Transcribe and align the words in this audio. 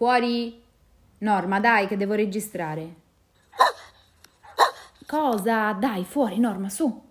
Fuori. 0.00 0.58
Norma, 1.18 1.60
dai, 1.60 1.86
che 1.86 1.98
devo 1.98 2.14
registrare. 2.14 2.94
Cosa? 5.06 5.72
Dai, 5.72 6.06
fuori, 6.06 6.38
Norma, 6.38 6.70
su. 6.70 7.02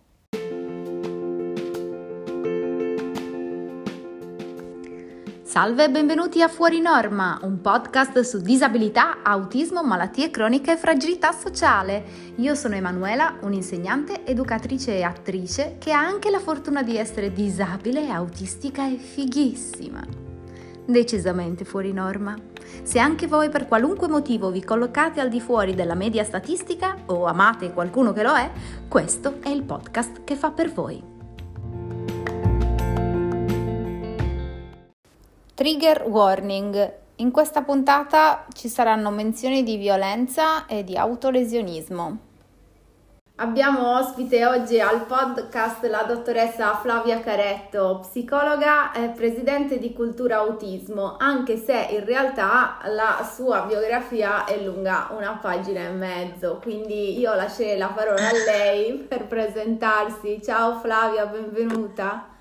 Salve 5.44 5.84
e 5.84 5.90
benvenuti 5.92 6.42
a 6.42 6.48
Fuori 6.48 6.80
Norma, 6.80 7.38
un 7.44 7.62
podcast 7.62 8.22
su 8.22 8.42
disabilità, 8.42 9.22
autismo, 9.22 9.84
malattie 9.84 10.32
croniche 10.32 10.72
e 10.72 10.78
fragilità 10.78 11.32
sociale. 11.32 12.34
Io 12.38 12.56
sono 12.56 12.74
Emanuela, 12.74 13.38
un'insegnante, 13.42 14.26
educatrice 14.26 14.96
e 14.96 15.04
attrice 15.04 15.76
che 15.78 15.92
ha 15.92 16.00
anche 16.00 16.32
la 16.32 16.40
fortuna 16.40 16.82
di 16.82 16.98
essere 16.98 17.32
disabile, 17.32 18.10
autistica 18.10 18.88
e 18.88 18.98
fighissima. 18.98 20.29
Decisamente 20.90 21.66
fuori 21.66 21.94
norma. 21.94 22.36
Se 22.82 22.98
anche 22.98 23.28
voi 23.28 23.50
per 23.50 23.68
qualunque 23.68 24.08
motivo 24.08 24.50
vi 24.50 24.64
collocate 24.64 25.20
al 25.20 25.30
di 25.30 25.40
fuori 25.40 25.76
della 25.76 25.94
media 25.94 26.24
statistica 26.24 26.96
o 27.06 27.26
amate 27.26 27.72
qualcuno 27.74 28.12
che 28.12 28.24
lo 28.24 28.36
è, 28.36 28.50
questo 28.88 29.36
è 29.40 29.50
il 29.50 29.62
podcast 29.62 30.24
che 30.24 30.36
fa 30.36 30.50
per 30.50 30.74
voi. 30.74 31.00
Trigger 35.54 36.08
warning. 36.08 36.94
In 37.18 37.30
questa 37.30 37.62
puntata 37.62 38.48
ci 38.52 38.68
saranno 38.68 39.12
menzioni 39.12 39.62
di 39.62 39.78
violenza 39.78 40.66
e 40.66 40.84
di 40.84 40.98
autolesionismo. 40.98 42.29
Abbiamo 43.42 43.98
ospite 43.98 44.46
oggi 44.46 44.82
al 44.82 45.06
podcast 45.06 45.86
la 45.86 46.04
dottoressa 46.04 46.76
Flavia 46.76 47.22
Caretto, 47.22 48.00
psicologa 48.02 48.92
e 48.92 49.12
presidente 49.16 49.80
di 49.80 49.94
Cultura 49.94 50.40
Autismo, 50.40 51.16
anche 51.18 51.56
se 51.56 51.88
in 51.92 52.04
realtà 52.04 52.80
la 52.88 53.26
sua 53.34 53.62
biografia 53.62 54.44
è 54.44 54.62
lunga 54.62 55.08
una 55.12 55.38
pagina 55.42 55.86
e 55.86 55.92
mezzo, 55.92 56.60
quindi 56.62 57.18
io 57.18 57.34
lascerei 57.34 57.78
la 57.78 57.88
parola 57.88 58.28
a 58.28 58.34
lei 58.34 58.96
per 59.08 59.26
presentarsi. 59.28 60.42
Ciao 60.44 60.78
Flavia, 60.82 61.26
benvenuta. 61.26 62.36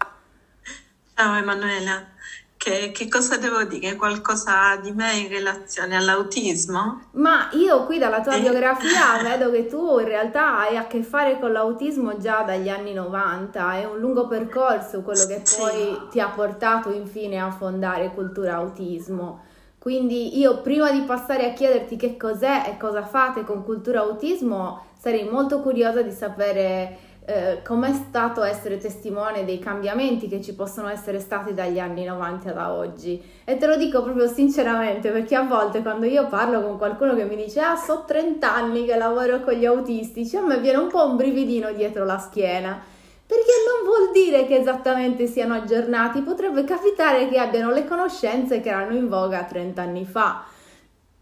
Ciao 1.14 1.36
Emanuela. 1.36 2.17
Che, 2.58 2.90
che, 2.90 3.08
cosa 3.08 3.36
devo 3.36 3.62
dire? 3.62 3.94
Qualcosa 3.94 4.76
di 4.82 4.90
me 4.90 5.14
in 5.14 5.28
relazione 5.28 5.96
all'autismo? 5.96 7.02
Ma 7.12 7.48
io 7.52 7.86
qui 7.86 7.98
dalla 7.98 8.20
tua 8.20 8.34
eh. 8.34 8.40
biografia 8.40 9.22
vedo 9.22 9.52
che 9.52 9.66
tu 9.66 10.00
in 10.00 10.06
realtà 10.06 10.58
hai 10.58 10.76
a 10.76 10.88
che 10.88 11.04
fare 11.04 11.38
con 11.38 11.52
l'autismo 11.52 12.18
già 12.18 12.42
dagli 12.42 12.68
anni 12.68 12.94
90, 12.94 13.74
è 13.74 13.84
un 13.84 14.00
lungo 14.00 14.26
percorso 14.26 15.02
quello 15.02 15.24
che 15.26 15.40
poi 15.56 15.72
sì. 15.72 15.98
ti 16.10 16.20
ha 16.20 16.30
portato 16.30 16.90
infine 16.90 17.40
a 17.40 17.52
fondare 17.52 18.12
Cultura 18.12 18.56
Autismo. 18.56 19.44
Quindi 19.78 20.36
io 20.36 20.60
prima 20.60 20.90
di 20.90 21.02
passare 21.02 21.48
a 21.48 21.52
chiederti 21.52 21.94
che 21.94 22.16
cos'è 22.16 22.64
e 22.66 22.76
cosa 22.76 23.06
fate 23.06 23.44
con 23.44 23.62
Cultura 23.62 24.00
Autismo, 24.00 24.86
sarei 24.98 25.28
molto 25.28 25.60
curiosa 25.60 26.02
di 26.02 26.10
sapere 26.10 27.07
eh, 27.28 27.60
com'è 27.62 27.92
stato 27.92 28.42
essere 28.42 28.78
testimone 28.78 29.44
dei 29.44 29.58
cambiamenti 29.58 30.28
che 30.28 30.40
ci 30.40 30.54
possono 30.54 30.88
essere 30.88 31.20
stati 31.20 31.52
dagli 31.52 31.78
anni 31.78 32.04
90 32.04 32.56
ad 32.56 32.70
oggi. 32.70 33.22
E 33.44 33.58
te 33.58 33.66
lo 33.66 33.76
dico 33.76 34.02
proprio 34.02 34.26
sinceramente 34.26 35.10
perché 35.10 35.34
a 35.34 35.42
volte 35.42 35.82
quando 35.82 36.06
io 36.06 36.26
parlo 36.28 36.62
con 36.62 36.78
qualcuno 36.78 37.14
che 37.14 37.24
mi 37.24 37.36
dice 37.36 37.60
ah 37.60 37.76
so 37.76 38.04
30 38.06 38.50
anni 38.50 38.86
che 38.86 38.96
lavoro 38.96 39.42
con 39.42 39.52
gli 39.52 39.66
autistici, 39.66 40.38
a 40.38 40.40
me 40.40 40.58
viene 40.58 40.78
un 40.78 40.88
po' 40.88 41.04
un 41.04 41.16
brividino 41.16 41.70
dietro 41.72 42.06
la 42.06 42.16
schiena. 42.16 42.80
Perché 43.26 43.52
non 43.66 43.84
vuol 43.84 44.10
dire 44.10 44.46
che 44.46 44.56
esattamente 44.56 45.26
siano 45.26 45.52
aggiornati, 45.52 46.22
potrebbe 46.22 46.64
capitare 46.64 47.28
che 47.28 47.38
abbiano 47.38 47.70
le 47.72 47.86
conoscenze 47.86 48.62
che 48.62 48.70
erano 48.70 48.94
in 48.94 49.06
voga 49.06 49.44
30 49.44 49.82
anni 49.82 50.06
fa. 50.06 50.44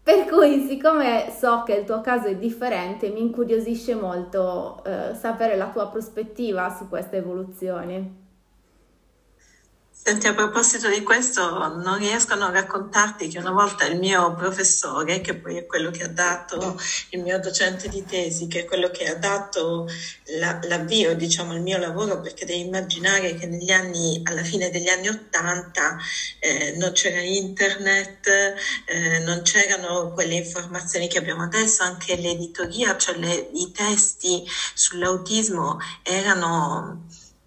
Per 0.07 0.23
cui, 0.29 0.65
siccome 0.65 1.33
so 1.37 1.63
che 1.63 1.73
il 1.73 1.83
tuo 1.83 1.99
caso 1.99 2.27
è 2.27 2.37
differente, 2.37 3.09
mi 3.09 3.19
incuriosisce 3.19 3.93
molto 3.93 4.81
eh, 4.85 5.13
sapere 5.13 5.57
la 5.57 5.69
tua 5.69 5.89
prospettiva 5.89 6.73
su 6.73 6.87
queste 6.87 7.17
evoluzioni. 7.17 8.26
Senti, 9.99 10.27
a 10.27 10.33
proposito 10.33 10.87
di 10.87 11.03
questo, 11.03 11.41
non 11.79 11.97
riesco 11.97 12.31
a 12.31 12.37
non 12.37 12.53
raccontarti 12.53 13.27
che 13.27 13.39
una 13.39 13.51
volta 13.51 13.85
il 13.85 13.99
mio 13.99 14.33
professore, 14.35 15.19
che 15.19 15.35
poi 15.35 15.57
è 15.57 15.65
quello 15.65 15.91
che 15.91 16.03
ha 16.03 16.07
dato 16.07 16.79
il 17.09 17.21
mio 17.21 17.37
docente 17.39 17.89
di 17.89 18.05
tesi, 18.05 18.47
che 18.47 18.61
è 18.61 18.65
quello 18.65 18.89
che 18.89 19.09
ha 19.09 19.15
dato 19.15 19.85
la, 20.39 20.59
l'avvio, 20.63 21.13
diciamo, 21.13 21.51
al 21.51 21.61
mio 21.61 21.77
lavoro, 21.77 22.21
perché 22.21 22.45
devi 22.45 22.61
immaginare 22.61 23.35
che 23.35 23.47
negli 23.47 23.69
anni, 23.69 24.21
alla 24.23 24.43
fine 24.43 24.69
degli 24.69 24.87
anni 24.87 25.09
Ottanta, 25.09 25.97
eh, 26.39 26.73
non 26.77 26.93
c'era 26.93 27.19
internet, 27.19 28.27
eh, 28.85 29.19
non 29.19 29.41
c'erano 29.41 30.13
quelle 30.13 30.35
informazioni 30.35 31.09
che 31.09 31.17
abbiamo 31.17 31.43
adesso, 31.43 31.83
anche 31.83 32.15
l'editoria, 32.15 32.95
cioè 32.95 33.17
le, 33.17 33.49
i 33.53 33.71
testi 33.73 34.45
sull'autismo 34.73 35.79
erano 36.03 37.03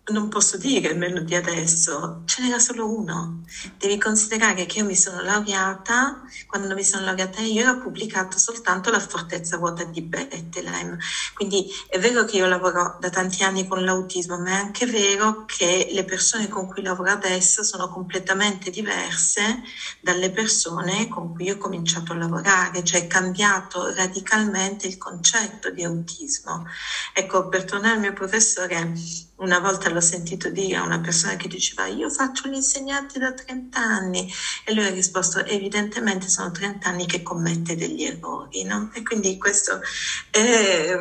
non 0.08 0.28
posso 0.28 0.56
dire 0.56 0.92
meno 0.94 1.20
di 1.20 1.34
adesso, 1.34 2.22
ce 2.24 2.42
n'era 2.42 2.58
solo 2.58 2.92
uno. 2.92 3.42
Devi 3.76 3.98
considerare 3.98 4.66
che 4.66 4.78
io 4.78 4.84
mi 4.84 4.96
sono 4.96 5.20
laureata, 5.20 6.22
quando 6.46 6.74
mi 6.74 6.82
sono 6.82 7.04
laureata 7.04 7.40
io 7.42 7.62
ero 7.62 7.78
pubblicato 7.78 8.38
soltanto 8.38 8.90
La 8.90 8.98
fortezza 8.98 9.56
vuota 9.56 9.84
di 9.84 10.02
Bethlehem. 10.02 10.98
Quindi 11.34 11.70
è 11.88 11.98
vero 11.98 12.24
che 12.24 12.38
io 12.38 12.46
lavoro 12.46 12.96
da 13.00 13.10
tanti 13.10 13.42
anni 13.44 13.68
con 13.68 13.84
l'autismo, 13.84 14.38
ma 14.38 14.50
è 14.50 14.54
anche 14.54 14.86
vero 14.86 15.44
che 15.44 15.88
le 15.90 16.04
persone 16.04 16.48
con 16.48 16.66
cui 16.66 16.82
lavoro 16.82 17.10
adesso 17.10 17.62
sono 17.62 17.88
completamente 17.88 18.70
diverse 18.70 19.62
dalle 20.00 20.30
persone 20.30 21.08
con 21.08 21.34
cui 21.34 21.50
ho 21.50 21.58
cominciato 21.58 22.12
a 22.12 22.16
lavorare, 22.16 22.82
cioè 22.84 23.02
è 23.02 23.06
cambiato 23.06 23.92
radicalmente 23.94 24.86
il 24.86 24.98
concetto 24.98 25.70
di 25.70 25.84
autismo. 25.84 26.66
Ecco, 27.12 27.48
per 27.48 27.64
tornare 27.64 27.94
al 27.94 28.00
mio 28.00 28.12
professore, 28.12 28.92
una 29.40 29.58
volta 29.58 29.88
l'ho 29.90 30.00
sentito 30.00 30.48
dire 30.50 30.76
a 30.76 30.82
una 30.82 31.00
persona 31.00 31.36
che 31.36 31.48
diceva 31.48 31.86
io 31.86 32.08
faccio 32.08 32.48
l'insegnante 32.48 33.18
da 33.18 33.32
30 33.32 33.78
anni 33.80 34.26
e 34.64 34.72
lui 34.72 34.84
ha 34.84 34.90
risposto 34.90 35.44
evidentemente 35.44 36.28
sono 36.28 36.50
30 36.50 36.88
anni 36.88 37.06
che 37.06 37.22
commette 37.22 37.74
degli 37.76 38.04
errori, 38.04 38.62
no? 38.64 38.90
E 38.94 39.02
quindi 39.02 39.36
questo 39.38 39.80
è 40.30 40.96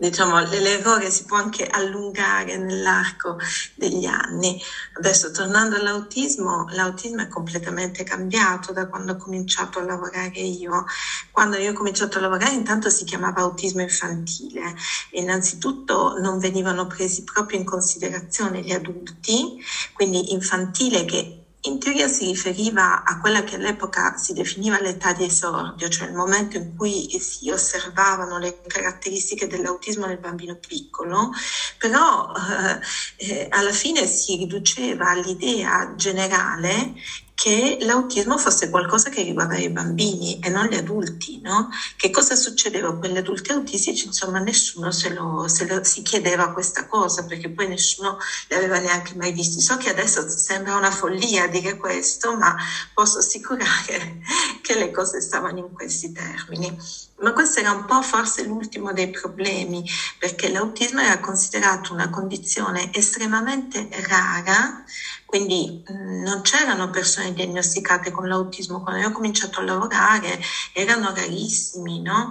diciamo, 0.00 0.38
l'errore 0.40 1.10
si 1.10 1.24
può 1.24 1.36
anche 1.36 1.66
allungare 1.66 2.56
nell'arco 2.56 3.36
degli 3.74 4.06
anni. 4.06 4.58
Adesso 4.94 5.30
tornando 5.30 5.76
all'autismo, 5.76 6.64
l'autismo 6.70 7.20
è 7.22 7.28
completamente 7.28 8.02
cambiato 8.02 8.72
da 8.72 8.86
quando 8.88 9.12
ho 9.12 9.16
cominciato 9.16 9.78
a 9.78 9.82
lavorare 9.82 10.40
io. 10.40 10.84
Quando 11.30 11.56
io 11.56 11.70
ho 11.70 11.74
cominciato 11.74 12.16
a 12.18 12.22
lavorare 12.22 12.54
intanto 12.54 12.88
si 12.88 13.04
chiamava 13.04 13.42
autismo 13.42 13.82
infantile. 13.82 14.74
Innanzitutto 15.10 16.14
non 16.18 16.38
venivano 16.38 16.86
presi 16.86 17.22
proprio 17.22 17.58
in 17.58 17.64
considerazione 17.64 18.62
gli 18.62 18.72
adulti, 18.72 19.56
quindi 19.92 20.32
infantile 20.32 21.04
che 21.04 21.39
in 21.62 21.78
teoria 21.78 22.08
si 22.08 22.24
riferiva 22.26 23.04
a 23.04 23.20
quella 23.20 23.44
che 23.44 23.56
all'epoca 23.56 24.16
si 24.16 24.32
definiva 24.32 24.80
l'età 24.80 25.12
di 25.12 25.24
esordio, 25.24 25.88
cioè 25.88 26.08
il 26.08 26.14
momento 26.14 26.56
in 26.56 26.74
cui 26.74 27.08
si 27.20 27.50
osservavano 27.50 28.38
le 28.38 28.60
caratteristiche 28.66 29.46
dell'autismo 29.46 30.06
nel 30.06 30.18
bambino 30.18 30.56
piccolo, 30.56 31.30
però 31.76 32.32
eh, 32.34 32.80
eh 33.26 33.46
alla 33.50 33.72
fine 33.72 34.06
si 34.06 34.36
riduceva 34.36 35.10
all'idea 35.10 35.94
generale 35.96 36.94
che 37.40 37.78
l'autismo 37.80 38.36
fosse 38.36 38.68
qualcosa 38.68 39.08
che 39.08 39.22
riguardava 39.22 39.62
i 39.62 39.70
bambini 39.70 40.38
e 40.40 40.50
non 40.50 40.66
gli 40.66 40.74
adulti, 40.74 41.40
no? 41.40 41.70
Che 41.96 42.10
cosa 42.10 42.36
succedeva 42.36 42.94
con 42.98 43.08
gli 43.08 43.16
adulti 43.16 43.50
autistici? 43.50 44.04
Insomma, 44.04 44.40
nessuno 44.40 44.90
se 44.90 45.08
lo, 45.08 45.48
se 45.48 45.66
lo, 45.66 45.82
si 45.82 46.02
chiedeva 46.02 46.52
questa 46.52 46.86
cosa 46.86 47.24
perché 47.24 47.48
poi 47.48 47.68
nessuno 47.68 48.18
li 48.48 48.56
aveva 48.56 48.78
neanche 48.78 49.14
mai 49.14 49.32
visti. 49.32 49.62
So 49.62 49.78
che 49.78 49.88
adesso 49.88 50.28
sembra 50.28 50.76
una 50.76 50.90
follia 50.90 51.46
dire 51.46 51.78
questo, 51.78 52.36
ma 52.36 52.54
posso 52.92 53.20
assicurare 53.20 54.18
che 54.60 54.74
le 54.74 54.90
cose 54.90 55.22
stavano 55.22 55.60
in 55.60 55.72
questi 55.72 56.12
termini. 56.12 56.76
Ma 57.20 57.32
questo 57.32 57.60
era 57.60 57.70
un 57.70 57.84
po' 57.84 58.00
forse 58.02 58.44
l'ultimo 58.44 58.92
dei 58.92 59.10
problemi, 59.10 59.84
perché 60.18 60.50
l'autismo 60.50 61.00
era 61.00 61.20
considerato 61.20 61.92
una 61.92 62.08
condizione 62.08 62.90
estremamente 62.92 63.88
rara 64.08 64.84
quindi 65.30 65.80
mh, 65.86 66.22
non 66.24 66.42
c'erano 66.42 66.90
persone 66.90 67.32
diagnosticate 67.32 68.10
con 68.10 68.26
l'autismo 68.26 68.82
quando 68.82 69.00
io 69.00 69.08
ho 69.08 69.12
cominciato 69.12 69.60
a 69.60 69.62
lavorare, 69.62 70.40
erano 70.72 71.14
rarissimi, 71.14 72.02
no? 72.02 72.30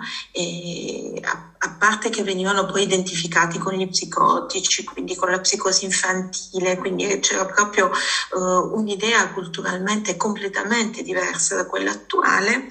A, 1.24 1.53
a 1.59 1.75
parte 1.77 2.09
che 2.09 2.24
venivano 2.24 2.65
poi 2.65 2.83
identificati 2.83 3.57
con 3.57 3.74
gli 3.74 3.88
psicotici, 3.88 4.83
quindi 4.83 5.15
con 5.15 5.31
la 5.31 5.39
psicosi 5.39 5.86
infantile, 5.86 6.77
quindi 6.77 7.19
c'era 7.19 7.45
proprio 7.45 7.89
uh, 8.31 8.77
un'idea 8.77 9.31
culturalmente 9.31 10.18
completamente 10.18 11.01
diversa 11.01 11.56
da 11.56 11.65
quella 11.65 11.91
attuale 11.91 12.68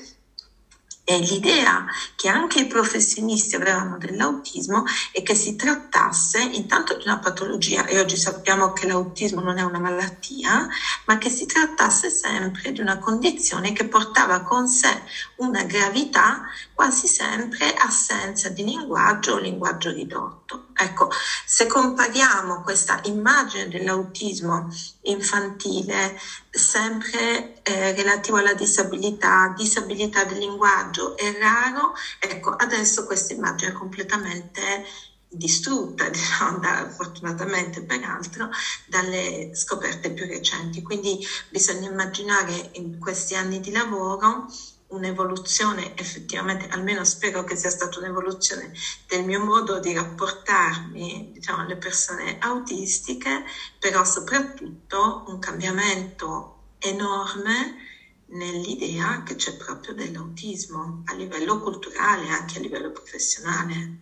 E 1.10 1.16
l'idea 1.20 1.86
che 2.16 2.28
anche 2.28 2.60
i 2.60 2.66
professionisti 2.66 3.56
avevano 3.56 3.96
dell'autismo 3.96 4.84
è 5.10 5.22
che 5.22 5.34
si 5.34 5.56
trattasse 5.56 6.38
intanto 6.52 6.94
di 6.98 7.04
una 7.06 7.18
patologia, 7.18 7.86
e 7.86 7.98
oggi 7.98 8.18
sappiamo 8.18 8.74
che 8.74 8.86
l'autismo 8.86 9.40
non 9.40 9.56
è 9.56 9.62
una 9.62 9.78
malattia, 9.78 10.66
ma 11.06 11.16
che 11.16 11.30
si 11.30 11.46
trattasse 11.46 12.10
sempre 12.10 12.72
di 12.72 12.82
una 12.82 12.98
condizione 12.98 13.72
che 13.72 13.88
portava 13.88 14.42
con 14.42 14.68
sé 14.68 15.02
una 15.36 15.62
gravità 15.62 16.42
quasi 16.74 17.06
sempre 17.06 17.72
assenza 17.72 18.50
di 18.50 18.62
linguaggio 18.64 19.32
o 19.32 19.38
linguaggio 19.38 19.90
ridotto. 19.90 20.67
Ecco, 20.80 21.08
se 21.44 21.66
compariamo 21.66 22.62
questa 22.62 23.00
immagine 23.02 23.66
dell'autismo 23.66 24.68
infantile 25.02 26.14
sempre 26.48 27.60
eh, 27.62 27.90
relativo 27.92 28.36
alla 28.36 28.54
disabilità, 28.54 29.52
disabilità 29.56 30.22
del 30.22 30.38
linguaggio 30.38 31.16
è 31.16 31.36
raro, 31.36 31.94
ecco, 32.20 32.50
adesso 32.50 33.04
questa 33.04 33.32
immagine 33.32 33.72
è 33.72 33.74
completamente 33.74 34.84
distrutta, 35.26 36.08
diciamo, 36.10 36.58
da, 36.60 36.88
fortunatamente 36.88 37.82
peraltro, 37.84 38.48
dalle 38.86 39.50
scoperte 39.54 40.12
più 40.12 40.26
recenti. 40.26 40.80
Quindi 40.80 41.18
bisogna 41.48 41.88
immaginare 41.88 42.70
in 42.74 42.98
questi 43.00 43.34
anni 43.34 43.58
di 43.58 43.72
lavoro 43.72 44.46
un'evoluzione 44.88 45.96
effettivamente, 45.96 46.66
almeno 46.68 47.04
spero 47.04 47.44
che 47.44 47.56
sia 47.56 47.70
stata 47.70 47.98
un'evoluzione 47.98 48.72
del 49.06 49.24
mio 49.24 49.40
modo 49.40 49.78
di 49.78 49.92
rapportarmi 49.92 51.30
diciamo, 51.32 51.62
alle 51.62 51.76
persone 51.76 52.36
autistiche, 52.38 53.42
però 53.78 54.04
soprattutto 54.04 55.24
un 55.26 55.38
cambiamento 55.38 56.54
enorme 56.78 57.74
nell'idea 58.26 59.22
che 59.22 59.34
c'è 59.36 59.56
proprio 59.56 59.94
dell'autismo 59.94 61.02
a 61.06 61.14
livello 61.14 61.60
culturale 61.60 62.28
anche 62.28 62.58
a 62.58 62.60
livello 62.60 62.90
professionale. 62.90 63.96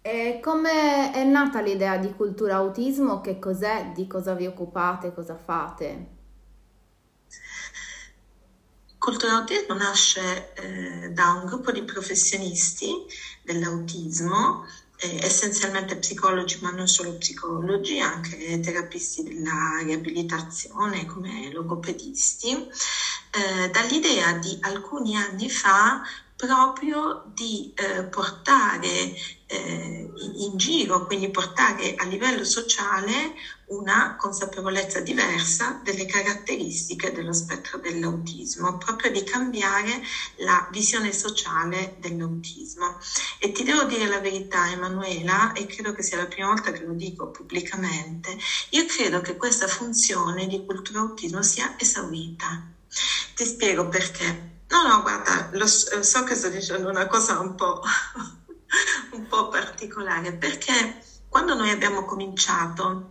E 0.00 0.38
come 0.40 1.10
è 1.12 1.24
nata 1.24 1.60
l'idea 1.60 1.96
di 1.98 2.14
cultura 2.14 2.56
autismo? 2.56 3.20
Che 3.20 3.38
cos'è? 3.40 3.90
Di 3.92 4.06
cosa 4.06 4.34
vi 4.34 4.46
occupate? 4.46 5.12
Cosa 5.12 5.36
fate? 5.36 6.15
Cultura 9.06 9.34
Autismo 9.34 9.74
nasce 9.74 10.52
eh, 10.54 11.10
da 11.10 11.30
un 11.30 11.44
gruppo 11.46 11.70
di 11.70 11.84
professionisti 11.84 12.92
dell'autismo, 13.40 14.64
eh, 14.96 15.24
essenzialmente 15.24 15.96
psicologi, 15.96 16.58
ma 16.60 16.70
non 16.70 16.88
solo 16.88 17.16
psicologi, 17.16 18.00
anche 18.00 18.58
terapisti 18.58 19.22
della 19.22 19.78
riabilitazione 19.84 21.06
come 21.06 21.52
logopedisti, 21.52 22.50
eh, 23.30 23.68
dall'idea 23.70 24.32
di 24.32 24.58
alcuni 24.62 25.16
anni 25.16 25.48
fa 25.50 26.02
proprio 26.36 27.22
di 27.24 27.72
eh, 27.74 28.04
portare 28.04 29.14
eh, 29.46 30.10
in 30.36 30.56
giro, 30.56 31.06
quindi 31.06 31.30
portare 31.30 31.94
a 31.96 32.04
livello 32.04 32.44
sociale 32.44 33.32
una 33.66 34.16
consapevolezza 34.16 35.00
diversa 35.00 35.78
delle 35.82 36.04
caratteristiche 36.04 37.10
dello 37.10 37.32
spettro 37.32 37.78
dell'autismo, 37.78 38.76
proprio 38.76 39.10
di 39.10 39.22
cambiare 39.24 40.00
la 40.36 40.66
visione 40.70 41.12
sociale 41.12 41.94
dell'autismo. 41.96 42.98
E 43.38 43.50
ti 43.50 43.62
devo 43.62 43.84
dire 43.84 44.06
la 44.06 44.20
verità, 44.20 44.70
Emanuela, 44.70 45.52
e 45.52 45.66
credo 45.66 45.92
che 45.92 46.02
sia 46.02 46.18
la 46.18 46.26
prima 46.26 46.48
volta 46.48 46.70
che 46.70 46.84
lo 46.84 46.92
dico 46.92 47.30
pubblicamente, 47.30 48.36
io 48.70 48.84
credo 48.84 49.20
che 49.20 49.36
questa 49.36 49.66
funzione 49.66 50.46
di 50.46 50.62
cultura 50.64 51.00
autismo 51.00 51.42
sia 51.42 51.74
esaurita. 51.76 52.62
Ti 53.34 53.44
spiego 53.44 53.88
perché. 53.88 54.55
No, 54.68 54.82
no, 54.82 55.00
guarda, 55.02 55.48
lo, 55.52 55.66
so 55.66 56.22
che 56.24 56.34
sto 56.34 56.48
dicendo 56.48 56.88
una 56.88 57.06
cosa 57.06 57.38
un 57.38 57.54
po', 57.54 57.80
un 59.12 59.26
po' 59.26 59.48
particolare, 59.48 60.34
perché 60.34 60.98
quando 61.28 61.54
noi 61.54 61.70
abbiamo 61.70 62.04
cominciato 62.04 63.04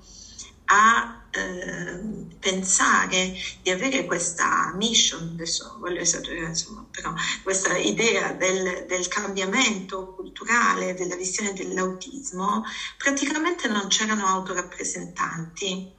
a 0.66 1.28
eh, 1.30 2.00
pensare 2.40 3.34
di 3.62 3.69
avere 3.69 4.06
questa 4.06 4.72
mission, 4.74 5.30
adesso 5.34 5.75
voglio 5.80 6.02
esagerare, 6.02 6.48
insomma, 6.48 6.86
però 6.90 7.13
questa 7.42 7.75
idea 7.78 8.31
del, 8.34 8.86
del 8.86 9.08
cambiamento 9.08 10.12
culturale, 10.13 10.94
della 10.94 11.16
visione 11.16 11.54
dell'autismo, 11.54 12.63
praticamente 12.98 13.68
non 13.68 13.88
c'erano 13.88 14.25
autorappresentanti 14.28 15.94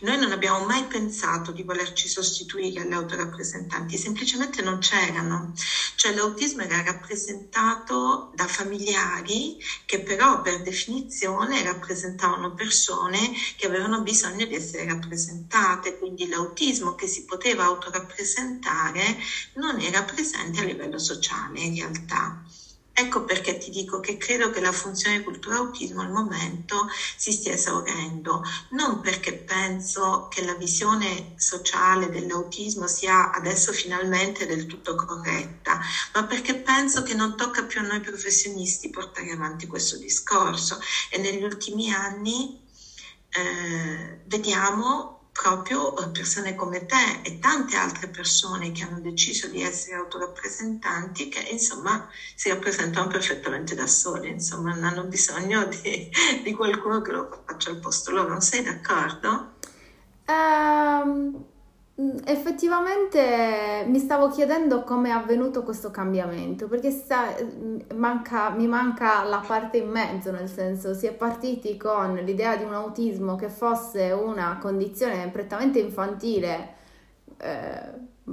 noi 0.00 0.18
non 0.18 0.32
abbiamo 0.32 0.64
mai 0.64 0.84
pensato 0.86 1.52
di 1.52 1.62
volerci 1.62 2.08
sostituire 2.08 2.80
alle 2.80 2.94
autorappresentanti, 2.94 3.96
semplicemente 3.96 4.62
non 4.62 4.78
c'erano. 4.78 5.52
Cioè 5.94 6.12
l'autismo 6.12 6.62
era 6.62 6.82
rappresentato 6.82 8.28
da 8.32 8.46
familiari 8.46 9.56
che 9.84 10.02
però 10.02 10.40
per 10.40 10.60
definizione 10.62 11.62
rappresentavano 11.62 12.52
persone 12.54 13.30
che 13.56 13.66
avevano 13.66 14.00
bisogno 14.00 14.44
di 14.46 14.54
essere 14.54 14.84
rappresentate, 14.84 15.96
quindi 15.96 16.26
l'autismo 16.28 16.94
che 16.94 17.06
si 17.06 17.24
poteva 17.24 17.64
autorappresentare 17.64 19.16
non 19.54 19.80
era 19.80 20.02
presente 20.04 20.60
a 20.60 20.64
livello 20.64 20.98
sociale 20.98 21.60
in 21.60 21.74
realtà. 21.74 22.40
Ecco 22.98 23.24
perché 23.24 23.58
ti 23.58 23.68
dico 23.68 24.00
che 24.00 24.16
credo 24.16 24.48
che 24.48 24.58
la 24.58 24.72
funzione 24.72 25.22
cultura 25.22 25.56
autismo 25.56 26.00
al 26.00 26.10
momento 26.10 26.86
si 27.14 27.30
stia 27.30 27.52
esaurendo, 27.52 28.40
non 28.70 29.00
perché 29.00 29.34
penso 29.34 30.28
che 30.30 30.42
la 30.42 30.54
visione 30.54 31.34
sociale 31.36 32.08
dell'autismo 32.08 32.86
sia 32.86 33.30
adesso 33.30 33.70
finalmente 33.72 34.46
del 34.46 34.64
tutto 34.64 34.94
corretta, 34.94 35.78
ma 36.14 36.24
perché 36.24 36.54
penso 36.62 37.02
che 37.02 37.12
non 37.12 37.36
tocca 37.36 37.66
più 37.66 37.80
a 37.80 37.84
noi 37.84 38.00
professionisti 38.00 38.88
portare 38.88 39.30
avanti 39.30 39.66
questo 39.66 39.98
discorso. 39.98 40.78
E 41.10 41.18
negli 41.18 41.42
ultimi 41.42 41.92
anni 41.92 42.58
eh, 43.28 44.20
vediamo 44.24 45.15
proprio 45.36 45.94
eh, 45.96 46.08
persone 46.10 46.54
come 46.54 46.86
te 46.86 47.20
e 47.22 47.38
tante 47.38 47.76
altre 47.76 48.08
persone 48.08 48.70
che 48.72 48.84
hanno 48.84 49.00
deciso 49.00 49.46
di 49.48 49.60
essere 49.60 49.96
autorappresentanti 49.96 51.28
che 51.28 51.40
insomma 51.50 52.06
si 52.34 52.48
rappresentano 52.48 53.06
perfettamente 53.06 53.74
da 53.74 53.86
sole, 53.86 54.28
insomma 54.28 54.72
non 54.72 54.84
hanno 54.84 55.04
bisogno 55.04 55.66
di, 55.66 56.08
di 56.42 56.52
qualcuno 56.52 57.00
che 57.02 57.12
lo 57.12 57.28
faccia 57.44 57.68
al 57.70 57.78
posto 57.78 58.10
loro, 58.10 58.28
non 58.30 58.40
sei 58.40 58.62
d'accordo? 58.62 59.55
Effettivamente 62.28 63.84
mi 63.86 64.00
stavo 64.00 64.30
chiedendo 64.30 64.82
come 64.82 65.10
è 65.10 65.12
avvenuto 65.12 65.62
questo 65.62 65.92
cambiamento, 65.92 66.66
perché 66.66 66.90
mm, 66.90 67.78
manca, 67.94 68.50
mi 68.50 68.66
manca 68.66 69.22
la 69.22 69.40
parte 69.46 69.76
in 69.76 69.88
mezzo, 69.88 70.32
nel 70.32 70.48
senso 70.48 70.92
si 70.92 71.06
è 71.06 71.12
partiti 71.12 71.76
con 71.76 72.16
l'idea 72.16 72.56
di 72.56 72.64
un 72.64 72.74
autismo 72.74 73.36
che 73.36 73.48
fosse 73.48 74.10
una 74.10 74.58
condizione 74.60 75.28
prettamente 75.28 75.78
infantile, 75.78 76.74
eh, 77.36 77.92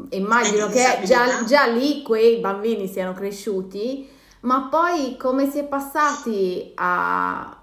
immagino 0.09 0.69
che 0.69 1.01
già, 1.03 1.43
già 1.43 1.67
lì 1.67 2.01
quei 2.01 2.39
bambini 2.39 2.87
siano 2.87 3.13
cresciuti, 3.13 4.09
ma 4.39 4.69
poi 4.71 5.17
come 5.17 5.47
si 5.47 5.59
è 5.59 5.65
passati 5.65 6.71
a 6.73 7.61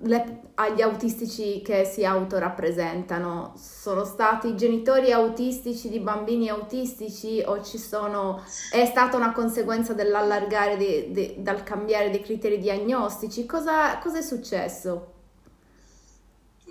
le, 0.00 0.40
agli 0.54 0.82
autistici 0.82 1.62
che 1.62 1.84
si 1.84 2.04
autorappresentano? 2.04 3.54
Sono 3.56 4.04
stati 4.04 4.56
genitori 4.56 5.12
autistici 5.12 5.88
di 5.88 6.00
bambini 6.00 6.48
autistici 6.48 7.42
o 7.44 7.62
ci 7.62 7.78
sono, 7.78 8.42
è 8.70 8.84
stata 8.84 9.16
una 9.16 9.32
conseguenza 9.32 9.92
dell'allargare, 9.94 10.76
di, 10.76 11.10
di, 11.12 11.34
dal 11.38 11.62
cambiare 11.62 12.10
dei 12.10 12.22
criteri 12.22 12.58
diagnostici? 12.58 13.46
Cosa, 13.46 13.98
cosa 13.98 14.18
è 14.18 14.22
successo? 14.22 15.21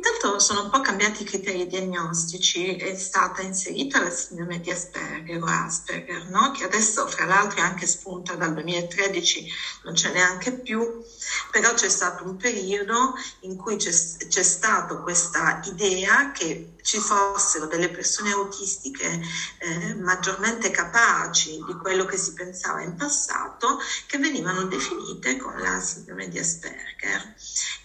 Intanto 0.03 0.39
sono 0.39 0.63
un 0.63 0.69
po' 0.71 0.79
cambiati 0.79 1.21
i 1.21 1.25
criteri 1.25 1.67
diagnostici, 1.67 2.75
è 2.75 2.95
stata 2.95 3.43
inserita 3.43 4.01
la 4.01 4.09
sindrome 4.09 4.59
di 4.59 4.71
Asperger 4.71 5.39
o 5.39 5.45
Asperger, 5.45 6.27
no? 6.27 6.49
che 6.49 6.63
adesso 6.63 7.05
fra 7.05 7.25
l'altro 7.25 7.59
è 7.59 7.61
anche 7.61 7.85
spunta 7.85 8.33
dal 8.33 8.51
2013, 8.51 9.47
non 9.83 9.93
c'è 9.93 10.11
neanche 10.11 10.53
più, 10.53 11.03
però 11.51 11.75
c'è 11.75 11.87
stato 11.87 12.23
un 12.23 12.35
periodo 12.35 13.13
in 13.41 13.55
cui 13.55 13.75
c'è, 13.75 13.91
c'è 14.27 14.41
stata 14.41 14.95
questa 14.95 15.61
idea 15.65 16.31
che 16.31 16.73
ci 16.81 16.97
fossero 16.97 17.67
delle 17.67 17.89
persone 17.89 18.31
autistiche 18.31 19.21
eh, 19.59 19.93
maggiormente 19.93 20.71
capaci 20.71 21.63
di 21.63 21.73
quello 21.79 22.05
che 22.05 22.17
si 22.17 22.33
pensava 22.33 22.81
in 22.81 22.95
passato 22.95 23.77
che 24.07 24.17
venivano 24.17 24.63
definite 24.63 25.37
con 25.37 25.59
la 25.59 25.79
sindrome 25.79 26.27
di 26.27 26.39
Asperger. 26.39 27.35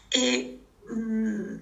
E, 0.09 0.61
mh, 0.87 0.95
mm, 0.95 1.57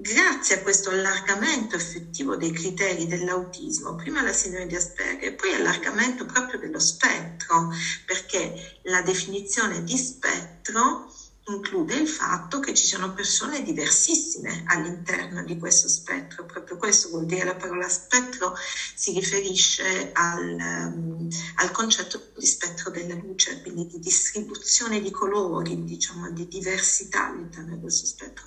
grazie 0.00 0.56
a 0.56 0.62
questo 0.62 0.90
allargamento 0.90 1.74
effettivo 1.76 2.36
dei 2.36 2.52
criteri 2.52 3.06
dell'autismo, 3.06 3.94
prima 3.96 4.22
la 4.22 4.32
sindrome 4.32 4.66
di 4.66 4.76
Asperger 4.76 5.24
e 5.32 5.34
poi 5.34 5.52
allargamento 5.54 6.24
proprio 6.24 6.58
dello 6.60 6.78
spettro, 6.78 7.68
perché 8.04 8.78
la 8.82 9.02
definizione 9.02 9.82
di 9.82 9.96
spettro 9.96 11.08
include 11.48 11.94
il 11.96 12.08
fatto 12.08 12.60
che 12.60 12.74
ci 12.74 12.86
sono 12.86 13.12
persone 13.12 13.62
diversissime 13.62 14.62
all'interno 14.66 15.42
di 15.44 15.58
questo 15.58 15.88
spettro. 15.88 16.44
Proprio 16.44 16.76
questo 16.76 17.08
vuol 17.08 17.26
dire 17.26 17.44
la 17.44 17.56
parola 17.56 17.88
spettro 17.88 18.54
si 18.94 19.12
riferisce 19.12 20.10
al, 20.12 20.56
um, 20.58 21.28
al 21.56 21.70
concetto 21.70 22.30
di 22.36 22.46
spettro 22.46 22.90
della 22.90 23.14
luce, 23.14 23.60
quindi 23.62 23.86
di 23.86 23.98
distribuzione 23.98 25.00
di 25.00 25.10
colori, 25.10 25.84
diciamo 25.84 26.30
di 26.30 26.46
diversità 26.46 27.26
all'interno 27.28 27.74
di 27.74 27.80
questo 27.80 28.06
spettro. 28.06 28.46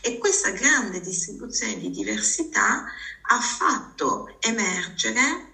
E 0.00 0.18
questa 0.18 0.50
grande 0.50 1.00
distribuzione 1.00 1.78
di 1.78 1.90
diversità 1.90 2.84
ha 3.22 3.40
fatto 3.40 4.36
emergere 4.40 5.51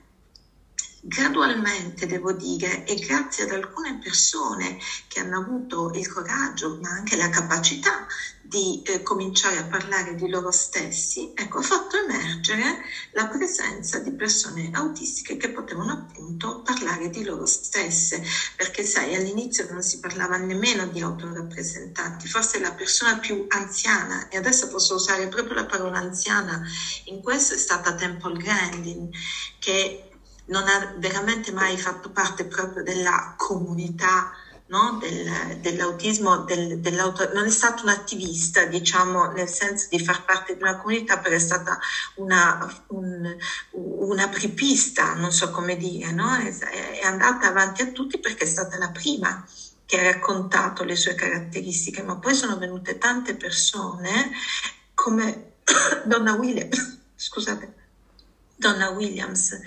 gradualmente, 1.00 2.07
devo 2.07 2.33
dire, 2.33 2.85
e 2.85 2.95
grazie 2.95 3.45
ad 3.45 3.50
alcune 3.50 3.99
persone 3.99 4.78
che 5.07 5.21
hanno 5.21 5.38
avuto 5.38 5.90
il 5.95 6.11
coraggio, 6.11 6.78
ma 6.81 6.90
anche 6.90 7.17
la 7.17 7.28
capacità 7.28 8.07
di 8.40 8.83
eh, 8.83 9.02
cominciare 9.02 9.59
a 9.59 9.67
parlare 9.67 10.14
di 10.14 10.28
loro 10.28 10.50
stessi, 10.50 11.31
ecco, 11.35 11.59
ha 11.59 11.62
fatto 11.62 11.97
emergere 11.99 12.78
la 13.11 13.26
presenza 13.26 13.99
di 13.99 14.12
persone 14.12 14.71
autistiche 14.73 15.37
che 15.37 15.50
potevano 15.50 15.93
appunto 15.93 16.62
parlare 16.62 17.11
di 17.11 17.25
loro 17.25 17.45
stesse, 17.45 18.23
perché 18.57 18.85
sai, 18.85 19.14
all'inizio 19.14 19.67
non 19.69 19.83
si 19.83 19.99
parlava 20.00 20.37
nemmeno 20.38 20.87
di 20.87 21.00
autorappresentanti, 21.00 22.26
forse 22.26 22.59
la 22.59 22.73
persona 22.73 23.19
più 23.19 23.45
anziana, 23.49 24.28
e 24.28 24.37
adesso 24.38 24.67
posso 24.69 24.95
usare 24.95 25.28
proprio 25.28 25.55
la 25.55 25.67
parola 25.67 25.99
anziana, 25.99 26.61
in 27.05 27.21
questo 27.21 27.55
è 27.55 27.59
stata 27.59 27.95
Temple 27.95 28.37
Grandin, 28.38 29.11
che 29.59 30.08
non 30.49 30.67
ha 30.69 30.95
veramente 30.97 31.52
mai 31.52 31.76
fatto 31.78 32.11
parte 32.11 32.45
proprio 32.45 32.83
della 32.83 33.35
comunità 33.37 34.33
no? 34.69 34.99
del, 35.00 35.59
dell'autismo, 35.59 36.45
del, 36.45 36.81
non 37.35 37.47
è 37.47 37.50
stata 37.50 37.83
un'attivista, 37.83 38.64
diciamo, 38.64 39.33
nel 39.33 39.49
senso 39.49 39.87
di 39.90 39.99
far 39.99 40.25
parte 40.25 40.57
di 40.57 40.62
una 40.62 40.76
comunità, 40.76 41.19
però 41.19 41.35
è 41.35 41.38
stata 41.38 41.78
una, 42.17 42.85
un, 42.88 43.37
una 43.73 44.28
pripista, 44.28 45.14
non 45.14 45.33
so 45.33 45.50
come 45.50 45.76
dire, 45.76 46.12
no? 46.12 46.35
è, 46.35 46.52
è 47.00 47.05
andata 47.05 47.49
avanti 47.49 47.83
a 47.83 47.88
tutti 47.93 48.19
perché 48.19 48.45
è 48.45 48.49
stata 48.49 48.78
la 48.78 48.90
prima 48.90 49.45
che 49.85 50.00
ha 50.00 50.12
raccontato 50.12 50.85
le 50.85 50.97
sue 50.97 51.14
caratteristiche, 51.14 52.02
ma 52.02 52.17
poi 52.17 52.35
sono 52.35 52.59
venute 52.59 52.99
tante 52.99 53.35
persone 53.35 54.33
come 54.93 55.55
Donna 56.05 56.35
Williams, 56.35 56.99
scusate, 57.17 57.75
Donna 58.55 58.90
Williams, 58.90 59.59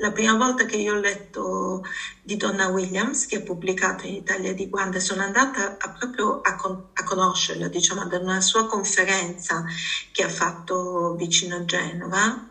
la 0.00 0.12
prima 0.12 0.34
volta 0.34 0.64
che 0.64 0.76
io 0.76 0.94
ho 0.94 0.98
letto 0.98 1.84
di 2.22 2.36
Donna 2.36 2.68
Williams, 2.68 3.26
che 3.26 3.36
ha 3.36 3.40
pubblicato 3.42 4.06
in 4.06 4.14
Italia 4.14 4.54
di 4.54 4.68
Guanda, 4.68 4.98
sono 4.98 5.22
andata 5.22 5.76
a, 5.78 5.90
proprio 5.90 6.40
a, 6.40 6.56
con, 6.56 6.88
a, 6.94 7.04
conoscerla, 7.04 7.68
diciamo, 7.68 8.00
ad 8.00 8.12
una 8.14 8.40
sua 8.40 8.66
conferenza 8.66 9.64
che 10.10 10.22
ha 10.22 10.28
fatto 10.28 11.14
vicino 11.16 11.56
a 11.56 11.64
Genova. 11.64 12.44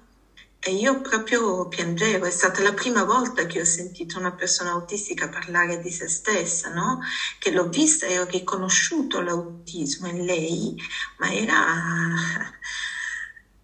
E 0.61 0.71
io 0.73 1.01
proprio 1.01 1.67
piangevo, 1.69 2.25
è 2.25 2.31
stata 2.31 2.61
la 2.61 2.73
prima 2.73 3.03
volta 3.03 3.45
che 3.45 3.61
ho 3.61 3.65
sentito 3.65 4.19
una 4.19 4.33
persona 4.33 4.71
autistica 4.71 5.29
parlare 5.29 5.79
di 5.79 5.89
se 5.89 6.07
stessa, 6.09 6.69
no? 6.69 6.99
Che 7.39 7.49
l'ho 7.49 7.69
vista 7.69 8.05
e 8.05 8.19
ho 8.19 8.25
riconosciuto 8.25 9.21
l'autismo 9.21 10.07
in 10.07 10.25
lei, 10.25 10.75
ma 11.17 11.31
era 11.33 12.51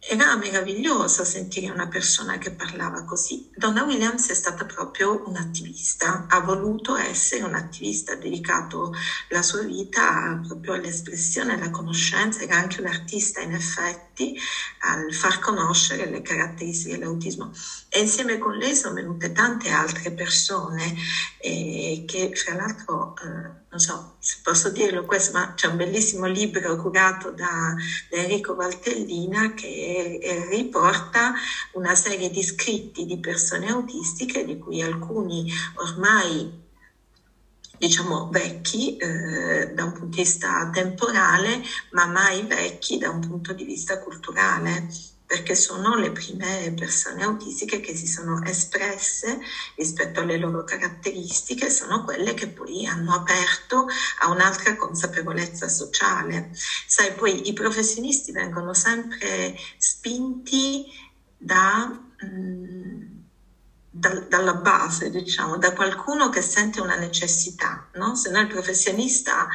era 0.07 0.35
meraviglioso 0.35 1.23
sentire 1.23 1.69
una 1.71 1.87
persona 1.87 2.37
che 2.37 2.51
parlava 2.53 3.03
così. 3.03 3.49
Donna 3.53 3.83
Williams 3.83 4.29
è 4.29 4.33
stata 4.33 4.65
proprio 4.65 5.23
un'attivista, 5.25 6.25
ha 6.29 6.39
voluto 6.41 6.95
essere 6.95 7.43
un'attivista, 7.43 8.13
ha 8.13 8.15
dedicato 8.15 8.93
la 9.29 9.41
sua 9.41 9.63
vita 9.63 10.39
proprio 10.47 10.73
all'espressione, 10.73 11.53
alla 11.53 11.71
conoscenza, 11.71 12.41
era 12.41 12.55
anche 12.55 12.81
un 12.81 12.87
artista 12.87 13.41
in 13.41 13.53
effetti, 13.53 14.14
al 14.79 15.13
far 15.13 15.39
conoscere 15.39 16.09
le 16.09 16.21
caratteristiche 16.21 16.97
dell'autismo. 16.97 17.51
E 17.89 17.99
insieme 17.99 18.37
con 18.37 18.57
lei 18.57 18.75
sono 18.75 18.95
venute 18.95 19.31
tante 19.31 19.69
altre 19.69 20.11
persone 20.11 20.95
eh, 21.39 22.03
che 22.07 22.31
fra 22.35 22.55
l'altro... 22.55 23.15
Eh, 23.17 23.63
non 23.75 23.83
so 23.83 24.15
se 24.19 24.37
posso 24.41 24.69
dirlo 24.69 25.03
questo, 25.03 25.33
ma 25.33 25.53
c'è 25.53 25.67
un 25.67 25.75
bellissimo 25.75 26.27
libro 26.27 26.77
curato 26.77 27.31
da, 27.31 27.75
da 28.09 28.17
Enrico 28.17 28.55
Valtellina 28.55 29.53
che 29.53 30.17
eh, 30.21 30.47
riporta 30.49 31.33
una 31.73 31.93
serie 31.93 32.29
di 32.29 32.41
scritti 32.41 33.05
di 33.05 33.19
persone 33.19 33.67
autistiche, 33.67 34.45
di 34.45 34.57
cui 34.57 34.81
alcuni 34.81 35.51
ormai 35.75 36.63
diciamo 37.77 38.29
vecchi 38.31 38.97
eh, 38.97 39.71
da 39.73 39.83
un 39.83 39.91
punto 39.93 40.15
di 40.15 40.21
vista 40.21 40.69
temporale, 40.71 41.61
ma 41.91 42.05
mai 42.05 42.43
vecchi 42.43 42.97
da 42.97 43.09
un 43.09 43.19
punto 43.19 43.53
di 43.53 43.63
vista 43.63 43.99
culturale 43.99 44.87
perché 45.25 45.55
sono 45.55 45.95
le 45.95 46.11
prime 46.11 46.71
persone 46.75 47.23
autistiche 47.23 47.79
che 47.79 47.95
si 47.95 48.05
sono 48.05 48.43
espresse 48.43 49.39
rispetto 49.75 50.19
alle 50.19 50.37
loro 50.37 50.63
caratteristiche, 50.63 51.69
sono 51.69 52.03
quelle 52.03 52.33
che 52.35 52.47
poi 52.49 52.85
hanno 52.85 53.13
aperto 53.13 53.87
a 54.19 54.29
un'altra 54.29 54.75
consapevolezza 54.75 55.67
sociale. 55.67 56.51
Sai, 56.87 57.13
poi 57.13 57.47
i 57.49 57.53
professionisti 57.53 58.31
vengono 58.31 58.73
sempre 58.73 59.55
spinti 59.77 60.85
da... 61.37 61.91
Mm, 62.23 63.14
da, 63.97 64.09
dalla 64.27 64.55
base, 64.55 65.09
diciamo, 65.09 65.57
da 65.57 65.73
qualcuno 65.73 66.29
che 66.29 66.41
sente 66.41 66.81
una 66.81 66.95
necessità, 66.95 67.87
no? 67.93 68.15
Se 68.15 68.29
no 68.29 68.39
il 68.39 68.47
professionista 68.47 69.47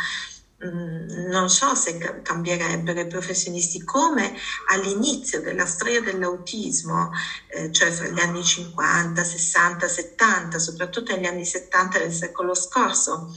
Mm, 0.63 1.29
non 1.31 1.49
so 1.49 1.75
se 1.75 1.97
cambierebbero 2.23 3.01
i 3.01 3.07
professionisti 3.07 3.83
come 3.83 4.35
all'inizio 4.69 5.41
della 5.41 5.65
storia 5.65 6.03
dell'autismo, 6.03 7.13
eh, 7.47 7.73
cioè 7.73 7.91
fra 7.91 8.09
gli 8.09 8.19
anni 8.21 8.45
50, 8.45 9.25
60, 9.25 9.89
70, 9.89 10.59
soprattutto 10.59 11.15
negli 11.15 11.25
anni 11.25 11.47
70 11.47 11.99
del 11.99 12.13
secolo 12.13 12.55
scorso, 12.55 13.35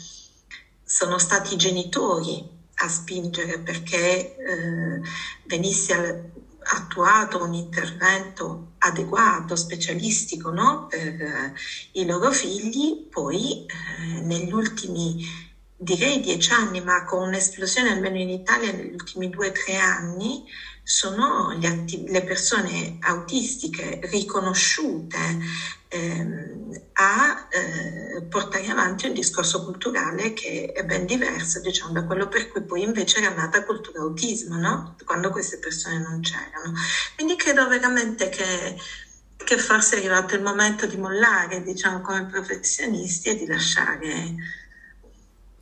sono 0.83 1.17
stati 1.17 1.53
i 1.53 1.57
genitori 1.57 2.45
a 2.75 2.89
spingere 2.89 3.59
perché 3.59 4.35
eh, 4.35 5.01
venisse 5.45 6.31
attuato 6.63 7.41
un 7.41 7.53
intervento 7.53 8.72
adeguato, 8.85 9.55
specialistico 9.55 10.51
no? 10.51 10.87
per 10.87 11.21
eh, 11.21 11.53
i 11.93 12.05
loro 12.05 12.31
figli, 12.31 13.07
poi 13.09 13.65
eh, 13.65 14.21
negli 14.21 14.51
ultimi 14.51 15.25
direi 15.83 16.19
dieci 16.19 16.51
anni, 16.51 16.81
ma 16.81 17.03
con 17.03 17.27
un'esplosione 17.27 17.91
almeno 17.91 18.17
in 18.17 18.29
Italia 18.29 18.71
negli 18.71 18.93
ultimi 18.93 19.29
due 19.29 19.47
o 19.47 19.51
tre 19.51 19.77
anni, 19.77 20.43
sono 20.83 21.57
atti- 21.63 22.09
le 22.09 22.23
persone 22.23 22.97
autistiche 22.99 23.99
riconosciute 24.03 25.37
ehm, 25.87 26.71
a 26.93 27.47
eh, 27.49 28.23
portare 28.27 28.67
avanti 28.67 29.05
un 29.07 29.13
discorso 29.13 29.63
culturale 29.63 30.33
che 30.33 30.65
è 30.73 30.83
ben 30.83 31.05
diverso 31.05 31.59
diciamo, 31.61 31.93
da 31.93 32.03
quello 32.03 32.27
per 32.27 32.47
cui 32.47 32.65
poi 32.65 32.81
invece 32.81 33.19
era 33.19 33.33
nata 33.33 33.63
cultura 33.63 34.01
autismo, 34.01 34.57
no? 34.57 34.95
quando 35.05 35.29
queste 35.29 35.57
persone 35.57 35.99
non 35.99 36.19
c'erano. 36.19 36.73
Quindi 37.15 37.35
credo 37.35 37.67
veramente 37.67 38.27
che, 38.29 38.75
che 39.37 39.57
forse 39.57 39.95
è 39.95 39.99
arrivato 39.99 40.35
il 40.35 40.41
momento 40.41 40.85
di 40.85 40.97
mollare 40.97 41.61
diciamo, 41.61 42.01
come 42.01 42.25
professionisti 42.25 43.29
e 43.29 43.35
di 43.35 43.45
lasciare 43.45 44.35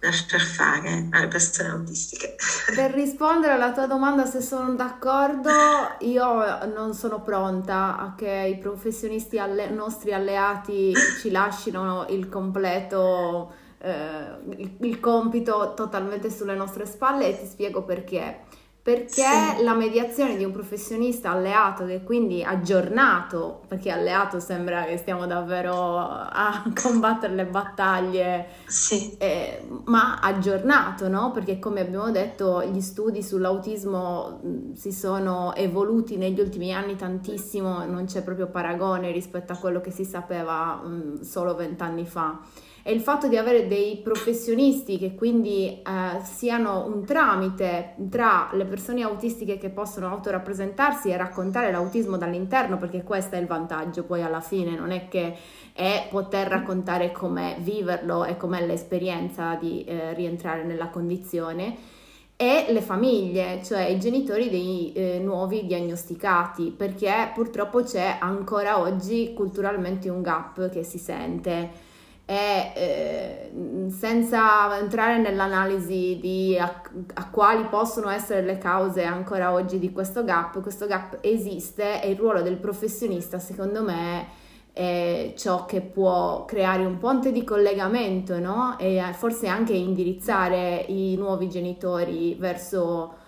lasciar 0.01 0.41
fare 0.41 1.07
alle 1.11 1.27
persone 1.27 1.69
autistiche. 1.69 2.35
Per 2.75 2.91
rispondere 2.91 3.53
alla 3.53 3.71
tua 3.71 3.85
domanda 3.85 4.25
se 4.25 4.41
sono 4.41 4.73
d'accordo, 4.73 5.51
io 5.99 6.65
non 6.73 6.93
sono 6.93 7.21
pronta 7.21 7.97
a 7.97 8.15
che 8.15 8.53
i 8.55 8.57
professionisti 8.57 9.37
alle, 9.37 9.69
nostri 9.69 10.13
alleati 10.13 10.93
ci 11.19 11.29
lasciano 11.29 12.05
il 12.09 12.29
completo, 12.29 13.53
eh, 13.79 14.37
il, 14.57 14.75
il 14.79 14.99
compito 14.99 15.73
totalmente 15.75 16.31
sulle 16.31 16.55
nostre 16.55 16.85
spalle 16.85 17.27
e 17.27 17.39
ti 17.39 17.45
spiego 17.45 17.83
perché 17.83 18.41
perché 18.83 19.21
sì. 19.21 19.63
la 19.63 19.75
mediazione 19.75 20.35
di 20.35 20.43
un 20.43 20.51
professionista 20.51 21.29
alleato 21.29 21.85
che 21.85 22.01
quindi 22.01 22.43
aggiornato, 22.43 23.61
perché 23.67 23.91
alleato 23.91 24.39
sembra 24.39 24.85
che 24.85 24.97
stiamo 24.97 25.27
davvero 25.27 25.99
a 25.99 26.63
combattere 26.73 27.35
le 27.35 27.45
battaglie, 27.45 28.47
sì. 28.65 29.15
eh, 29.19 29.63
ma 29.85 30.19
aggiornato, 30.19 31.07
no? 31.09 31.29
Perché 31.31 31.59
come 31.59 31.81
abbiamo 31.81 32.09
detto 32.09 32.63
gli 32.63 32.81
studi 32.81 33.21
sull'autismo 33.21 34.71
si 34.73 34.91
sono 34.91 35.53
evoluti 35.53 36.17
negli 36.17 36.39
ultimi 36.39 36.73
anni 36.73 36.95
tantissimo, 36.95 37.85
non 37.85 38.05
c'è 38.05 38.23
proprio 38.23 38.47
paragone 38.47 39.11
rispetto 39.11 39.53
a 39.53 39.57
quello 39.57 39.79
che 39.79 39.91
si 39.91 40.05
sapeva 40.05 40.77
mh, 40.77 41.21
solo 41.21 41.53
vent'anni 41.53 42.07
fa 42.07 42.39
e 42.83 42.91
il 42.91 43.01
fatto 43.01 43.27
di 43.27 43.37
avere 43.37 43.67
dei 43.67 43.97
professionisti 43.97 44.97
che 44.97 45.13
quindi 45.13 45.67
eh, 45.67 46.23
siano 46.23 46.85
un 46.85 47.05
tramite 47.05 47.95
tra 48.09 48.49
le 48.53 48.65
persone 48.65 49.03
autistiche 49.03 49.57
che 49.57 49.69
possono 49.69 50.07
autorappresentarsi 50.07 51.09
e 51.09 51.17
raccontare 51.17 51.71
l'autismo 51.71 52.17
dall'interno, 52.17 52.77
perché 52.77 53.03
questo 53.03 53.35
è 53.35 53.39
il 53.39 53.47
vantaggio 53.47 54.03
poi 54.03 54.23
alla 54.23 54.41
fine, 54.41 54.75
non 54.75 54.91
è 54.91 55.07
che 55.07 55.35
è 55.73 56.07
poter 56.09 56.47
raccontare 56.47 57.11
com'è 57.11 57.57
viverlo 57.59 58.25
e 58.25 58.35
com'è 58.35 58.65
l'esperienza 58.65 59.55
di 59.55 59.83
eh, 59.83 60.13
rientrare 60.13 60.63
nella 60.63 60.89
condizione 60.89 61.99
e 62.35 62.65
le 62.69 62.81
famiglie, 62.81 63.61
cioè 63.63 63.83
i 63.83 63.99
genitori 63.99 64.49
dei 64.49 64.91
eh, 64.93 65.19
nuovi 65.19 65.67
diagnosticati, 65.67 66.73
perché 66.75 67.29
purtroppo 67.35 67.83
c'è 67.83 68.17
ancora 68.19 68.79
oggi 68.79 69.33
culturalmente 69.35 70.09
un 70.09 70.23
gap 70.23 70.69
che 70.69 70.83
si 70.83 70.97
sente 70.97 71.89
e 72.25 72.71
eh, 72.75 73.51
senza 73.89 74.77
entrare 74.79 75.17
nell'analisi 75.17 76.17
di 76.21 76.57
a, 76.57 76.81
a, 77.13 77.29
quali 77.29 77.65
possono 77.65 78.09
essere 78.09 78.41
le 78.41 78.57
cause 78.57 79.03
ancora 79.03 79.51
oggi 79.51 79.79
di 79.79 79.91
questo 79.91 80.23
gap, 80.23 80.61
questo 80.61 80.87
gap 80.87 81.17
esiste 81.21 82.01
e 82.01 82.11
il 82.11 82.17
ruolo 82.17 82.41
del 82.41 82.57
professionista 82.57 83.39
secondo 83.39 83.83
me 83.83 84.39
è 84.73 85.33
ciò 85.35 85.65
che 85.65 85.81
può 85.81 86.45
creare 86.45 86.85
un 86.85 86.97
ponte 86.97 87.31
di 87.31 87.43
collegamento 87.43 88.39
no? 88.39 88.77
e 88.79 89.03
forse 89.13 89.47
anche 89.47 89.73
indirizzare 89.73 90.85
i 90.87 91.15
nuovi 91.17 91.49
genitori 91.49 92.35
verso 92.39 93.13
eh, 93.13 93.20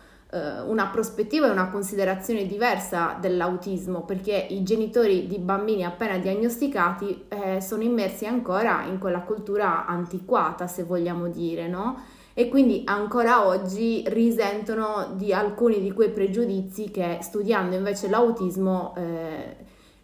una 0.66 0.88
prospettiva 0.88 1.48
e 1.48 1.52
una 1.52 1.70
considerazione 1.70 2.46
diversa 2.46 3.18
dell'autismo 3.20 4.04
perché 4.04 4.48
i 4.50 4.63
genitori 4.63 5.28
di 5.28 5.38
bambini 5.38 5.84
appena 5.84 6.18
diagnosticati 6.18 7.25
eh, 7.28 7.62
sono 7.62 7.84
immersi 7.84 8.25
ancora 8.25 8.84
in 8.86 8.98
quella 8.98 9.22
cultura 9.22 9.86
antiquata 9.86 10.68
se 10.68 10.84
vogliamo 10.84 11.28
dire 11.28 11.68
no? 11.68 12.04
e 12.34 12.50
quindi 12.50 12.82
ancora 12.86 13.46
oggi 13.46 14.04
risentono 14.08 15.13
di 15.16 15.32
alcuni 15.34 15.80
di 15.80 15.92
quei 15.92 16.10
pregiudizi 16.10 16.90
che 16.90 17.20
studiando 17.22 17.75
invece 17.75 18.10
l'autismo 18.10 18.96
eh, 18.98 19.56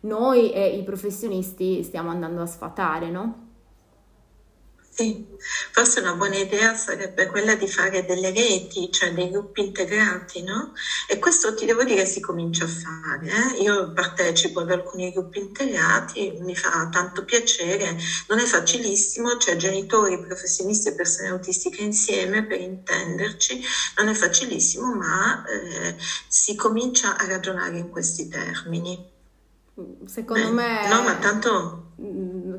noi 0.02 0.52
e 0.52 0.78
i 0.78 0.84
professionisti 0.84 1.84
stiamo 1.84 2.10
andando 2.10 2.42
a 2.42 2.46
sfatare, 2.46 3.10
no? 3.10 3.48
Sì, 5.00 5.26
forse 5.72 6.02
una 6.02 6.14
buona 6.14 6.36
idea 6.36 6.76
sarebbe 6.76 7.28
quella 7.28 7.56
di 7.56 7.70
fare 7.70 8.04
delle 8.04 8.34
reti, 8.34 8.92
cioè 8.92 9.14
dei 9.14 9.30
gruppi 9.30 9.62
integrati, 9.62 10.44
no? 10.44 10.74
E 11.08 11.20
questo 11.20 11.54
ti 11.54 11.66
devo 11.66 11.86
dire 11.86 12.06
si 12.06 12.20
comincia 12.20 12.66
a 12.66 12.68
fare. 12.68 13.30
Eh? 13.30 13.62
Io 13.62 13.94
partecipo 13.94 14.60
ad 14.60 14.72
alcuni 14.72 15.14
gruppi 15.14 15.40
integrati, 15.40 16.34
mi 16.42 16.54
fa 16.54 16.90
tanto 16.92 17.24
piacere, 17.24 17.98
non 18.28 18.40
è 18.40 18.44
facilissimo, 18.44 19.38
c'è 19.38 19.56
genitori, 19.56 20.20
professionisti 20.20 20.90
e 20.90 20.96
persone 20.96 21.30
autistiche 21.30 21.82
insieme 21.82 22.46
per 22.46 22.60
intenderci, 22.60 23.64
non 24.00 24.10
è 24.10 24.14
facilissimo, 24.14 24.94
ma 24.94 25.46
eh, 25.46 25.96
si 26.28 26.56
comincia 26.56 27.16
a 27.16 27.26
ragionare 27.26 27.78
in 27.78 27.88
questi 27.88 28.28
termini. 28.28 29.02
Secondo 30.08 30.52
me 30.52 30.90
no, 30.90 31.04
ma 31.04 31.16
tanto... 31.16 31.94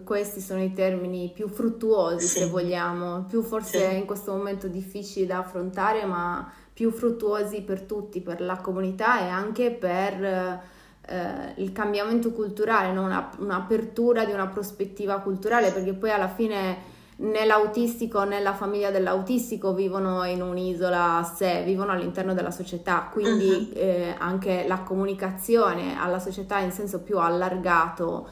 Questi 0.04 0.40
sono 0.40 0.62
i 0.62 0.73
termini 0.73 1.30
più 1.32 1.49
fruttuosi, 1.49 2.26
sì. 2.26 2.38
se 2.40 2.47
vogliamo, 2.47 3.25
più 3.28 3.42
forse 3.42 3.90
sì. 3.90 3.97
in 3.97 4.06
questo 4.06 4.32
momento 4.32 4.68
difficili 4.68 5.26
da 5.26 5.38
affrontare, 5.38 6.04
ma 6.04 6.50
più 6.73 6.90
fruttuosi 6.90 7.62
per 7.62 7.82
tutti, 7.82 8.20
per 8.20 8.40
la 8.40 8.56
comunità 8.56 9.20
e 9.20 9.28
anche 9.28 9.70
per 9.70 10.25
eh, 10.25 11.52
il 11.56 11.73
cambiamento 11.73 12.32
culturale, 12.32 12.92
no? 12.92 13.02
una, 13.02 13.30
un'apertura 13.38 14.25
di 14.25 14.32
una 14.32 14.47
prospettiva 14.47 15.18
culturale, 15.18 15.73
perché 15.73 15.92
poi 15.92 16.11
alla 16.11 16.28
fine 16.28 16.99
né 17.20 17.44
l'autistico 17.44 18.25
né 18.25 18.40
la 18.40 18.54
famiglia 18.54 18.90
dell'autistico 18.90 19.75
vivono 19.75 20.25
in 20.25 20.40
un'isola 20.40 21.16
a 21.18 21.25
sé, 21.25 21.62
vivono 21.64 21.92
all'interno 21.92 22.32
della 22.32 22.50
società, 22.50 23.09
quindi 23.12 23.73
uh-huh. 23.75 23.78
eh, 23.78 24.14
anche 24.18 24.64
la 24.66 24.78
comunicazione 24.80 25.99
alla 25.99 26.18
società 26.18 26.61
in 26.61 26.70
senso 26.70 27.00
più 27.00 27.18
allargato 27.18 28.28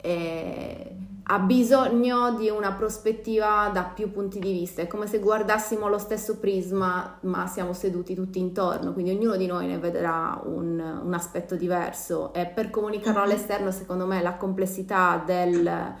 eh, 0.00 0.96
ha 1.28 1.38
bisogno 1.40 2.34
di 2.34 2.48
una 2.48 2.72
prospettiva 2.72 3.68
da 3.72 3.82
più 3.82 4.12
punti 4.12 4.38
di 4.38 4.52
vista, 4.52 4.82
è 4.82 4.86
come 4.86 5.06
se 5.06 5.18
guardassimo 5.18 5.88
lo 5.88 5.98
stesso 5.98 6.38
prisma 6.38 7.18
ma 7.22 7.46
siamo 7.48 7.72
seduti 7.72 8.14
tutti 8.14 8.38
intorno, 8.38 8.92
quindi 8.92 9.10
ognuno 9.10 9.36
di 9.36 9.46
noi 9.46 9.66
ne 9.66 9.78
vedrà 9.78 10.40
un, 10.44 10.78
un 10.78 11.14
aspetto 11.14 11.56
diverso 11.56 12.32
e 12.32 12.46
per 12.46 12.70
comunicarlo 12.70 13.18
uh-huh. 13.18 13.24
all'esterno 13.24 13.72
secondo 13.72 14.06
me 14.06 14.22
la 14.22 14.34
complessità 14.34 15.20
del 15.24 15.94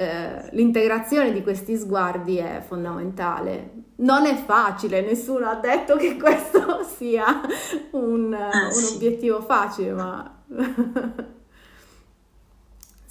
eh, 0.00 0.48
l'integrazione 0.52 1.30
di 1.30 1.42
questi 1.42 1.76
sguardi 1.76 2.38
è 2.38 2.62
fondamentale. 2.66 3.72
Non 3.96 4.24
è 4.24 4.34
facile, 4.34 5.02
nessuno 5.02 5.46
ha 5.46 5.56
detto 5.56 5.96
che 5.96 6.16
questo 6.16 6.82
sia 6.96 7.42
un, 7.90 8.32
ah, 8.32 8.50
un 8.50 8.94
obiettivo 8.94 9.42
facile, 9.42 9.92
ma... 9.92 10.42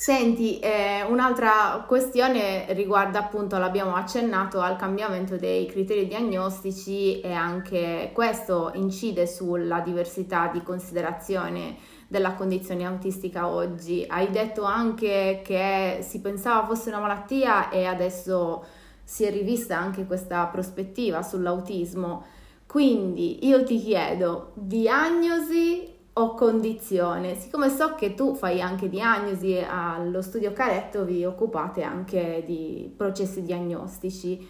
Senti, 0.01 0.59
eh, 0.59 1.03
un'altra 1.03 1.83
questione 1.85 2.71
riguarda 2.71 3.19
appunto, 3.19 3.57
l'abbiamo 3.57 3.95
accennato, 3.95 4.61
al 4.61 4.77
cambiamento 4.77 5.35
dei 5.35 5.65
criteri 5.65 6.07
diagnostici 6.07 7.19
e 7.19 7.33
anche 7.33 8.11
questo 8.13 8.71
incide 8.75 9.27
sulla 9.27 9.81
diversità 9.81 10.47
di 10.53 10.63
considerazione 10.63 11.75
della 12.07 12.35
condizione 12.35 12.85
autistica 12.85 13.49
oggi. 13.49 14.05
Hai 14.07 14.31
detto 14.31 14.63
anche 14.63 15.41
che 15.43 15.97
si 15.99 16.21
pensava 16.21 16.65
fosse 16.65 16.87
una 16.87 17.01
malattia 17.01 17.67
e 17.67 17.83
adesso 17.83 18.63
si 19.03 19.25
è 19.25 19.31
rivista 19.31 19.77
anche 19.77 20.05
questa 20.05 20.45
prospettiva 20.45 21.21
sull'autismo. 21.21 22.23
Quindi 22.65 23.45
io 23.45 23.65
ti 23.65 23.77
chiedo, 23.77 24.53
diagnosi 24.53 25.98
o 26.13 26.33
condizione? 26.33 27.39
Siccome 27.39 27.69
so 27.69 27.95
che 27.95 28.13
tu 28.13 28.35
fai 28.35 28.61
anche 28.61 28.89
diagnosi 28.89 29.57
allo 29.59 30.21
studio 30.21 30.53
Caretto, 30.53 31.05
vi 31.05 31.25
occupate 31.25 31.83
anche 31.83 32.43
di 32.45 32.93
processi 32.95 33.41
diagnostici. 33.41 34.47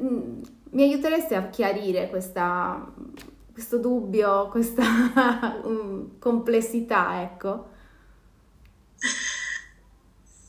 Mm, 0.00 0.40
mi 0.70 0.82
aiuteresti 0.82 1.34
a 1.34 1.48
chiarire 1.48 2.08
questa 2.08 2.92
questo 3.52 3.76
dubbio, 3.76 4.48
questa 4.48 5.60
um, 5.64 6.16
complessità, 6.18 7.20
ecco. 7.22 7.68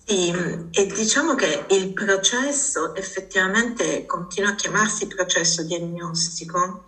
Sì, 0.05 0.29
e 0.71 0.85
diciamo 0.87 1.35
che 1.35 1.65
il 1.69 1.93
processo 1.93 2.95
effettivamente 2.95 4.05
continua 4.05 4.51
a 4.51 4.55
chiamarsi 4.55 5.07
processo 5.07 5.63
diagnostico, 5.63 6.85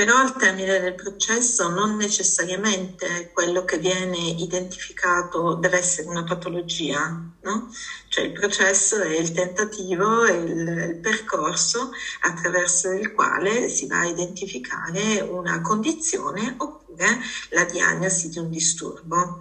però 0.00 0.16
al 0.16 0.34
termine 0.34 0.78
del 0.78 0.94
processo 0.94 1.68
non 1.68 1.94
necessariamente 1.96 3.28
quello 3.34 3.64
che 3.64 3.76
viene 3.76 4.16
identificato 4.38 5.52
deve 5.56 5.76
essere 5.76 6.08
una 6.08 6.24
patologia, 6.24 7.14
no? 7.42 7.68
Cioè 8.08 8.24
il 8.24 8.32
processo 8.32 8.98
è 9.02 9.10
il 9.10 9.30
tentativo, 9.32 10.24
è 10.24 10.32
il, 10.32 10.88
il 10.88 10.98
percorso 11.00 11.90
attraverso 12.20 12.90
il 12.92 13.12
quale 13.12 13.68
si 13.68 13.86
va 13.86 13.98
a 14.00 14.06
identificare 14.06 15.20
una 15.20 15.60
condizione 15.60 16.54
oppure 16.56 17.18
la 17.50 17.64
diagnosi 17.64 18.30
di 18.30 18.38
un 18.38 18.48
disturbo. 18.48 19.38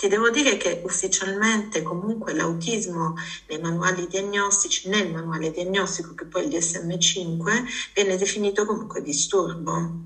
Ti 0.00 0.08
devo 0.08 0.30
dire 0.30 0.56
che 0.56 0.80
ufficialmente 0.82 1.82
comunque 1.82 2.32
l'autismo 2.32 3.16
nei 3.48 3.58
manuali 3.58 4.06
diagnostici, 4.06 4.88
nel 4.88 5.12
manuale 5.12 5.50
diagnostico 5.50 6.14
che 6.14 6.24
poi 6.24 6.44
è 6.44 6.46
il 6.46 6.52
DSM5, 6.54 7.64
viene 7.92 8.16
definito 8.16 8.64
comunque 8.64 9.02
disturbo. 9.02 10.04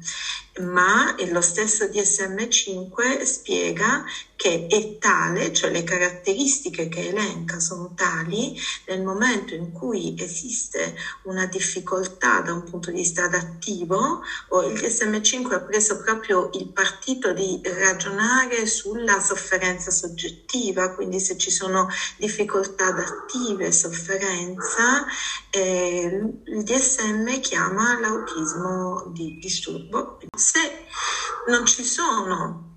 Ma 0.57 1.15
lo 1.29 1.41
stesso 1.41 1.85
DSM5 1.85 3.23
spiega 3.23 4.05
che 4.37 4.66
è 4.66 4.99
tale, 4.99 5.53
cioè 5.53 5.70
le 5.70 5.85
caratteristiche 5.85 6.88
che 6.88 7.09
elenca 7.09 7.61
sono 7.61 7.92
tali 7.94 8.59
nel 8.87 9.03
momento 9.03 9.55
in 9.55 9.73
cui 9.73 10.14
esiste 10.18 10.94
una 11.23 11.47
difficoltà 11.47 12.40
da 12.40 12.53
un 12.53 12.64
punto 12.64 12.90
di 12.90 12.99
vista 12.99 13.25
adattivo, 13.25 14.23
o 14.49 14.62
il 14.64 14.75
DSM5 14.75 15.53
ha 15.53 15.61
preso 15.61 16.03
proprio 16.03 16.51
il 16.55 16.68
partito 16.73 17.33
di 17.33 17.61
ragionare 17.64 18.66
sulla 18.66 19.20
sofferenza 19.20 19.90
soggettiva, 19.90 20.94
quindi 20.94 21.20
se 21.20 21.37
ci 21.38 21.51
sono 21.51 21.88
difficoltà 22.18 22.87
adattive, 22.87 23.73
sofferenza, 23.73 25.05
eh, 25.51 26.20
il 26.44 26.62
DSM 26.62 27.40
chiama 27.40 27.99
l'autismo 28.01 29.11
di 29.12 29.38
disturbo. 29.40 30.18
Se 30.37 30.87
non 31.47 31.66
ci 31.66 31.85
sono 31.85 32.74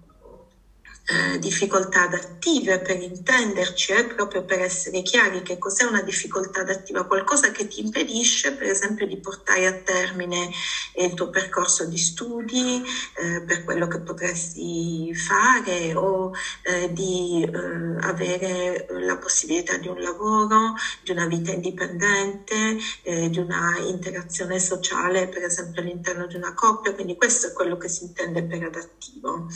eh, 1.09 1.39
difficoltà 1.39 2.01
adattive 2.01 2.79
per 2.79 3.01
intenderci, 3.01 3.93
eh, 3.93 4.05
proprio 4.05 4.43
per 4.43 4.59
essere 4.59 5.01
chiari 5.01 5.41
che 5.41 5.57
cos'è 5.57 5.85
una 5.85 6.01
difficoltà 6.01 6.59
adattiva, 6.61 7.05
qualcosa 7.05 7.49
che 7.51 7.65
ti 7.67 7.79
impedisce 7.79 8.51
per 8.51 8.67
esempio 8.67 9.05
di 9.05 9.17
portare 9.17 9.67
a 9.67 9.73
termine 9.73 10.49
il 10.95 11.13
tuo 11.13 11.29
percorso 11.29 11.85
di 11.85 11.97
studi 11.97 12.83
eh, 13.15 13.41
per 13.41 13.63
quello 13.63 13.87
che 13.87 14.01
potresti 14.01 15.13
fare 15.15 15.93
o 15.95 16.31
eh, 16.63 16.91
di 16.91 17.41
eh, 17.41 18.05
avere 18.05 18.85
la 18.89 19.17
possibilità 19.17 19.77
di 19.77 19.87
un 19.87 20.01
lavoro, 20.01 20.73
di 21.01 21.11
una 21.11 21.25
vita 21.25 21.51
indipendente, 21.51 22.75
di 23.01 23.39
una 23.39 23.77
interazione 23.79 24.59
sociale 24.59 25.27
per 25.27 25.43
esempio 25.43 25.81
all'interno 25.81 26.27
di 26.27 26.35
una 26.35 26.53
coppia, 26.53 26.93
quindi 26.93 27.15
questo 27.15 27.47
è 27.47 27.53
quello 27.53 27.77
che 27.77 27.87
si 27.87 28.03
intende 28.03 28.43
per 28.43 28.63
adattivo 28.63 29.47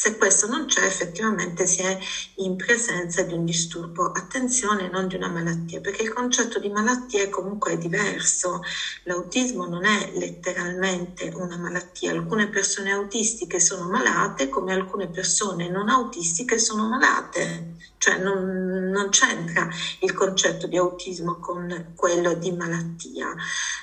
Se 0.00 0.16
questo 0.16 0.46
non 0.46 0.64
c'è, 0.64 0.86
effettivamente 0.86 1.66
si 1.66 1.82
è 1.82 1.98
in 2.36 2.56
presenza 2.56 3.20
di 3.20 3.34
un 3.34 3.44
disturbo. 3.44 4.12
Attenzione, 4.12 4.88
non 4.88 5.08
di 5.08 5.16
una 5.16 5.28
malattia, 5.28 5.82
perché 5.82 6.04
il 6.04 6.10
concetto 6.10 6.58
di 6.58 6.70
malattia 6.70 7.22
è 7.22 7.28
comunque 7.28 7.76
diverso. 7.76 8.62
L'autismo 9.02 9.66
non 9.66 9.84
è 9.84 10.10
letteralmente 10.14 11.30
una 11.34 11.58
malattia. 11.58 12.12
Alcune 12.12 12.48
persone 12.48 12.92
autistiche 12.92 13.60
sono 13.60 13.90
malate, 13.90 14.48
come 14.48 14.72
alcune 14.72 15.10
persone 15.10 15.68
non 15.68 15.90
autistiche 15.90 16.58
sono 16.58 16.88
malate. 16.88 17.74
Cioè 17.98 18.16
non, 18.16 18.88
non 18.88 19.10
c'entra 19.10 19.68
il 19.98 20.14
concetto 20.14 20.66
di 20.66 20.78
autismo 20.78 21.38
con 21.40 21.92
quello 21.94 22.32
di 22.32 22.52
malattia. 22.52 23.34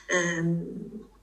Eh, 0.07 1.16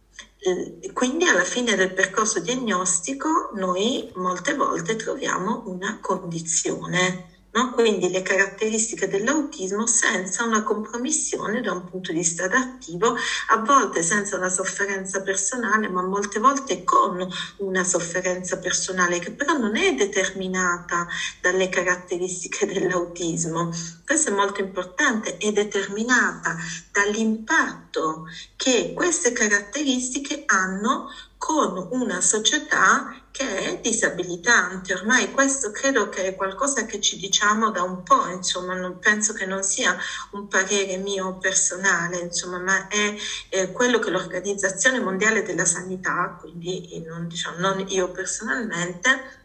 quindi 0.92 1.24
alla 1.26 1.44
fine 1.44 1.74
del 1.74 1.92
percorso 1.92 2.38
diagnostico 2.38 3.48
noi 3.54 4.06
molte 4.14 4.52
volte 4.54 4.94
troviamo 4.94 5.62
una 5.64 5.96
condizione 6.00 7.33
No? 7.54 7.70
Quindi 7.70 8.10
le 8.10 8.22
caratteristiche 8.22 9.06
dell'autismo 9.06 9.86
senza 9.86 10.42
una 10.44 10.64
compromissione 10.64 11.60
da 11.60 11.72
un 11.72 11.84
punto 11.84 12.10
di 12.10 12.18
vista 12.18 12.44
adattivo, 12.44 13.14
a 13.50 13.56
volte 13.58 14.02
senza 14.02 14.36
una 14.36 14.48
sofferenza 14.48 15.22
personale, 15.22 15.88
ma 15.88 16.02
molte 16.02 16.40
volte 16.40 16.82
con 16.82 17.24
una 17.58 17.84
sofferenza 17.84 18.58
personale 18.58 19.20
che 19.20 19.32
però 19.32 19.56
non 19.56 19.76
è 19.76 19.92
determinata 19.94 21.06
dalle 21.40 21.68
caratteristiche 21.68 22.66
dell'autismo. 22.66 23.70
Questo 24.04 24.30
è 24.30 24.32
molto 24.32 24.60
importante, 24.60 25.36
è 25.36 25.52
determinata 25.52 26.56
dall'impatto 26.90 28.24
che 28.56 28.92
queste 28.94 29.30
caratteristiche 29.30 30.42
hanno 30.46 31.06
con 31.44 31.88
una 31.90 32.22
società 32.22 33.14
che 33.30 33.58
è 33.58 33.80
disabilitante. 33.82 34.94
Ormai 34.94 35.30
questo 35.30 35.70
credo 35.70 36.08
che 36.08 36.24
è 36.24 36.34
qualcosa 36.34 36.86
che 36.86 37.02
ci 37.02 37.18
diciamo 37.18 37.70
da 37.70 37.82
un 37.82 38.02
po', 38.02 38.28
insomma, 38.28 38.74
non 38.74 38.98
penso 38.98 39.34
che 39.34 39.44
non 39.44 39.62
sia 39.62 39.94
un 40.30 40.48
parere 40.48 40.96
mio 40.96 41.36
personale, 41.36 42.16
insomma, 42.16 42.58
ma 42.60 42.88
è, 42.88 43.14
è 43.50 43.70
quello 43.72 43.98
che 43.98 44.08
l'Organizzazione 44.08 45.00
Mondiale 45.00 45.42
della 45.42 45.66
Sanità, 45.66 46.34
quindi 46.40 47.04
non, 47.06 47.28
diciamo, 47.28 47.58
non 47.58 47.84
io 47.88 48.10
personalmente, 48.10 49.42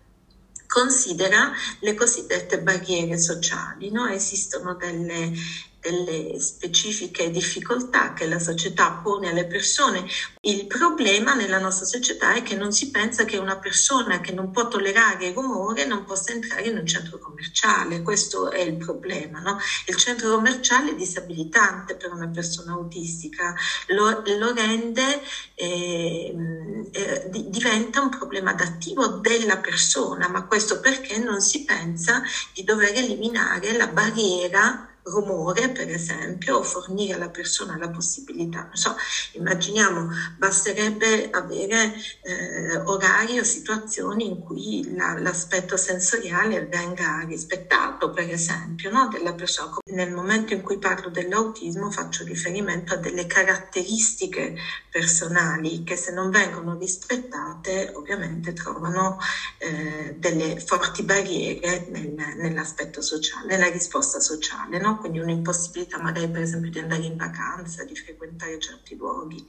considera 0.68 1.52
le 1.80 1.96
cosiddette 1.96 2.62
barriere 2.62 3.18
sociali. 3.18 3.92
No? 3.92 4.08
Esistono 4.08 4.76
delle 4.76 5.34
delle 5.80 6.40
specifiche 6.40 7.32
difficoltà 7.32 8.14
che 8.14 8.28
la 8.28 8.40
società 8.40 9.00
pone 9.04 9.30
alle 9.30 9.46
persone. 9.46 10.06
Il 10.42 10.68
problema 10.68 11.34
nella 11.34 11.60
nostra 11.60 11.86
società 11.86 12.34
è 12.34 12.44
che 12.44 12.56
non 12.56 12.72
si 12.72 12.92
pensa 12.92 13.26
che 13.26 13.38
una 13.38 13.58
persona 13.58 14.20
che 14.20 14.32
non 14.32 14.52
può 14.52 14.68
tollerare 14.68 15.28
il 15.28 15.34
rumore 15.34 15.86
non 15.86 16.06
possa 16.06 16.34
entrare 16.34 16.68
in 16.68 16.78
un 16.78 16.86
centro 16.86 17.18
commerciale. 17.18 18.02
Questo 18.02 18.52
è 18.52 18.60
il 18.60 18.78
problema. 18.78 19.40
No? 19.40 19.58
Il 19.88 19.96
centro 19.96 20.36
commerciale 20.36 20.92
è 20.92 20.96
disabilitante 20.96 21.96
per 21.96 22.12
una 22.12 22.28
persona 22.28 22.74
autistica, 22.74 23.56
lo, 23.88 24.24
lo 24.38 24.54
rende, 24.54 25.22
eh, 25.56 26.36
eh, 26.92 27.30
diventa 27.30 28.02
un 28.02 28.10
problema 28.10 28.52
adattivo 28.52 29.08
della 29.08 29.58
persona, 29.58 30.28
ma 30.28 30.46
questo 30.46 30.80
perché 30.80 31.18
non 31.18 31.42
si 31.42 31.64
pensa 31.64 32.22
di 32.54 32.64
dover 32.64 32.96
eliminare 32.96 33.76
la 33.76 33.88
barriera 33.88 34.89
rumore, 35.04 35.70
per 35.70 35.90
esempio, 35.90 36.58
o 36.58 36.64
fornire 36.64 37.14
alla 37.14 37.30
persona 37.30 37.78
la 37.78 37.90
possibilità, 37.90 38.64
non 38.64 38.76
so, 38.76 38.96
immaginiamo, 39.34 40.10
basterebbe 40.38 41.30
avere 41.32 41.94
eh, 42.24 42.78
orari 42.86 43.40
o 43.40 43.44
situazioni 43.44 44.28
in 44.28 44.40
cui 44.40 44.94
la, 44.96 45.18
l'aspetto 45.20 45.78
sensoriale 45.78 46.66
venga 46.66 47.24
rispettato, 47.26 48.12
per 48.12 48.30
esempio, 48.30 48.92
no, 48.92 49.08
della 49.08 49.34
persona. 49.34 49.78
Nel 49.86 50.12
momento 50.12 50.54
in 50.54 50.62
cui 50.62 50.78
parlo 50.78 51.10
dell'autismo 51.10 51.92
faccio 51.92 52.24
riferimento 52.24 52.94
a 52.94 52.98
delle 52.98 53.26
caratteristiche 53.28 54.56
personali 54.90 55.84
che 55.84 55.96
se 55.96 56.12
non 56.12 56.30
vengono 56.30 56.78
rispettate 56.78 57.92
ovviamente 57.94 58.54
trovano 58.54 59.18
eh, 59.58 60.16
delle 60.18 60.60
forti 60.60 61.04
barriere 61.04 61.88
nel, 61.90 62.14
nell'aspetto 62.38 63.02
sociale, 63.02 63.48
nella 63.48 63.70
risposta 63.70 64.20
sociale. 64.20 64.80
No? 64.80 64.89
Quindi 64.98 65.20
un'impossibilità 65.20 66.02
magari 66.02 66.30
per 66.30 66.42
esempio 66.42 66.72
di 66.72 66.80
andare 66.80 67.04
in 67.04 67.16
vacanza, 67.16 67.84
di 67.84 67.96
frequentare 67.96 68.60
certi 68.60 68.96
luoghi. 68.96 69.46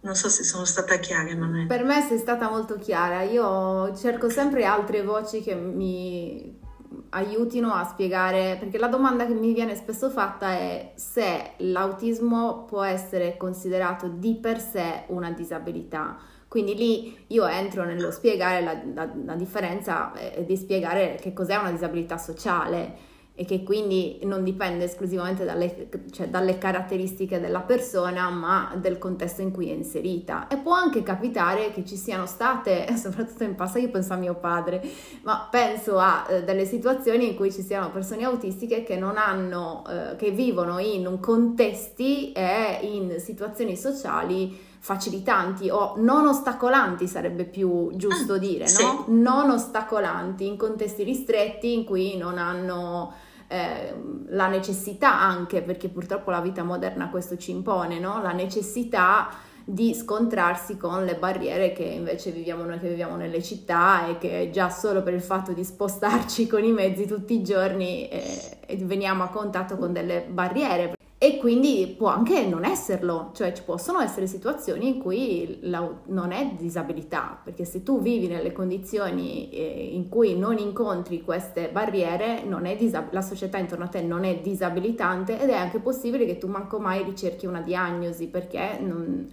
Non 0.00 0.14
so 0.14 0.28
se 0.28 0.44
sono 0.44 0.64
stata 0.64 0.98
chiara, 0.98 1.28
Emanuele. 1.28 1.66
Per 1.66 1.82
me 1.84 2.00
sei 2.02 2.18
stata 2.18 2.48
molto 2.48 2.76
chiara. 2.76 3.22
Io 3.22 3.94
cerco 3.96 4.28
sempre 4.28 4.64
altre 4.64 5.02
voci 5.02 5.42
che 5.42 5.54
mi 5.54 6.64
aiutino 7.10 7.72
a 7.72 7.84
spiegare, 7.84 8.56
perché 8.58 8.78
la 8.78 8.88
domanda 8.88 9.26
che 9.26 9.34
mi 9.34 9.52
viene 9.52 9.74
spesso 9.74 10.10
fatta 10.10 10.52
è 10.52 10.92
se 10.94 11.52
l'autismo 11.58 12.64
può 12.64 12.82
essere 12.82 13.36
considerato 13.36 14.08
di 14.08 14.36
per 14.36 14.60
sé 14.60 15.04
una 15.08 15.30
disabilità. 15.32 16.16
Quindi 16.48 16.76
lì 16.76 17.24
io 17.28 17.46
entro 17.46 17.84
nello 17.84 18.10
spiegare 18.10 18.62
la, 18.62 18.80
la, 18.94 19.10
la 19.24 19.34
differenza 19.34 20.12
e 20.14 20.44
di 20.44 20.56
spiegare 20.56 21.18
che 21.20 21.32
cos'è 21.32 21.56
una 21.56 21.72
disabilità 21.72 22.16
sociale 22.16 23.14
e 23.38 23.44
che 23.44 23.62
quindi 23.62 24.18
non 24.22 24.42
dipende 24.42 24.84
esclusivamente 24.84 25.44
dalle, 25.44 25.88
cioè 26.10 26.28
dalle, 26.28 26.56
caratteristiche 26.56 27.38
della 27.38 27.60
persona, 27.60 28.30
ma 28.30 28.72
del 28.80 28.96
contesto 28.96 29.42
in 29.42 29.52
cui 29.52 29.68
è 29.68 29.74
inserita. 29.74 30.48
E 30.48 30.56
può 30.56 30.72
anche 30.72 31.02
capitare 31.02 31.70
che 31.70 31.84
ci 31.84 31.96
siano 31.96 32.24
state, 32.24 32.86
soprattutto 32.96 33.44
in 33.44 33.54
passato, 33.54 33.80
io 33.80 33.90
penso 33.90 34.14
a 34.14 34.16
mio 34.16 34.36
padre, 34.36 34.82
ma 35.24 35.46
penso 35.50 35.98
a 35.98 36.26
eh, 36.30 36.44
delle 36.44 36.64
situazioni 36.64 37.28
in 37.28 37.36
cui 37.36 37.52
ci 37.52 37.60
siano 37.60 37.90
persone 37.90 38.24
autistiche 38.24 38.82
che 38.82 38.96
non 38.96 39.18
hanno, 39.18 39.84
eh, 39.86 40.16
che 40.16 40.30
vivono 40.30 40.78
in 40.78 41.18
contesti 41.20 42.32
e 42.32 42.78
in 42.80 43.20
situazioni 43.20 43.76
sociali 43.76 44.64
facilitanti 44.78 45.68
o 45.68 45.94
non 45.96 46.26
ostacolanti 46.26 47.06
sarebbe 47.06 47.44
più 47.44 47.90
giusto 47.96 48.34
ah, 48.34 48.38
dire, 48.38 48.66
sì. 48.66 48.82
no? 48.82 49.04
Non 49.08 49.50
ostacolanti 49.50 50.46
in 50.46 50.56
contesti 50.56 51.02
ristretti 51.02 51.74
in 51.74 51.84
cui 51.84 52.16
non 52.16 52.38
hanno 52.38 53.24
eh, 53.48 53.94
la 54.28 54.48
necessità 54.48 55.20
anche, 55.20 55.62
perché 55.62 55.88
purtroppo 55.88 56.30
la 56.30 56.40
vita 56.40 56.62
moderna 56.62 57.10
questo 57.10 57.36
ci 57.36 57.50
impone, 57.50 57.98
no? 57.98 58.20
la 58.20 58.32
necessità 58.32 59.28
di 59.68 59.94
scontrarsi 59.94 60.76
con 60.76 61.04
le 61.04 61.16
barriere 61.16 61.72
che 61.72 61.82
invece 61.82 62.30
viviamo 62.30 62.62
noi 62.62 62.78
che 62.78 62.88
viviamo 62.88 63.16
nelle 63.16 63.42
città 63.42 64.06
e 64.06 64.16
che 64.16 64.50
già 64.52 64.70
solo 64.70 65.02
per 65.02 65.12
il 65.12 65.20
fatto 65.20 65.52
di 65.52 65.64
spostarci 65.64 66.46
con 66.48 66.62
i 66.62 66.70
mezzi 66.70 67.04
tutti 67.04 67.34
i 67.34 67.42
giorni 67.42 68.08
eh, 68.08 68.76
veniamo 68.82 69.24
a 69.24 69.28
contatto 69.28 69.76
con 69.76 69.92
delle 69.92 70.24
barriere 70.28 70.95
e 71.18 71.38
quindi 71.38 71.94
può 71.96 72.08
anche 72.08 72.46
non 72.46 72.64
esserlo, 72.64 73.30
cioè 73.34 73.52
ci 73.54 73.62
possono 73.62 74.00
essere 74.00 74.26
situazioni 74.26 74.88
in 74.88 75.00
cui 75.00 75.60
la, 75.62 75.90
non 76.06 76.30
è 76.30 76.54
disabilità, 76.56 77.40
perché 77.42 77.64
se 77.64 77.82
tu 77.82 78.02
vivi 78.02 78.26
nelle 78.26 78.52
condizioni 78.52 79.50
eh, 79.50 79.90
in 79.94 80.10
cui 80.10 80.36
non 80.38 80.58
incontri 80.58 81.22
queste 81.22 81.70
barriere, 81.70 82.44
disab- 82.76 83.12
la 83.12 83.22
società 83.22 83.56
intorno 83.56 83.84
a 83.84 83.88
te 83.88 84.02
non 84.02 84.24
è 84.24 84.40
disabilitante 84.40 85.40
ed 85.40 85.48
è 85.48 85.54
anche 85.54 85.78
possibile 85.78 86.26
che 86.26 86.36
tu 86.36 86.48
manco 86.48 86.78
mai 86.78 87.02
ricerchi 87.02 87.46
una 87.46 87.62
diagnosi 87.62 88.26
perché 88.26 88.78
non, 88.78 89.26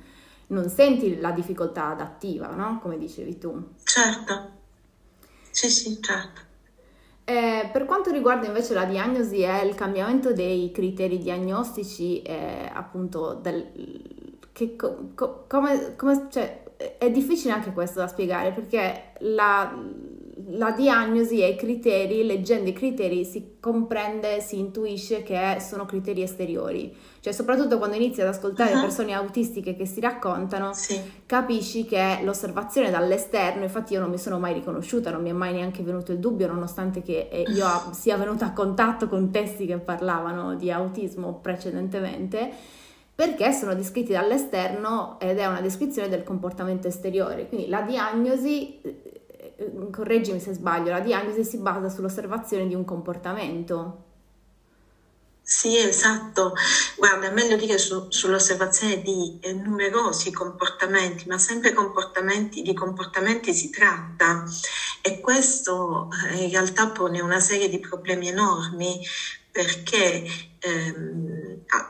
non 0.47 0.69
senti 0.69 1.19
la 1.19 1.31
difficoltà 1.31 1.87
adattiva, 1.89 2.47
no? 2.47 2.79
Come 2.81 2.97
dicevi 2.97 3.37
tu. 3.37 3.61
Certo, 3.83 4.51
sì 5.51 5.69
sì, 5.69 6.01
certo. 6.01 6.42
Eh, 7.25 7.69
per 7.71 7.85
quanto 7.85 8.11
riguarda 8.11 8.47
invece 8.47 8.73
la 8.73 8.83
diagnosi 8.83 9.43
e 9.43 9.65
il 9.65 9.75
cambiamento 9.75 10.33
dei 10.33 10.71
criteri 10.71 11.17
diagnostici, 11.17 12.21
eh, 12.21 12.69
appunto, 12.73 13.35
del, 13.35 13.71
che, 14.51 14.75
co, 14.75 15.45
come, 15.47 15.95
come, 15.95 16.27
cioè, 16.29 16.63
è 16.97 17.09
difficile 17.11 17.53
anche 17.53 17.71
questo 17.71 17.99
da 17.99 18.07
spiegare 18.07 18.51
perché 18.51 19.13
la, 19.19 19.73
la 20.49 20.71
diagnosi 20.71 21.41
e 21.41 21.49
i 21.49 21.55
criteri, 21.55 22.25
leggendo 22.25 22.69
i 22.69 22.73
criteri, 22.73 23.23
si 23.23 23.57
comprende, 23.59 24.39
si 24.41 24.57
intuisce 24.59 25.23
che 25.23 25.57
sono 25.59 25.85
criteri 25.85 26.21
esteriori. 26.21 26.95
Cioè, 27.19 27.31
soprattutto 27.31 27.77
quando 27.77 27.95
inizi 27.95 28.21
ad 28.21 28.27
ascoltare 28.27 28.73
uh-huh. 28.73 28.81
persone 28.81 29.13
autistiche 29.13 29.75
che 29.75 29.85
si 29.85 29.99
raccontano, 29.99 30.73
sì. 30.73 30.99
capisci 31.25 31.85
che 31.85 32.19
l'osservazione 32.23 32.89
dall'esterno, 32.89 33.63
infatti 33.63 33.93
io 33.93 33.99
non 33.99 34.09
mi 34.09 34.17
sono 34.17 34.39
mai 34.39 34.53
riconosciuta, 34.53 35.11
non 35.11 35.21
mi 35.21 35.29
è 35.29 35.33
mai 35.33 35.53
neanche 35.53 35.83
venuto 35.83 36.11
il 36.11 36.19
dubbio, 36.19 36.47
nonostante 36.47 37.01
che 37.01 37.29
eh, 37.31 37.43
io 37.47 37.67
sia 37.93 38.17
venuta 38.17 38.47
a 38.47 38.53
contatto 38.53 39.07
con 39.07 39.31
testi 39.31 39.65
che 39.65 39.77
parlavano 39.77 40.55
di 40.55 40.71
autismo 40.71 41.39
precedentemente 41.41 42.51
perché 43.15 43.51
sono 43.51 43.75
descritti 43.75 44.11
dall'esterno 44.11 45.17
ed 45.19 45.37
è 45.37 45.45
una 45.45 45.61
descrizione 45.61 46.09
del 46.09 46.23
comportamento 46.23 46.87
esteriore. 46.87 47.47
Quindi 47.47 47.69
la 47.69 47.81
diagnosi 47.81 48.81
correggimi 49.91 50.39
se 50.39 50.53
sbaglio, 50.53 50.91
la 50.91 50.99
diagnosi 50.99 51.43
si 51.43 51.57
basa 51.57 51.89
sull'osservazione 51.89 52.67
di 52.67 52.75
un 52.75 52.85
comportamento. 52.85 54.11
Sì, 55.45 55.77
esatto. 55.77 56.53
Guarda, 56.95 57.27
è 57.27 57.31
meglio 57.31 57.57
dire 57.57 57.77
su, 57.77 58.05
sull'osservazione 58.09 59.01
di 59.01 59.39
eh, 59.41 59.51
numerosi 59.51 60.31
comportamenti, 60.31 61.27
ma 61.27 61.37
sempre 61.37 61.73
comportamenti, 61.73 62.61
di 62.61 62.73
comportamenti 62.73 63.53
si 63.53 63.69
tratta 63.69 64.45
e 65.01 65.19
questo 65.19 66.07
eh, 66.31 66.43
in 66.45 66.49
realtà 66.49 66.87
pone 66.91 67.19
una 67.19 67.41
serie 67.41 67.67
di 67.67 67.79
problemi 67.79 68.29
enormi 68.29 69.01
perché 69.53 70.25
ehm, 70.59 71.23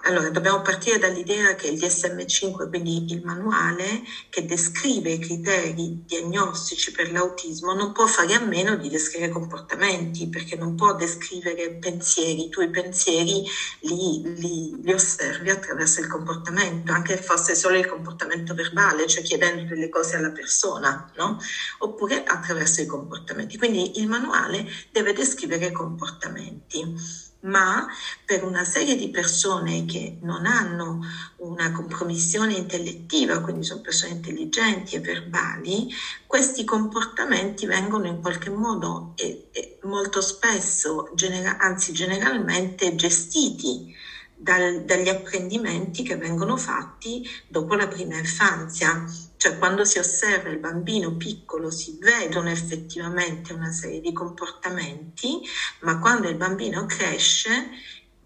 allora, 0.03 0.29
dobbiamo 0.29 0.61
partire 0.61 0.97
dall'idea 0.97 1.55
che 1.55 1.67
il 1.67 1.79
DSM5, 1.79 2.69
quindi 2.69 3.05
il 3.13 3.21
manuale 3.23 4.01
che 4.29 4.45
descrive 4.45 5.11
i 5.11 5.19
criteri 5.19 6.03
diagnostici 6.05 6.91
per 6.91 7.11
l'autismo, 7.11 7.73
non 7.73 7.91
può 7.91 8.05
fare 8.05 8.33
a 8.33 8.39
meno 8.39 8.75
di 8.75 8.89
descrivere 8.89 9.31
comportamenti, 9.31 10.29
perché 10.29 10.55
non 10.55 10.75
può 10.75 10.93
descrivere 10.95 11.71
pensieri. 11.75 12.51
I 12.53 12.69
pensieri 12.69 13.43
li, 13.81 14.21
li, 14.37 14.81
li 14.81 14.93
osservi 14.93 15.49
attraverso 15.49 15.99
il 15.99 16.07
comportamento, 16.07 16.91
anche 16.91 17.17
fosse 17.17 17.55
solo 17.55 17.77
il 17.77 17.87
comportamento 17.87 18.53
verbale, 18.53 19.07
cioè 19.07 19.23
chiedendo 19.23 19.63
delle 19.63 19.89
cose 19.89 20.17
alla 20.17 20.31
persona, 20.31 21.11
no? 21.15 21.39
oppure 21.79 22.23
attraverso 22.23 22.81
i 22.81 22.85
comportamenti. 22.85 23.57
Quindi 23.57 23.99
il 23.99 24.07
manuale 24.07 24.65
deve 24.91 25.13
descrivere 25.13 25.71
comportamenti 25.71 27.31
ma 27.43 27.85
per 28.25 28.43
una 28.43 28.63
serie 28.63 28.95
di 28.95 29.09
persone 29.09 29.85
che 29.85 30.17
non 30.21 30.45
hanno 30.45 30.99
una 31.37 31.71
compromissione 31.71 32.53
intellettiva, 32.53 33.41
quindi 33.41 33.63
sono 33.63 33.81
persone 33.81 34.13
intelligenti 34.13 34.95
e 34.95 34.99
verbali, 34.99 35.87
questi 36.25 36.63
comportamenti 36.63 37.65
vengono 37.65 38.07
in 38.07 38.19
qualche 38.21 38.49
modo 38.49 39.11
e, 39.15 39.47
e 39.51 39.77
molto 39.83 40.21
spesso, 40.21 41.09
genera- 41.13 41.57
anzi 41.57 41.91
generalmente, 41.91 42.95
gestiti 42.95 43.93
dal, 44.33 44.83
dagli 44.83 45.09
apprendimenti 45.09 46.03
che 46.03 46.15
vengono 46.15 46.57
fatti 46.57 47.21
dopo 47.47 47.75
la 47.75 47.87
prima 47.87 48.17
infanzia. 48.17 49.05
Cioè 49.43 49.57
quando 49.57 49.83
si 49.83 49.97
osserva 49.97 50.47
il 50.51 50.57
bambino 50.57 51.17
piccolo 51.17 51.69
si 51.69 51.97
vedono 51.99 52.49
effettivamente 52.49 53.51
una 53.51 53.73
serie 53.73 53.99
di 53.99 54.13
comportamenti, 54.13 55.37
ma 55.81 55.99
quando 55.99 56.29
il 56.29 56.37
bambino 56.37 56.85
cresce 56.85 57.71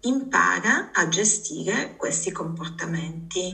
impara 0.02 0.90
a 0.92 1.08
gestire 1.08 1.96
questi 1.96 2.30
comportamenti. 2.30 3.52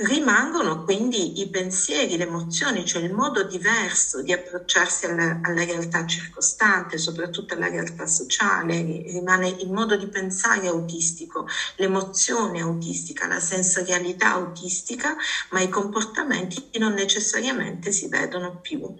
Rimangono 0.00 0.84
quindi 0.84 1.40
i 1.40 1.48
pensieri, 1.48 2.16
le 2.16 2.22
emozioni, 2.22 2.86
cioè 2.86 3.02
il 3.02 3.12
modo 3.12 3.42
diverso 3.42 4.22
di 4.22 4.32
approcciarsi 4.32 5.06
alla, 5.06 5.40
alla, 5.42 5.64
realtà 5.64 6.06
circostante, 6.06 6.98
soprattutto 6.98 7.54
alla 7.54 7.66
realtà 7.66 8.06
sociale, 8.06 8.80
rimane 9.08 9.48
il 9.48 9.68
modo 9.68 9.96
di 9.96 10.06
pensare 10.06 10.68
autistico, 10.68 11.48
l'emozione 11.78 12.60
autistica, 12.60 13.26
la 13.26 13.40
sensorialità 13.40 14.34
autistica, 14.34 15.16
ma 15.50 15.62
i 15.62 15.68
comportamenti 15.68 16.78
non 16.78 16.92
necessariamente 16.92 17.90
si 17.90 18.06
vedono 18.06 18.60
più. 18.60 18.94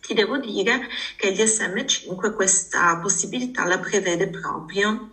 Ti 0.00 0.12
devo 0.12 0.36
dire 0.36 0.86
che 1.16 1.28
il 1.28 1.38
DSM5 1.38 2.34
questa 2.34 2.98
possibilità 2.98 3.64
la 3.64 3.78
prevede 3.78 4.28
proprio 4.28 5.12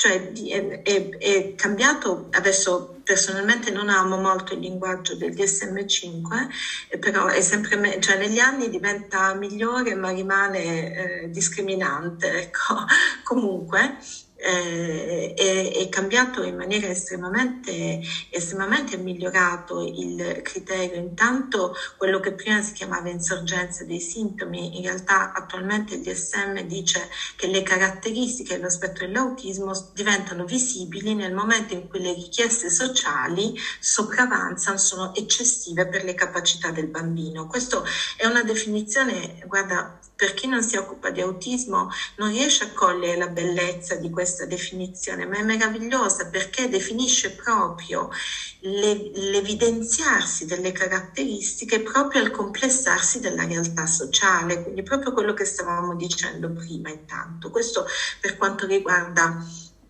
cioè 0.00 0.32
è, 0.32 0.82
è, 0.82 1.08
è, 1.18 1.54
cambiato, 1.56 2.28
adesso 2.30 2.99
personalmente 3.10 3.72
non 3.72 3.88
amo 3.88 4.18
molto 4.18 4.54
il 4.54 4.60
linguaggio 4.60 5.16
del 5.16 5.32
DSM5, 5.32 6.98
però 7.00 7.26
è 7.26 7.40
sempre, 7.40 8.00
cioè 8.00 8.16
negli 8.16 8.38
anni 8.38 8.70
diventa 8.70 9.34
migliore 9.34 9.96
ma 9.96 10.10
rimane 10.10 11.24
eh, 11.24 11.30
discriminante, 11.30 12.30
ecco, 12.38 12.84
comunque 13.24 13.96
eh, 14.42 15.34
è, 15.36 15.72
è, 15.72 15.88
cambiato 15.88 16.42
in 16.42 16.56
maniera 16.56 16.88
estremamente, 16.88 18.00
estremamente 18.30 18.96
migliorato 18.96 19.82
il 19.82 20.40
criterio. 20.42 20.98
Intanto 20.98 21.74
quello 21.96 22.20
che 22.20 22.32
prima 22.32 22.62
si 22.62 22.72
chiamava 22.72 23.10
insorgenza 23.10 23.84
dei 23.84 24.00
sintomi, 24.00 24.78
in 24.78 24.84
realtà 24.84 25.32
attualmente 25.32 25.94
il 25.94 26.02
DSM 26.02 26.60
dice 26.62 27.08
che 27.36 27.46
le 27.48 27.62
caratteristiche 27.62 28.56
dello 28.56 28.70
spettro 28.70 29.06
dell'autismo 29.06 29.72
diventano 29.92 30.44
visibili 30.44 31.14
nel 31.14 31.34
momento 31.34 31.74
in 31.74 31.88
cui 31.88 32.00
le 32.00 32.14
richieste 32.14 32.70
sociali 32.70 33.54
sopravanzano, 33.78 34.78
sono 34.78 35.14
eccessive 35.14 35.86
per 35.86 36.04
le 36.04 36.14
capacità 36.14 36.70
del 36.70 36.86
bambino. 36.86 37.46
Questa 37.46 37.82
è 38.16 38.26
una 38.26 38.42
definizione, 38.42 39.42
guarda, 39.46 39.98
per 40.20 40.34
chi 40.34 40.46
non 40.46 40.62
si 40.62 40.76
occupa 40.76 41.08
di 41.08 41.22
autismo 41.22 41.88
non 42.16 42.28
riesce 42.28 42.64
a 42.64 42.72
cogliere 42.74 43.16
la 43.16 43.28
bellezza 43.28 43.94
di 43.94 44.10
questa 44.10 44.44
definizione, 44.44 45.24
ma 45.24 45.38
è 45.38 45.42
meravigliosa 45.42 46.28
perché 46.28 46.68
definisce 46.68 47.30
proprio 47.30 48.10
le, 48.58 49.12
l'evidenziarsi 49.14 50.44
delle 50.44 50.72
caratteristiche 50.72 51.80
proprio 51.80 52.20
al 52.20 52.30
complessarsi 52.30 53.18
della 53.18 53.46
realtà 53.46 53.86
sociale, 53.86 54.62
quindi 54.62 54.82
proprio 54.82 55.14
quello 55.14 55.32
che 55.32 55.46
stavamo 55.46 55.96
dicendo 55.96 56.52
prima 56.52 56.90
intanto. 56.90 57.48
Questo 57.48 57.86
per 58.20 58.36
quanto 58.36 58.66
riguarda 58.66 59.42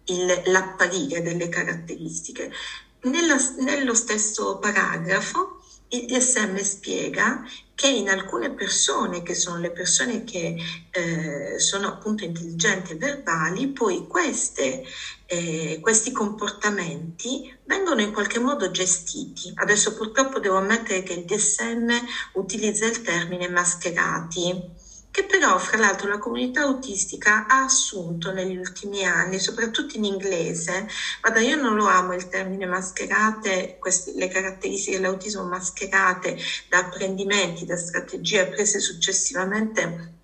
il, 0.04 0.42
l'apparire 0.44 1.22
delle 1.22 1.48
caratteristiche. 1.48 2.52
Nella, 3.00 3.34
nello 3.58 3.94
stesso 3.94 4.58
paragrafo 4.60 5.58
il 5.88 6.06
DSM 6.06 6.56
spiega 6.58 7.42
che 7.80 7.88
in 7.88 8.10
alcune 8.10 8.50
persone, 8.50 9.22
che 9.22 9.32
sono 9.32 9.56
le 9.56 9.70
persone 9.70 10.22
che 10.22 10.54
eh, 10.90 11.58
sono 11.58 11.88
appunto 11.88 12.24
intelligenti 12.24 12.92
e 12.92 12.96
verbali, 12.96 13.68
poi 13.68 14.06
queste, 14.06 14.84
eh, 15.24 15.78
questi 15.80 16.12
comportamenti 16.12 17.50
vengono 17.64 18.02
in 18.02 18.12
qualche 18.12 18.38
modo 18.38 18.70
gestiti. 18.70 19.50
Adesso 19.54 19.94
purtroppo 19.94 20.40
devo 20.40 20.58
ammettere 20.58 21.02
che 21.02 21.14
il 21.14 21.24
DSM 21.24 21.90
utilizza 22.34 22.84
il 22.84 23.00
termine 23.00 23.48
mascherati 23.48 24.88
che 25.10 25.24
però 25.26 25.58
fra 25.58 25.78
l'altro 25.78 26.08
la 26.08 26.18
comunità 26.18 26.62
autistica 26.62 27.46
ha 27.46 27.64
assunto 27.64 28.32
negli 28.32 28.56
ultimi 28.56 29.04
anni, 29.04 29.38
soprattutto 29.38 29.96
in 29.96 30.04
inglese. 30.04 30.86
Guarda, 31.20 31.40
io 31.40 31.56
non 31.56 31.74
lo 31.74 31.86
amo 31.86 32.14
il 32.14 32.28
termine 32.28 32.66
mascherate, 32.66 33.76
queste, 33.78 34.12
le 34.14 34.28
caratteristiche 34.28 34.96
dell'autismo 34.98 35.44
mascherate 35.44 36.36
da 36.68 36.78
apprendimenti, 36.78 37.64
da 37.64 37.76
strategie 37.76 38.46
prese 38.48 38.78
successivamente 38.80 40.19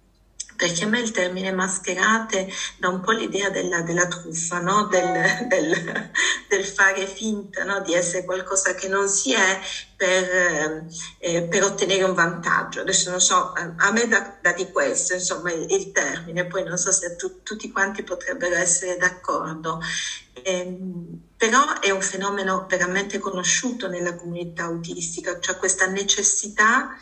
perché 0.56 0.84
a 0.84 0.88
me 0.88 1.00
il 1.00 1.10
termine 1.10 1.52
mascherate 1.52 2.48
dà 2.78 2.88
un 2.88 3.00
po' 3.00 3.12
l'idea 3.12 3.50
della, 3.50 3.82
della 3.82 4.06
truffa, 4.08 4.60
no? 4.60 4.86
del, 4.86 5.46
del, 5.48 6.10
del, 6.48 6.64
fare 6.64 7.06
finta 7.06 7.64
no? 7.64 7.80
di 7.80 7.94
essere 7.94 8.24
qualcosa 8.24 8.74
che 8.74 8.88
non 8.88 9.08
si 9.08 9.32
è 9.32 9.60
per, 9.94 10.86
eh, 11.18 11.42
per, 11.42 11.62
ottenere 11.62 12.04
un 12.04 12.14
vantaggio. 12.14 12.80
Adesso 12.80 13.10
non 13.10 13.20
so, 13.20 13.52
a 13.52 13.92
me 13.92 14.08
dà, 14.08 14.38
dà 14.40 14.52
di 14.52 14.70
questo, 14.72 15.14
insomma, 15.14 15.52
il, 15.52 15.70
il, 15.70 15.92
termine, 15.92 16.46
poi 16.46 16.64
non 16.64 16.78
so 16.78 16.90
se 16.90 17.16
tu, 17.16 17.42
tutti 17.42 17.70
quanti 17.70 18.02
potrebbero 18.02 18.56
essere 18.56 18.96
d'accordo. 18.96 19.80
Eh, 20.42 20.78
però 21.36 21.80
è 21.80 21.90
un 21.90 22.00
fenomeno 22.00 22.66
veramente 22.68 23.18
conosciuto 23.18 23.88
nella 23.88 24.14
comunità 24.14 24.64
autistica, 24.64 25.38
cioè 25.38 25.56
questa 25.56 25.86
necessità 25.86 26.96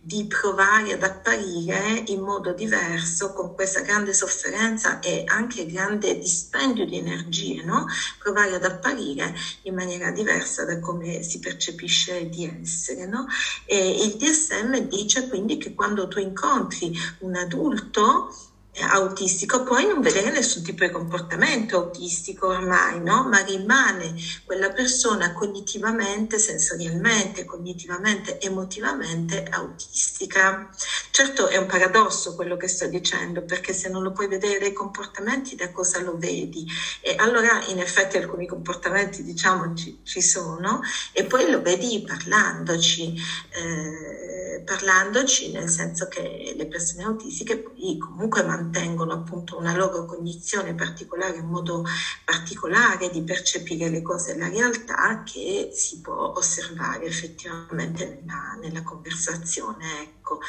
di 0.00 0.26
provare 0.26 0.92
ad 0.92 1.02
apparire 1.02 2.04
in 2.06 2.20
modo 2.20 2.52
diverso 2.52 3.32
con 3.32 3.52
questa 3.54 3.80
grande 3.80 4.14
sofferenza 4.14 5.00
e 5.00 5.24
anche 5.26 5.66
grande 5.66 6.18
dispendio 6.18 6.86
di 6.86 6.96
energie, 6.96 7.62
no? 7.62 7.86
provare 8.18 8.54
ad 8.54 8.64
apparire 8.64 9.34
in 9.62 9.74
maniera 9.74 10.10
diversa 10.10 10.64
da 10.64 10.78
come 10.78 11.22
si 11.22 11.40
percepisce 11.40 12.28
di 12.28 12.44
essere. 12.44 13.06
No? 13.06 13.26
E 13.66 14.04
il 14.04 14.16
DSM 14.16 14.78
dice 14.88 15.28
quindi 15.28 15.58
che 15.58 15.74
quando 15.74 16.08
tu 16.08 16.20
incontri 16.20 16.92
un 17.18 17.34
adulto 17.34 18.32
autistico, 18.80 19.62
puoi 19.62 19.86
non 19.86 20.00
vedere 20.00 20.30
nessun 20.30 20.62
tipo 20.62 20.84
di 20.84 20.90
comportamento 20.90 21.76
autistico 21.76 22.48
ormai, 22.48 23.00
no? 23.00 23.24
ma 23.28 23.38
rimane 23.38 24.14
quella 24.44 24.70
persona 24.70 25.32
cognitivamente, 25.32 26.38
sensorialmente, 26.38 27.44
cognitivamente, 27.44 28.38
emotivamente 28.40 29.44
autistica. 29.44 30.70
Certo 31.10 31.48
è 31.48 31.56
un 31.56 31.66
paradosso 31.66 32.34
quello 32.34 32.56
che 32.56 32.68
sto 32.68 32.86
dicendo, 32.86 33.42
perché 33.42 33.72
se 33.72 33.88
non 33.88 34.02
lo 34.02 34.12
puoi 34.12 34.28
vedere 34.28 34.58
dai 34.58 34.72
comportamenti, 34.72 35.54
da 35.54 35.70
cosa 35.70 36.00
lo 36.00 36.16
vedi? 36.16 36.66
E 37.00 37.14
allora 37.18 37.64
in 37.66 37.80
effetti 37.80 38.16
alcuni 38.16 38.46
comportamenti 38.46 39.22
diciamo 39.22 39.74
ci, 39.74 40.00
ci 40.04 40.20
sono 40.20 40.80
e 41.12 41.24
poi 41.24 41.50
lo 41.50 41.60
vedi 41.60 42.04
parlandoci. 42.06 43.14
Eh, 43.50 44.38
parlandoci, 44.64 45.50
nel 45.50 45.68
senso 45.68 46.08
che 46.08 46.52
le 46.54 46.66
persone 46.66 47.04
autistiche 47.04 47.58
poi 47.58 47.96
comunque 47.96 48.42
mantengono 48.68 49.14
appunto 49.14 49.56
una 49.56 49.74
loro 49.74 50.04
cognizione 50.04 50.74
particolare, 50.74 51.38
un 51.38 51.48
modo 51.48 51.84
particolare 52.24 53.08
di 53.10 53.22
percepire 53.22 53.88
le 53.88 54.02
cose 54.02 54.32
e 54.32 54.38
la 54.38 54.48
realtà 54.48 55.22
che 55.24 55.70
si 55.72 56.00
può 56.00 56.34
osservare 56.36 57.06
effettivamente 57.06 58.22
nella, 58.22 58.58
nella 58.60 58.82
conversazione. 58.82 60.02
Ecco. 60.02 60.40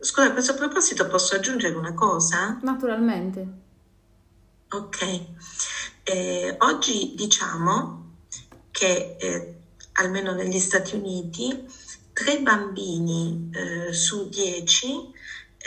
Scusa, 0.00 0.26
a 0.26 0.32
questo 0.32 0.54
proposito 0.54 1.06
posso 1.06 1.34
aggiungere 1.34 1.74
una 1.74 1.94
cosa? 1.94 2.58
Naturalmente. 2.62 3.46
Ok. 4.70 5.20
Eh, 6.02 6.56
oggi 6.58 7.14
diciamo 7.16 8.16
che 8.70 9.16
eh, 9.18 9.54
almeno 9.92 10.32
negli 10.34 10.58
Stati 10.58 10.94
Uniti 10.94 11.64
tre 12.12 12.40
bambini 12.40 13.50
eh, 13.52 13.92
su 13.92 14.28
dieci 14.28 15.14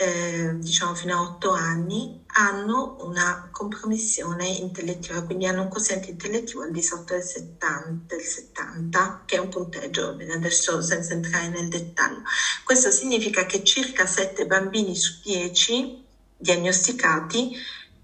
eh, 0.00 0.54
diciamo 0.56 0.94
fino 0.94 1.14
a 1.14 1.20
8 1.20 1.50
anni, 1.50 2.22
hanno 2.28 2.96
una 3.00 3.50
compromissione 3.50 4.46
intellettiva, 4.46 5.22
quindi 5.24 5.46
hanno 5.46 5.62
un 5.62 5.68
quoziente 5.68 6.08
intellettivo 6.08 6.62
al 6.62 6.70
di 6.70 6.82
sotto 6.82 7.12
del 7.12 7.22
70, 7.22 8.14
del 8.14 8.24
70 8.24 9.24
che 9.26 9.36
è 9.36 9.38
un 9.38 9.50
punteggio, 9.50 10.16
adesso 10.32 10.80
senza 10.80 11.12
entrare 11.12 11.48
nel 11.48 11.68
dettaglio. 11.68 12.22
Questo 12.64 12.90
significa 12.90 13.44
che 13.44 13.62
circa 13.62 14.06
7 14.06 14.46
bambini 14.46 14.96
su 14.96 15.20
10 15.22 16.02
diagnosticati 16.34 17.54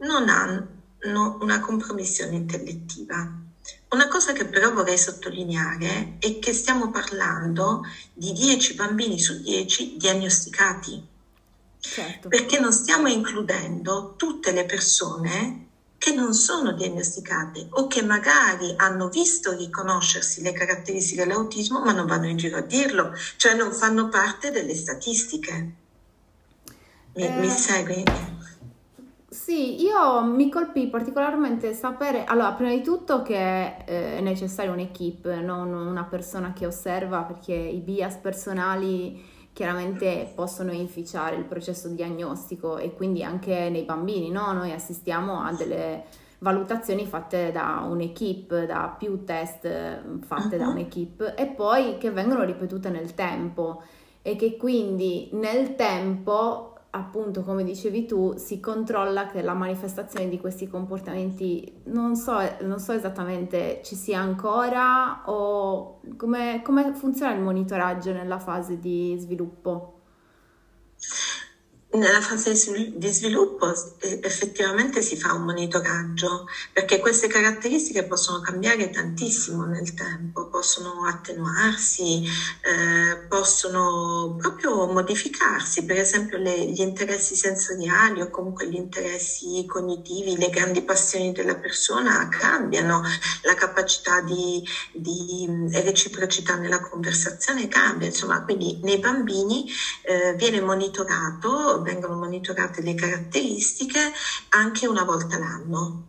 non 0.01 0.29
hanno 0.29 1.39
una 1.41 1.61
compromissione 1.61 2.37
intellettiva. 2.37 3.27
Una 3.89 4.09
cosa 4.09 4.33
che 4.35 4.45
però 4.45 4.71
vorrei 4.71 4.99
sottolineare 4.99 6.17
è 6.19 6.39
che 6.41 6.53
stiamo 6.53 6.91
parlando 6.91 7.85
di 8.13 8.33
10 8.33 8.75
bambini 8.75 9.19
su 9.19 9.41
10 9.41 9.97
diagnosticati 9.97 11.15
Certo. 11.94 12.29
Perché 12.29 12.59
non 12.59 12.72
stiamo 12.72 13.09
includendo 13.09 14.14
tutte 14.16 14.51
le 14.53 14.64
persone 14.64 15.64
che 15.99 16.12
non 16.14 16.35
sono 16.35 16.72
diagnosticate 16.72 17.68
o 17.70 17.87
che 17.87 18.03
magari 18.03 18.75
hanno 18.77 19.09
visto 19.09 19.57
riconoscersi 19.57 20.42
le 20.42 20.53
caratteristiche 20.53 21.25
dell'autismo 21.25 21.81
ma 21.81 21.92
non 21.92 22.07
vanno 22.07 22.27
in 22.27 22.37
giro 22.37 22.59
a 22.59 22.61
dirlo, 22.61 23.12
cioè 23.37 23.55
non 23.55 23.72
fanno 23.72 24.09
parte 24.09 24.51
delle 24.51 24.75
statistiche. 24.75 25.72
Mi, 27.14 27.22
eh, 27.22 27.31
mi 27.38 27.49
segui? 27.49 28.05
Sì, 29.29 29.83
io 29.83 30.22
mi 30.22 30.51
colpì 30.51 30.88
particolarmente 30.88 31.72
sapere, 31.72 32.25
allora, 32.25 32.53
prima 32.53 32.70
di 32.70 32.83
tutto 32.83 33.22
che 33.22 33.77
eh, 33.87 34.16
è 34.16 34.20
necessaria 34.20 34.72
un'equipe, 34.72 35.37
non 35.37 35.72
una 35.72 36.05
persona 36.05 36.53
che 36.53 36.66
osserva 36.66 37.22
perché 37.22 37.55
i 37.55 37.81
bias 37.81 38.16
personali 38.16 39.35
chiaramente 39.57 40.31
possono 40.35 40.71
inficiare 40.71 41.35
il 41.37 41.45
processo 41.45 41.88
diagnostico 41.88 42.77
e 42.77 42.92
quindi 42.92 43.25
anche 43.25 43.71
nei 43.71 43.85
bambini, 43.85 44.29
no? 44.29 44.53
Noi 44.53 44.71
assistiamo 44.71 45.40
a 45.40 45.55
delle 45.55 46.05
valutazioni 46.40 47.07
fatte 47.07 47.53
da 47.53 47.87
un'equipe, 47.88 48.66
da 48.66 48.95
più 48.99 49.25
test 49.25 49.66
mm, 49.66 50.19
fatte 50.19 50.57
uh-huh. 50.57 50.62
da 50.62 50.69
un'equipe 50.69 51.35
e 51.37 51.47
poi 51.47 51.97
che 51.97 52.11
vengono 52.11 52.45
ripetute 52.45 52.90
nel 52.90 53.14
tempo 53.14 53.83
e 54.21 54.37
che 54.37 54.59
quindi 54.59 55.31
nel 55.33 55.75
tempo 55.75 56.76
appunto 56.97 57.43
come 57.43 57.63
dicevi 57.63 58.07
tu 58.07 58.35
si 58.37 58.59
controlla 58.59 59.27
che 59.27 59.43
la 59.43 59.55
manifestazione 59.55 60.29
di 60.29 60.39
questi 60.41 60.67
comportamenti 60.69 61.81
non 61.85 62.17
so, 62.17 62.39
non 62.63 62.79
so 62.79 62.93
esattamente 62.93 63.81
ci 63.85 63.95
sia 63.95 64.21
ancora 64.21 65.23
o 65.27 66.01
come, 66.17 66.63
come 66.65 66.95
funziona 66.95 67.35
il 67.35 67.41
monitoraggio 67.41 68.13
nella 68.13 68.39
fase 68.39 68.79
di 68.79 69.17
sviluppo 69.19 70.01
nella 71.97 72.21
fase 72.21 72.53
di 72.95 73.09
sviluppo 73.09 73.71
eh, 74.01 74.21
effettivamente 74.23 75.03
si 75.03 75.17
fa 75.17 75.33
un 75.33 75.45
monitoraggio 75.45 76.47
perché 76.73 76.99
queste 76.99 77.27
caratteristiche 77.27 78.05
possono 78.05 78.41
cambiare 78.41 78.91
tantissimo 78.91 79.65
nel 79.65 79.95
tempo, 79.95 80.49
possono 80.49 81.05
attenuarsi, 81.07 82.25
eh, 82.25 83.17
possono 83.29 84.37
proprio 84.39 84.87
modificarsi, 84.87 85.85
per 85.85 85.99
esempio 85.99 86.39
le, 86.39 86.67
gli 86.67 86.81
interessi 86.81 87.35
sensoriali 87.35 88.21
o 88.21 88.31
comunque 88.31 88.69
gli 88.69 88.77
interessi 88.77 89.65
cognitivi, 89.67 90.37
le 90.37 90.51
grandi 90.51 90.83
passioni 90.83 91.33
della 91.33 91.57
persona 91.57 92.29
cambiano, 92.29 93.03
la 93.43 93.55
capacità 93.55 94.21
di, 94.21 94.63
di 94.93 95.49
reciprocità 95.73 96.57
nella 96.57 96.81
conversazione 96.81 97.69
cambia, 97.69 98.09
insomma 98.09 98.43
quindi 98.43 98.79
nei 98.83 98.99
bambini 98.99 99.67
eh, 100.03 100.35
viene 100.35 100.61
monitorato 100.61 101.81
vengono 101.87 102.16
monitorate 102.16 102.83
le 102.83 102.94
caratteristiche 102.94 104.01
anche 104.51 104.87
una 104.87 105.05
volta 105.05 105.38
l'anno. 105.38 106.05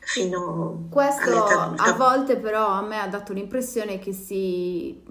Fino 0.00 0.86
Questo 0.90 1.44
a 1.44 1.92
volte 1.92 2.38
però 2.38 2.66
a 2.68 2.80
me 2.80 2.98
ha 2.98 3.08
dato 3.08 3.34
l'impressione 3.34 3.98
che 3.98 4.14
si, 4.14 5.02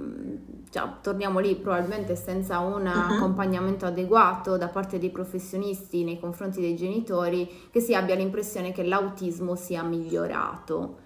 cioè, 0.71 0.89
torniamo 1.01 1.37
lì 1.37 1.55
probabilmente 1.55 2.15
senza 2.15 2.57
un 2.59 2.81
uh-huh. 2.81 3.15
accompagnamento 3.15 3.85
adeguato 3.85 4.57
da 4.57 4.69
parte 4.69 4.97
dei 4.97 5.11
professionisti 5.11 6.03
nei 6.03 6.19
confronti 6.19 6.61
dei 6.61 6.75
genitori, 6.75 7.69
che 7.71 7.79
si 7.79 7.93
abbia 7.93 8.15
l'impressione 8.15 8.71
che 8.71 8.83
l'autismo 8.83 9.55
sia 9.55 9.83
migliorato. 9.83 11.05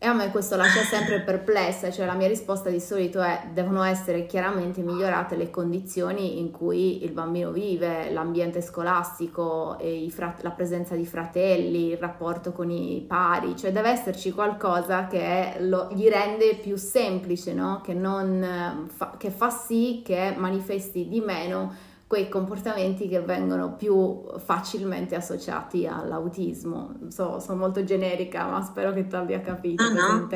E 0.00 0.06
a 0.06 0.12
me 0.12 0.30
questo 0.30 0.54
lascia 0.54 0.82
sempre 0.82 1.18
perplessa, 1.22 1.90
cioè 1.90 2.06
la 2.06 2.14
mia 2.14 2.28
risposta 2.28 2.70
di 2.70 2.78
solito 2.78 3.20
è 3.20 3.48
devono 3.52 3.82
essere 3.82 4.26
chiaramente 4.26 4.80
migliorate 4.80 5.34
le 5.34 5.50
condizioni 5.50 6.38
in 6.38 6.52
cui 6.52 7.02
il 7.02 7.10
bambino 7.10 7.50
vive, 7.50 8.08
l'ambiente 8.12 8.60
scolastico, 8.60 9.76
frat- 10.10 10.42
la 10.42 10.52
presenza 10.52 10.94
di 10.94 11.04
fratelli, 11.04 11.90
il 11.90 11.98
rapporto 11.98 12.52
con 12.52 12.70
i 12.70 13.04
pari, 13.08 13.56
cioè 13.56 13.72
deve 13.72 13.90
esserci 13.90 14.30
qualcosa 14.30 15.08
che 15.08 15.56
lo, 15.62 15.88
gli 15.92 16.06
rende 16.06 16.54
più 16.62 16.76
semplice, 16.76 17.52
no? 17.52 17.80
che, 17.82 17.92
non, 17.92 18.86
fa, 18.94 19.16
che 19.18 19.30
fa 19.30 19.50
sì 19.50 20.02
che 20.04 20.32
manifesti 20.36 21.08
di 21.08 21.18
meno 21.18 21.74
quei 22.08 22.30
comportamenti 22.30 23.06
che 23.06 23.20
vengono 23.20 23.76
più 23.76 24.24
facilmente 24.42 25.14
associati 25.14 25.86
all'autismo. 25.86 26.94
So, 27.08 27.38
sono 27.38 27.58
molto 27.58 27.84
generica, 27.84 28.46
ma 28.46 28.62
spero 28.62 28.94
che 28.94 29.06
tu 29.06 29.16
abbia 29.16 29.42
capito. 29.42 29.86
No, 29.92 30.20
no, 30.20 30.28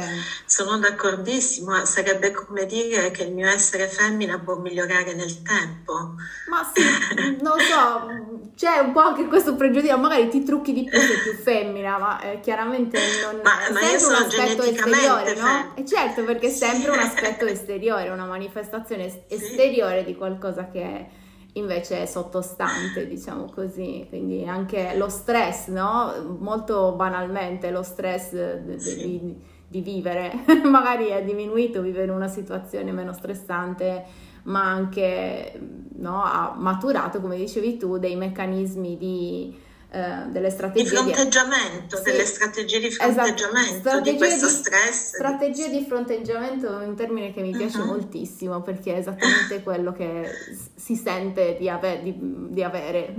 sono 0.45 0.79
d'accordissimo. 0.79 1.83
Sarebbe 1.87 2.31
come 2.31 2.67
dire 2.67 3.11
che 3.11 3.23
il 3.23 3.33
mio 3.33 3.49
essere 3.49 3.87
femmina 3.87 4.39
può 4.39 4.59
migliorare 4.59 5.15
nel 5.15 5.41
tempo. 5.41 6.15
Ma 6.51 6.71
sì, 6.75 6.83
non 7.41 7.59
so, 7.59 8.51
c'è 8.55 8.79
un 8.81 8.93
po' 8.93 9.01
anche 9.01 9.27
questo 9.27 9.57
pregiudizio, 9.57 9.97
magari 9.97 10.29
ti 10.29 10.45
trucchi 10.45 10.75
di 10.75 10.85
più 10.85 10.99
sei 10.99 11.17
più 11.23 11.33
femmina, 11.33 11.97
ma 11.97 12.21
eh, 12.21 12.41
chiaramente 12.41 12.99
non 13.25 13.41
ma, 13.43 13.67
è 13.67 13.73
ma 13.73 13.81
sempre 13.81 14.07
un 14.09 14.23
aspetto 14.23 14.63
esteriore, 14.63 15.35
no? 15.37 15.73
E 15.75 15.87
certo, 15.87 16.23
perché 16.25 16.49
è 16.49 16.51
sempre 16.51 16.91
un 16.91 16.99
aspetto 17.01 17.47
esteriore, 17.47 18.11
una 18.11 18.27
manifestazione 18.27 19.25
esteriore 19.29 20.01
sì. 20.01 20.05
di 20.05 20.17
qualcosa 20.17 20.69
che 20.69 20.83
è 20.83 21.21
invece 21.55 22.03
è 22.03 22.07
sottostante, 22.07 23.07
diciamo 23.07 23.51
così, 23.53 24.07
quindi 24.09 24.47
anche 24.47 24.95
lo 24.97 25.09
stress, 25.09 25.69
no? 25.69 26.37
Molto 26.39 26.93
banalmente 26.93 27.71
lo 27.71 27.83
stress 27.83 28.57
di, 28.59 28.77
di, 28.77 29.37
di 29.69 29.81
vivere, 29.81 30.33
magari 30.65 31.09
è 31.09 31.23
diminuito, 31.23 31.83
vivere 31.83 32.05
in 32.05 32.11
una 32.11 32.29
situazione 32.29 32.93
meno 32.93 33.13
stressante, 33.13 34.05
ma 34.45 34.63
anche 34.63 35.59
no, 35.97 36.23
ha 36.23 36.55
maturato, 36.57 37.21
come 37.21 37.37
dicevi 37.37 37.77
tu, 37.77 37.99
dei 37.99 38.17
meccanismi 38.17 38.97
di 38.97 39.71
eh, 39.95 40.25
delle 40.29 40.49
strategie 40.49 40.89
di 40.89 40.89
fronteggiamento, 40.89 41.99
di... 41.99 42.03
delle 42.05 42.25
strategie 42.25 42.81
di 42.81 42.87
esatto, 42.87 43.13
fronteggiamento 43.13 43.71
esatto. 43.71 43.79
strategie 43.79 44.13
di 44.13 44.17
questo 44.17 44.47
di, 44.47 44.53
stress. 44.53 45.15
Strategie 45.17 45.69
di 45.69 45.85
fronteggiamento 45.85 46.81
è 46.81 46.87
un 46.87 46.97
termine 46.97 47.35
che 47.35 47.43
mi 47.43 47.51
piace 47.51 47.77
uh-huh. 47.79 47.85
moltissimo 47.85 48.63
perché 48.63 48.95
è 48.95 48.99
esattamente 48.99 49.61
quello 49.63 49.93
che 49.93 50.31
si 50.75 50.97
sente 50.97 51.57
di, 51.59 51.69
ave- 51.69 52.03
di, 52.03 52.15
di 52.17 52.63
avere. 52.63 53.15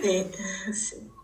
sì, 0.00 0.26
sì. 0.74 1.16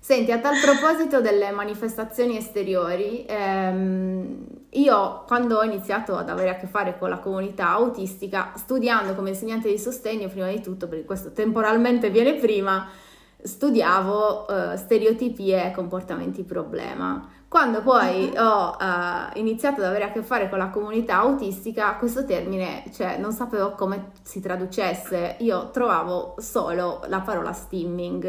Senti, 0.00 0.32
a 0.32 0.38
tal 0.38 0.54
proposito 0.58 1.20
delle 1.20 1.50
manifestazioni 1.50 2.38
esteriori, 2.38 3.26
ehm, 3.28 4.46
io 4.70 5.24
quando 5.26 5.58
ho 5.58 5.62
iniziato 5.62 6.16
ad 6.16 6.30
avere 6.30 6.48
a 6.48 6.56
che 6.56 6.66
fare 6.66 6.96
con 6.96 7.10
la 7.10 7.18
comunità 7.18 7.68
autistica, 7.68 8.54
studiando 8.56 9.14
come 9.14 9.28
insegnante 9.28 9.68
di 9.68 9.76
sostegno, 9.76 10.28
prima 10.28 10.48
di 10.48 10.62
tutto, 10.62 10.88
perché 10.88 11.04
questo 11.04 11.32
temporalmente 11.32 12.08
viene 12.08 12.36
prima, 12.36 12.88
studiavo 13.42 14.46
uh, 14.48 14.76
stereotipie 14.76 15.66
e 15.66 15.70
comportamenti 15.70 16.42
problema. 16.44 17.36
Quando 17.48 17.82
poi 17.82 18.26
mhm. 18.26 18.36
ho 18.36 18.76
uh, 18.78 19.38
iniziato 19.38 19.80
ad 19.80 19.86
avere 19.86 20.04
a 20.04 20.12
che 20.12 20.22
fare 20.22 20.48
con 20.48 20.58
la 20.58 20.68
comunità 20.68 21.16
autistica, 21.18 21.96
questo 21.96 22.24
termine, 22.24 22.84
cioè, 22.92 23.16
non 23.16 23.32
sapevo 23.32 23.72
come 23.72 24.10
si 24.22 24.40
traducesse, 24.40 25.36
io 25.38 25.70
trovavo 25.70 26.34
solo 26.38 27.02
la 27.06 27.20
parola 27.20 27.52
stimming 27.52 28.24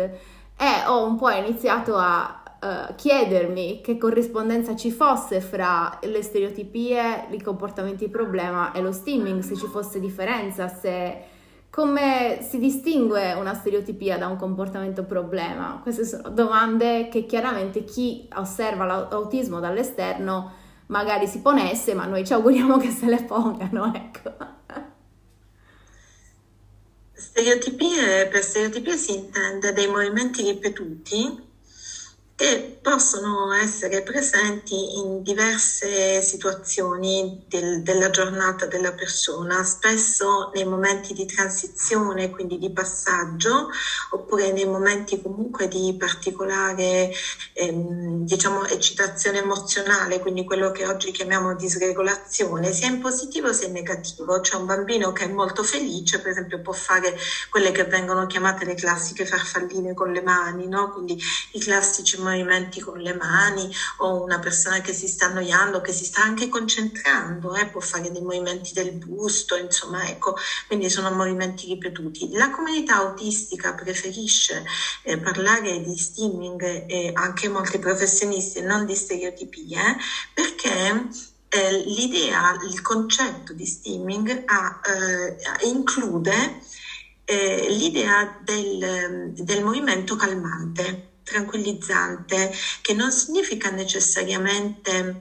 e 0.55 0.87
ho 0.87 1.05
un 1.05 1.17
po' 1.17 1.29
iniziato 1.31 1.97
a 1.97 2.43
uh, 2.61 2.95
chiedermi 2.95 3.81
che 3.81 3.97
corrispondenza 3.97 4.75
ci 4.75 4.91
fosse 4.91 5.41
fra 5.41 5.99
le 6.01 6.21
stereotipie, 6.21 7.27
i 7.31 7.41
comportamenti 7.41 8.07
problema 8.09 8.71
e 8.71 8.81
lo 8.81 8.91
stimming, 8.91 9.41
se 9.41 9.55
ci 9.55 9.67
fosse 9.67 9.99
differenza, 9.99 10.67
se 10.67 11.37
come 11.69 12.39
si 12.41 12.57
distingue 12.57 13.33
una 13.33 13.53
stereotipia 13.53 14.17
da 14.17 14.27
un 14.27 14.37
comportamento 14.37 15.03
problema? 15.03 15.79
Queste 15.81 16.05
sono 16.05 16.29
domande 16.29 17.09
che 17.09 17.25
chiaramente 17.25 17.83
chi 17.83 18.27
osserva 18.35 18.85
l'autismo 18.85 19.59
dall'esterno 19.59 20.51
magari 20.87 21.27
si 21.27 21.39
ponesse, 21.41 21.93
ma 21.93 22.05
noi 22.05 22.25
ci 22.25 22.33
auguriamo 22.33 22.77
che 22.77 22.89
se 22.89 23.05
le 23.05 23.23
pongano, 23.23 23.93
ecco. 23.93 24.57
Stereotipie, 27.13 28.27
per 28.27 28.41
stereotipie 28.41 28.95
si 28.95 29.15
intende 29.15 29.71
dei 29.73 29.87
movimenti 29.87 30.41
ripetuti 30.41 31.47
che 32.39 32.79
possono 32.81 33.51
essere 33.51 34.01
presenti 34.01 34.95
in 34.97 35.21
diverse 35.23 36.21
situazioni 36.21 37.43
del, 37.45 37.83
della 37.83 38.09
giornata 38.09 38.65
della 38.65 38.93
persona, 38.93 39.61
spesso 39.65 40.49
nei 40.53 40.63
momenti 40.63 41.13
di 41.13 41.25
transizione, 41.25 42.29
quindi 42.29 42.57
di 42.57 42.71
passaggio, 42.71 43.67
oppure 44.11 44.53
nei 44.53 44.65
momenti 44.65 45.21
comunque 45.21 45.67
di 45.67 45.93
particolare 45.99 47.11
ehm, 47.51 48.23
diciamo, 48.23 48.65
eccitazione 48.67 49.39
emozionale, 49.39 50.19
quindi 50.19 50.45
quello 50.45 50.71
che 50.71 50.87
oggi 50.87 51.11
chiamiamo 51.11 51.55
disregolazione, 51.55 52.71
sia 52.71 52.87
in 52.87 52.99
positivo 53.01 53.51
sia 53.51 53.67
in 53.67 53.73
negativo. 53.73 54.39
C'è 54.39 54.55
un 54.55 54.65
bambino 54.65 55.11
che 55.11 55.25
è 55.25 55.27
molto 55.27 55.61
felice, 55.63 56.21
per 56.21 56.31
esempio 56.31 56.61
può 56.61 56.71
fare 56.71 57.17
quelle 57.49 57.71
che 57.71 57.83
vengono 57.83 58.27
chiamate 58.27 58.63
le 58.63 58.75
classiche 58.75 59.25
farfalline 59.25 59.93
con 59.93 60.13
le 60.13 60.21
mani, 60.21 60.69
no? 60.69 60.89
quindi 60.93 61.21
i 61.51 61.59
classici 61.59 62.17
movimenti 62.29 62.79
con 62.79 62.99
le 62.99 63.13
mani 63.13 63.69
o 63.97 64.23
una 64.23 64.39
persona 64.39 64.81
che 64.81 64.93
si 64.93 65.07
sta 65.07 65.25
annoiando, 65.25 65.81
che 65.81 65.91
si 65.91 66.05
sta 66.05 66.21
anche 66.21 66.47
concentrando, 66.47 67.55
eh? 67.55 67.67
può 67.67 67.81
fare 67.81 68.11
dei 68.11 68.21
movimenti 68.21 68.73
del 68.73 68.91
busto, 68.93 69.55
insomma, 69.55 70.07
ecco, 70.07 70.35
quindi 70.67 70.89
sono 70.89 71.11
movimenti 71.11 71.67
ripetuti. 71.67 72.29
La 72.31 72.49
comunità 72.49 72.95
autistica 72.95 73.73
preferisce 73.73 74.63
eh, 75.03 75.17
parlare 75.17 75.81
di 75.81 75.97
stimming 75.97 76.85
e 76.87 77.11
anche 77.13 77.49
molti 77.49 77.79
professionisti, 77.79 78.61
non 78.61 78.85
di 78.85 78.95
stereotipie, 78.95 79.97
perché 80.33 81.07
eh, 81.49 81.83
l'idea, 81.85 82.55
il 82.69 82.81
concetto 82.81 83.53
di 83.53 83.65
stimming 83.65 84.43
ha, 84.45 84.79
eh, 84.85 85.67
include 85.67 86.61
eh, 87.25 87.67
l'idea 87.69 88.39
del, 88.43 89.33
del 89.33 89.63
movimento 89.63 90.15
calmante, 90.15 91.08
tranquillizzante, 91.29 92.51
che 92.81 92.93
non 92.93 93.11
significa 93.11 93.69
necessariamente 93.69 95.19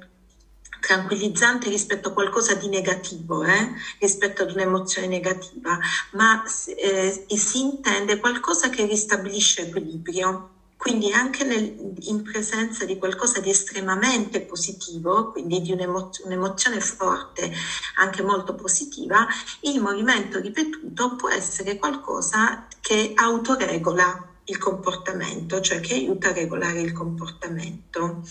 tranquillizzante 0.80 1.68
rispetto 1.68 2.08
a 2.08 2.12
qualcosa 2.12 2.54
di 2.54 2.68
negativo, 2.68 3.44
eh? 3.44 3.68
rispetto 3.98 4.42
ad 4.42 4.52
un'emozione 4.52 5.06
negativa, 5.06 5.78
ma 6.12 6.42
eh, 6.76 7.24
si 7.26 7.60
intende 7.60 8.18
qualcosa 8.18 8.68
che 8.70 8.86
ristabilisce 8.86 9.62
equilibrio. 9.62 10.44
Quindi 10.76 11.10
anche 11.10 11.42
nel, 11.42 11.74
in 12.02 12.22
presenza 12.22 12.84
di 12.84 12.96
qualcosa 12.96 13.40
di 13.40 13.50
estremamente 13.50 14.40
positivo, 14.40 15.28
quindi 15.32 15.60
di 15.60 15.72
un'emozio, 15.72 16.24
un'emozione 16.24 16.78
forte, 16.78 17.50
anche 17.96 18.22
molto 18.22 18.54
positiva, 18.54 19.26
il 19.62 19.80
movimento 19.80 20.38
ripetuto 20.38 21.16
può 21.16 21.28
essere 21.30 21.76
qualcosa 21.76 22.64
che 22.80 23.10
autoregola 23.12 24.27
il 24.48 24.58
comportamento, 24.58 25.60
cioè 25.60 25.80
che 25.80 25.94
aiuta 25.94 26.28
a 26.28 26.32
regolare 26.32 26.80
il 26.80 26.92
comportamento. 26.92 28.22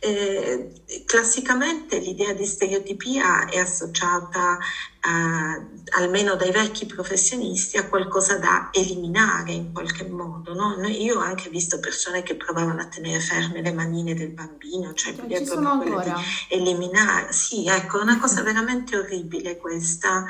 Eh, 0.00 0.70
classicamente 1.04 1.98
l'idea 1.98 2.32
di 2.32 2.44
stereotipia 2.44 3.46
è 3.46 3.58
associata 3.58 4.58
a, 5.00 5.60
almeno 5.96 6.36
dai 6.36 6.52
vecchi 6.52 6.86
professionisti 6.86 7.76
a 7.76 7.88
qualcosa 7.88 8.38
da 8.38 8.70
eliminare 8.72 9.52
in 9.52 9.72
qualche 9.72 10.06
modo. 10.06 10.54
No? 10.54 10.86
Io 10.86 11.16
ho 11.16 11.20
anche 11.20 11.48
visto 11.50 11.80
persone 11.80 12.22
che 12.22 12.36
provavano 12.36 12.80
a 12.80 12.86
tenere 12.86 13.18
ferme 13.18 13.60
le 13.60 13.72
manine 13.72 14.14
del 14.14 14.30
bambino, 14.30 14.92
cioè, 14.94 15.14
ci 15.14 15.44
sono 15.44 15.72
ancora. 15.72 16.14
di 16.14 16.54
eliminare. 16.54 17.32
Sì, 17.32 17.66
ecco, 17.66 17.98
è 17.98 18.02
una 18.02 18.20
cosa 18.20 18.42
veramente 18.42 18.96
orribile 18.96 19.56
questa. 19.56 20.24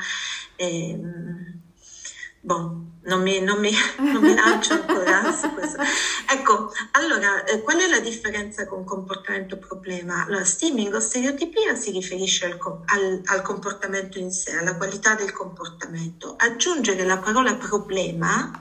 Eh, 0.55 0.99
Boh, 2.41 2.87
non 3.03 3.21
mi, 3.21 3.41
non, 3.41 3.59
mi, 3.59 3.71
non 3.97 4.21
mi, 4.21 4.33
lancio 4.33 4.73
ancora 4.73 5.31
su 5.35 5.53
questo. 5.53 5.81
Ecco, 6.31 6.71
allora, 6.91 7.43
eh, 7.43 7.61
qual 7.61 7.77
è 7.77 7.87
la 7.87 7.99
differenza 7.99 8.65
con 8.65 8.83
comportamento 8.85 9.57
problema? 9.57 10.25
Allora, 10.25 10.45
stimming 10.45 10.93
o 10.93 10.99
stereotipia 10.99 11.75
si 11.75 11.91
riferisce 11.91 12.45
al, 12.45 12.57
al, 12.85 13.21
al, 13.25 13.41
comportamento 13.41 14.19
in 14.19 14.31
sé, 14.31 14.55
alla 14.55 14.75
qualità 14.77 15.15
del 15.15 15.31
comportamento. 15.31 16.35
Aggiungere 16.37 17.05
la 17.05 17.17
parola 17.17 17.55
problema 17.55 18.57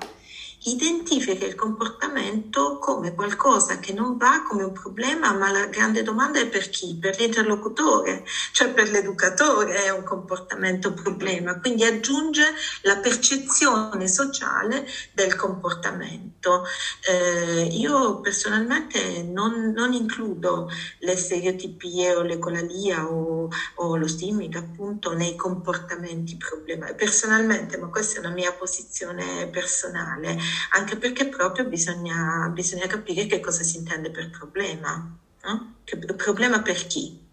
identifica 0.64 1.46
il 1.46 1.54
comportamento 1.54 2.78
come 2.78 3.14
qualcosa 3.14 3.78
che 3.78 3.92
non 3.92 4.16
va 4.16 4.42
come 4.42 4.64
un 4.64 4.72
problema, 4.72 5.32
ma 5.32 5.50
la 5.50 5.66
grande 5.66 6.02
domanda 6.02 6.40
è 6.40 6.48
per 6.48 6.68
chi? 6.68 6.96
Per 7.00 7.18
l'interlocutore, 7.18 8.24
cioè 8.52 8.70
per 8.70 8.90
l'educatore 8.90 9.84
è 9.84 9.90
un 9.90 10.02
comportamento 10.02 10.92
problema, 10.92 11.58
quindi 11.60 11.84
aggiunge 11.84 12.52
la 12.82 12.96
percezione 12.96 14.08
sociale 14.08 14.86
del 15.12 15.36
comportamento. 15.36 16.64
Eh, 17.08 17.68
io 17.72 18.20
personalmente 18.20 19.22
non, 19.22 19.72
non, 19.74 19.92
includo 19.92 20.68
le 21.00 21.16
stereotipie 21.16 22.14
o 22.14 22.22
l'ecolalia 22.22 23.06
o, 23.06 23.48
o 23.76 23.96
lo 23.96 24.06
stimming 24.06 24.54
appunto 24.56 25.14
nei 25.14 25.36
comportamenti 25.36 26.36
problema. 26.36 26.92
Personalmente, 26.94 27.76
ma 27.76 27.88
questa 27.88 28.16
è 28.16 28.18
una 28.20 28.30
mia 28.30 28.52
posizione 28.52 29.46
personale, 29.48 30.38
anche 30.72 30.96
perché 30.96 31.26
proprio 31.26 31.66
bisogna, 31.66 32.50
bisogna 32.52 32.86
capire 32.86 33.26
che 33.26 33.40
cosa 33.40 33.62
si 33.62 33.78
intende 33.78 34.10
per 34.10 34.30
problema. 34.30 35.16
No? 35.44 35.74
Che, 35.84 35.96
problema 35.96 36.62
per 36.62 36.86
chi? 36.86 37.26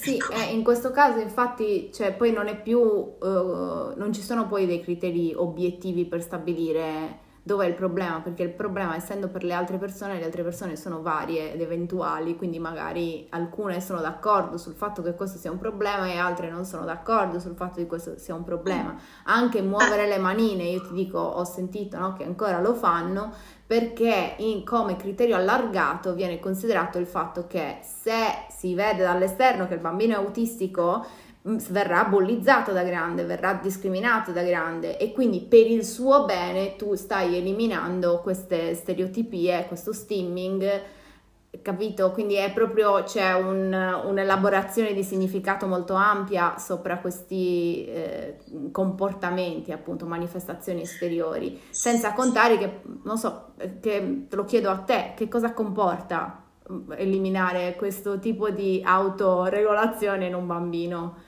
Sì, 0.00 0.16
ecco. 0.16 0.32
eh, 0.32 0.52
in 0.52 0.62
questo 0.62 0.90
caso 0.90 1.18
infatti 1.18 1.90
cioè, 1.92 2.12
poi 2.12 2.32
non 2.32 2.46
è 2.48 2.60
più, 2.60 2.78
uh, 2.80 3.92
non 3.96 4.12
ci 4.12 4.22
sono 4.22 4.46
poi 4.46 4.66
dei 4.66 4.82
criteri 4.82 5.34
obiettivi 5.34 6.04
per 6.06 6.22
stabilire 6.22 7.18
Dov'è 7.46 7.66
il 7.66 7.74
problema? 7.74 8.22
Perché 8.22 8.42
il 8.42 8.54
problema, 8.54 8.96
essendo 8.96 9.28
per 9.28 9.44
le 9.44 9.52
altre 9.52 9.76
persone, 9.76 10.18
le 10.18 10.24
altre 10.24 10.42
persone 10.42 10.76
sono 10.76 11.02
varie 11.02 11.52
ed 11.52 11.60
eventuali, 11.60 12.36
quindi 12.36 12.58
magari 12.58 13.26
alcune 13.28 13.82
sono 13.82 14.00
d'accordo 14.00 14.56
sul 14.56 14.72
fatto 14.72 15.02
che 15.02 15.12
questo 15.14 15.36
sia 15.36 15.50
un 15.50 15.58
problema 15.58 16.06
e 16.06 16.16
altre 16.16 16.48
non 16.48 16.64
sono 16.64 16.86
d'accordo 16.86 17.38
sul 17.38 17.54
fatto 17.54 17.80
che 17.80 17.86
questo 17.86 18.16
sia 18.16 18.34
un 18.34 18.44
problema. 18.44 18.96
Anche 19.24 19.60
muovere 19.60 20.08
le 20.08 20.16
manine, 20.16 20.64
io 20.64 20.80
ti 20.86 20.94
dico, 20.94 21.18
ho 21.18 21.44
sentito 21.44 21.98
no, 21.98 22.14
che 22.14 22.24
ancora 22.24 22.60
lo 22.60 22.72
fanno 22.72 23.34
perché 23.66 24.36
in, 24.38 24.64
come 24.64 24.96
criterio 24.96 25.36
allargato 25.36 26.14
viene 26.14 26.40
considerato 26.40 26.98
il 26.98 27.06
fatto 27.06 27.46
che 27.46 27.80
se 27.82 28.46
si 28.48 28.74
vede 28.74 29.02
dall'esterno 29.02 29.66
che 29.66 29.74
il 29.74 29.80
bambino 29.80 30.14
è 30.14 30.16
autistico, 30.16 31.04
verrà 31.46 32.04
bullizzato 32.04 32.72
da 32.72 32.82
grande, 32.82 33.24
verrà 33.24 33.54
discriminato 33.54 34.32
da 34.32 34.42
grande 34.42 34.96
e 34.96 35.12
quindi 35.12 35.40
per 35.40 35.66
il 35.66 35.84
suo 35.84 36.24
bene 36.24 36.76
tu 36.76 36.94
stai 36.94 37.36
eliminando 37.36 38.20
queste 38.20 38.74
stereotipie, 38.74 39.66
questo 39.66 39.92
stimming, 39.92 40.82
capito? 41.60 42.12
Quindi 42.12 42.34
è 42.34 42.50
proprio 42.50 43.02
c'è 43.02 43.34
un, 43.34 43.72
un'elaborazione 43.72 44.94
di 44.94 45.02
significato 45.02 45.66
molto 45.66 45.92
ampia 45.92 46.56
sopra 46.56 46.98
questi 46.98 47.84
eh, 47.88 48.38
comportamenti, 48.72 49.70
appunto, 49.70 50.06
manifestazioni 50.06 50.80
esteriori, 50.80 51.60
senza 51.68 52.14
contare 52.14 52.56
che, 52.56 52.80
non 53.02 53.18
so, 53.18 53.52
che 53.58 54.26
te 54.28 54.36
lo 54.36 54.44
chiedo 54.44 54.70
a 54.70 54.78
te, 54.78 55.12
che 55.14 55.28
cosa 55.28 55.52
comporta 55.52 56.42
mm, 56.72 56.92
eliminare 56.92 57.74
questo 57.76 58.18
tipo 58.18 58.48
di 58.48 58.82
autoregolazione 58.82 60.26
in 60.26 60.34
un 60.34 60.46
bambino? 60.46 61.23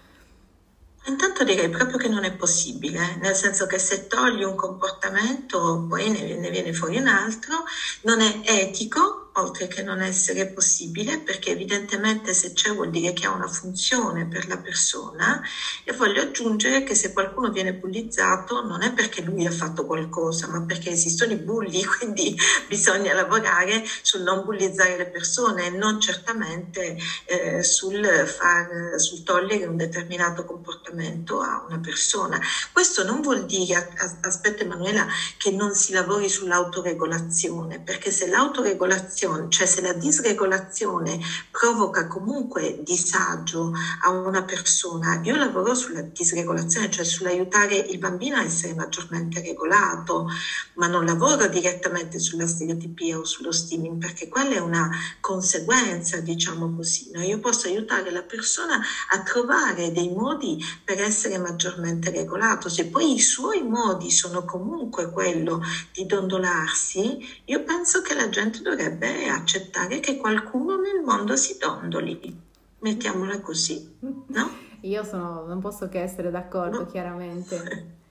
Intanto 1.06 1.44
direi 1.44 1.68
proprio 1.68 1.98
che 1.98 2.08
non 2.08 2.24
è 2.24 2.34
possibile, 2.34 3.14
nel 3.16 3.34
senso 3.36 3.66
che 3.66 3.78
se 3.78 4.06
togli 4.06 4.42
un 4.42 4.54
comportamento 4.56 5.84
poi 5.88 6.08
ne, 6.10 6.34
ne 6.34 6.50
viene 6.50 6.72
fuori 6.72 6.96
un 6.98 7.06
altro, 7.06 7.62
non 8.02 8.20
è 8.20 8.40
etico 8.44 9.25
oltre 9.36 9.66
che 9.66 9.82
non 9.82 10.00
essere 10.00 10.46
possibile, 10.46 11.20
perché 11.20 11.50
evidentemente 11.50 12.32
se 12.32 12.52
c'è 12.52 12.72
vuol 12.72 12.90
dire 12.90 13.12
che 13.12 13.26
ha 13.26 13.30
una 13.30 13.48
funzione 13.48 14.26
per 14.26 14.48
la 14.48 14.58
persona 14.58 15.40
e 15.84 15.92
voglio 15.92 16.22
aggiungere 16.22 16.82
che 16.82 16.94
se 16.94 17.12
qualcuno 17.12 17.50
viene 17.50 17.74
bullizzato 17.74 18.62
non 18.62 18.82
è 18.82 18.92
perché 18.92 19.22
lui 19.22 19.46
ha 19.46 19.50
fatto 19.50 19.84
qualcosa, 19.84 20.48
ma 20.48 20.62
perché 20.62 20.90
esistono 20.90 21.32
i 21.32 21.36
bulli, 21.36 21.84
quindi 21.84 22.36
bisogna 22.66 23.12
lavorare 23.12 23.84
sul 24.02 24.22
non 24.22 24.44
bullizzare 24.44 24.96
le 24.96 25.06
persone 25.06 25.66
e 25.66 25.70
non 25.70 26.00
certamente 26.00 26.96
eh, 27.26 27.62
sul, 27.62 28.04
far, 28.04 28.98
sul 28.98 29.22
togliere 29.22 29.66
un 29.66 29.76
determinato 29.76 30.44
comportamento 30.44 31.40
a 31.40 31.64
una 31.66 31.78
persona. 31.78 32.40
Questo 32.72 33.04
non 33.04 33.20
vuol 33.20 33.44
dire, 33.44 33.92
aspetta 34.22 34.62
Emanuela, 34.62 35.06
che 35.36 35.50
non 35.50 35.74
si 35.74 35.92
lavori 35.92 36.28
sull'autoregolazione, 36.28 37.80
perché 37.80 38.10
se 38.10 38.26
l'autoregolazione 38.28 39.25
disregolazione, 39.26 39.50
cioè 39.50 39.66
se 39.66 39.80
la 39.80 39.92
disregolazione 39.92 41.18
provoca 41.50 42.06
comunque 42.06 42.80
disagio 42.82 43.72
a 44.02 44.10
una 44.10 44.44
persona. 44.44 45.20
Io 45.24 45.36
lavoro 45.36 45.74
sulla 45.74 46.02
disregolazione, 46.02 46.90
cioè 46.90 47.04
sull'aiutare 47.04 47.76
il 47.76 47.98
bambino 47.98 48.36
a 48.36 48.44
essere 48.44 48.74
maggiormente 48.74 49.40
regolato, 49.40 50.28
ma 50.74 50.86
non 50.86 51.04
lavoro 51.04 51.46
direttamente 51.48 52.18
sulla 52.18 52.46
stereotipia 52.46 53.18
o 53.18 53.24
sullo 53.24 53.52
steaming, 53.52 53.98
perché 53.98 54.28
quella 54.28 54.54
è 54.54 54.58
una 54.58 54.90
conseguenza, 55.20 56.18
diciamo 56.20 56.74
così. 56.74 57.10
No? 57.12 57.22
Io 57.22 57.40
posso 57.40 57.66
aiutare 57.66 58.10
la 58.10 58.22
persona 58.22 58.80
a 59.10 59.22
trovare 59.22 59.92
dei 59.92 60.10
modi 60.10 60.62
per 60.84 61.00
essere 61.00 61.38
maggiormente 61.38 62.10
regolato. 62.10 62.68
Se 62.68 62.86
poi 62.86 63.14
i 63.14 63.20
suoi 63.20 63.62
modi 63.62 64.10
sono 64.10 64.44
comunque 64.44 65.10
quello 65.10 65.62
di 65.92 66.06
dondolarsi, 66.06 67.42
io 67.46 67.62
penso 67.62 68.02
che 68.02 68.14
la 68.14 68.28
gente 68.28 68.60
dovrebbe 68.62 69.15
accettare 69.24 70.00
che 70.00 70.16
qualcuno 70.16 70.76
nel 70.76 71.02
mondo 71.04 71.36
si 71.36 71.56
dondoli. 71.58 72.44
Mettiamola 72.78 73.40
così, 73.40 73.96
no? 74.00 74.50
Io 74.80 75.02
sono, 75.02 75.44
non 75.46 75.60
posso 75.60 75.88
che 75.88 76.00
essere 76.00 76.30
d'accordo, 76.30 76.80
no. 76.80 76.86
chiaramente. 76.86 77.94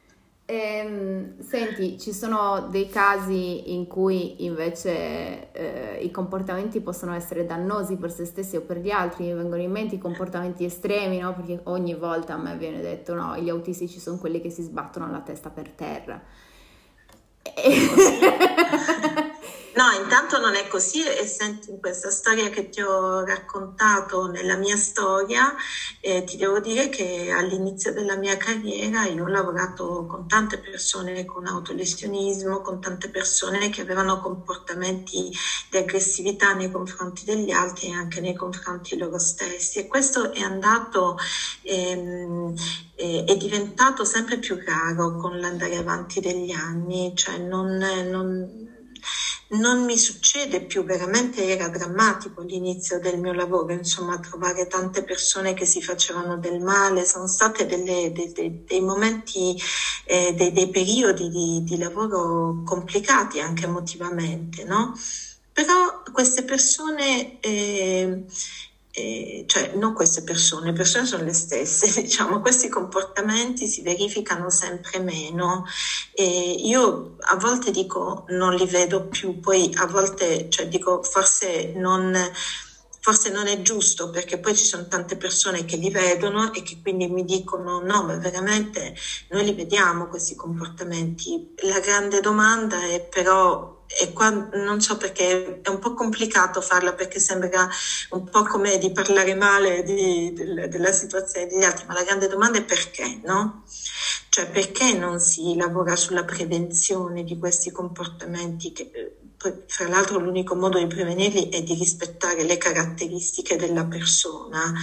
Ehm, 0.47 1.41
senti, 1.41 1.99
ci 1.99 2.13
sono 2.13 2.67
dei 2.69 2.87
casi 2.87 3.73
in 3.73 3.87
cui 3.87 4.45
invece 4.45 5.51
eh, 5.51 5.97
i 6.03 6.11
comportamenti 6.11 6.81
possono 6.81 7.15
essere 7.15 7.47
dannosi 7.47 7.95
per 7.95 8.11
se 8.11 8.25
stessi 8.25 8.55
o 8.55 8.61
per 8.61 8.77
gli 8.77 8.91
altri, 8.91 9.25
mi 9.25 9.33
vengono 9.33 9.63
in 9.63 9.71
mente 9.71 9.95
i 9.95 9.97
comportamenti 9.97 10.63
estremi, 10.63 11.17
no? 11.17 11.33
Perché 11.33 11.61
ogni 11.63 11.95
volta 11.95 12.35
a 12.35 12.37
me 12.37 12.55
viene 12.57 12.79
detto 12.79 13.15
no, 13.15 13.35
gli 13.37 13.49
autistici 13.49 13.99
sono 13.99 14.19
quelli 14.19 14.39
che 14.39 14.51
si 14.51 14.61
sbattono 14.61 15.09
la 15.09 15.21
testa 15.21 15.49
per 15.49 15.69
terra. 15.69 16.21
No, 19.75 19.91
intanto 19.91 20.39
non 20.39 20.55
è 20.55 20.67
così 20.67 21.03
e 21.05 21.25
senti 21.27 21.69
in 21.69 21.81
questa 21.81 22.09
storia 22.09 22.47
che 22.49 22.69
ti 22.69 22.79
ho 22.79 23.25
raccontato 23.25 24.25
nella 24.27 24.55
mia 24.55 24.77
storia, 24.77 25.53
eh, 25.99 26.23
ti 26.23 26.37
devo 26.37 26.61
dire 26.61 26.87
che 26.87 27.29
all'inizio 27.29 27.91
della 27.91 28.15
mia 28.15 28.37
carriera 28.37 29.03
io 29.05 29.23
ho 29.25 29.27
lavorato 29.27 30.05
con 30.07 30.27
tante 30.27 30.59
persone 30.59 31.25
con 31.25 31.45
autolesionismo, 31.45 32.61
con 32.61 32.79
tante 32.79 33.09
persone 33.09 33.67
che 33.69 33.81
avevano 33.81 34.17
comportamenti 34.17 35.29
di 35.69 35.77
aggressività 35.77 36.53
nei 36.53 36.71
confronti 36.71 37.25
degli 37.25 37.51
altri 37.51 37.87
e 37.87 37.91
anche 37.91 38.21
nei 38.21 38.33
confronti 38.33 38.97
loro 38.97 39.19
stessi. 39.19 39.79
E 39.79 39.87
questo 39.87 40.31
è 40.31 40.39
andato 40.39 41.17
ehm, 41.63 42.53
è 42.95 43.35
diventato 43.35 44.05
sempre 44.05 44.39
più 44.39 44.57
raro 44.63 45.15
con 45.17 45.37
l'andare 45.39 45.75
avanti 45.75 46.21
degli 46.21 46.51
anni, 46.51 47.11
cioè 47.13 47.37
non, 47.37 47.75
non 47.77 48.74
non 49.49 49.83
mi 49.85 49.97
succede 49.97 50.61
più, 50.61 50.83
veramente 50.83 51.47
era 51.47 51.67
drammatico 51.67 52.41
l'inizio 52.41 52.99
del 52.99 53.19
mio 53.19 53.33
lavoro, 53.33 53.73
insomma, 53.73 54.19
trovare 54.19 54.67
tante 54.67 55.03
persone 55.03 55.53
che 55.53 55.65
si 55.65 55.81
facevano 55.81 56.37
del 56.37 56.59
male, 56.59 57.05
sono 57.05 57.27
stati 57.27 57.65
dei, 57.65 58.11
dei, 58.65 58.81
momenti, 58.81 59.55
eh, 60.05 60.33
dei, 60.33 60.51
dei, 60.51 60.69
periodi 60.69 61.29
di, 61.29 61.63
di, 61.63 61.77
lavoro 61.77 62.63
complicati 62.65 63.39
anche 63.39 63.65
emotivamente, 63.65 64.63
no? 64.63 64.97
Però 65.51 66.03
queste 66.11 66.43
persone... 66.43 67.39
Eh, 67.39 68.25
eh, 68.95 69.43
cioè 69.45 69.73
non 69.75 69.93
queste 69.93 70.23
persone, 70.23 70.67
le 70.67 70.73
persone 70.73 71.05
sono 71.05 71.23
le 71.23 71.33
stesse, 71.33 71.91
diciamo, 72.01 72.39
questi 72.39 72.69
comportamenti 72.69 73.67
si 73.67 73.81
verificano 73.81 74.49
sempre 74.49 74.99
meno 74.99 75.65
e 76.13 76.55
io 76.59 77.17
a 77.19 77.35
volte 77.35 77.71
dico 77.71 78.25
non 78.29 78.55
li 78.55 78.65
vedo 78.65 79.07
più, 79.07 79.39
poi 79.41 79.69
a 79.75 79.85
volte 79.85 80.49
cioè, 80.49 80.67
dico 80.69 81.03
forse 81.03 81.73
non, 81.75 82.15
forse 83.01 83.31
non 83.31 83.47
è 83.47 83.61
giusto 83.61 84.09
perché 84.09 84.39
poi 84.39 84.55
ci 84.55 84.63
sono 84.63 84.87
tante 84.87 85.17
persone 85.17 85.65
che 85.65 85.75
li 85.75 85.89
vedono 85.89 86.53
e 86.53 86.63
che 86.63 86.79
quindi 86.81 87.07
mi 87.09 87.25
dicono 87.25 87.81
no, 87.81 88.03
ma 88.03 88.15
veramente 88.15 88.95
noi 89.29 89.43
li 89.43 89.53
vediamo 89.53 90.07
questi 90.07 90.35
comportamenti. 90.35 91.53
La 91.63 91.79
grande 91.79 92.21
domanda 92.21 92.81
è 92.85 93.01
però 93.01 93.74
e 93.97 94.11
qua 94.11 94.29
non 94.29 94.81
so 94.81 94.97
perché 94.97 95.61
è 95.61 95.69
un 95.69 95.79
po' 95.79 95.93
complicato 95.93 96.61
farla 96.61 96.93
perché 96.93 97.19
sembra 97.19 97.69
un 98.09 98.29
po' 98.29 98.43
come 98.43 98.77
di 98.77 98.91
parlare 98.91 99.35
male 99.35 99.83
di, 99.83 100.33
del, 100.33 100.67
della 100.69 100.91
situazione 100.91 101.47
degli 101.47 101.63
altri, 101.63 101.85
ma 101.85 101.93
la 101.93 102.03
grande 102.03 102.27
domanda 102.27 102.57
è 102.57 102.63
perché, 102.63 103.21
no? 103.23 103.63
Cioè 104.29 104.47
perché 104.49 104.93
non 104.93 105.19
si 105.19 105.55
lavora 105.55 105.95
sulla 105.95 106.25
prevenzione 106.25 107.23
di 107.23 107.37
questi 107.37 107.71
comportamenti 107.71 108.73
che 108.73 109.15
poi, 109.37 109.53
fra 109.67 109.87
l'altro 109.87 110.19
l'unico 110.19 110.55
modo 110.55 110.77
di 110.77 110.87
prevenirli 110.87 111.49
è 111.49 111.61
di 111.61 111.73
rispettare 111.73 112.43
le 112.43 112.57
caratteristiche 112.57 113.55
della 113.55 113.85
persona. 113.85 114.73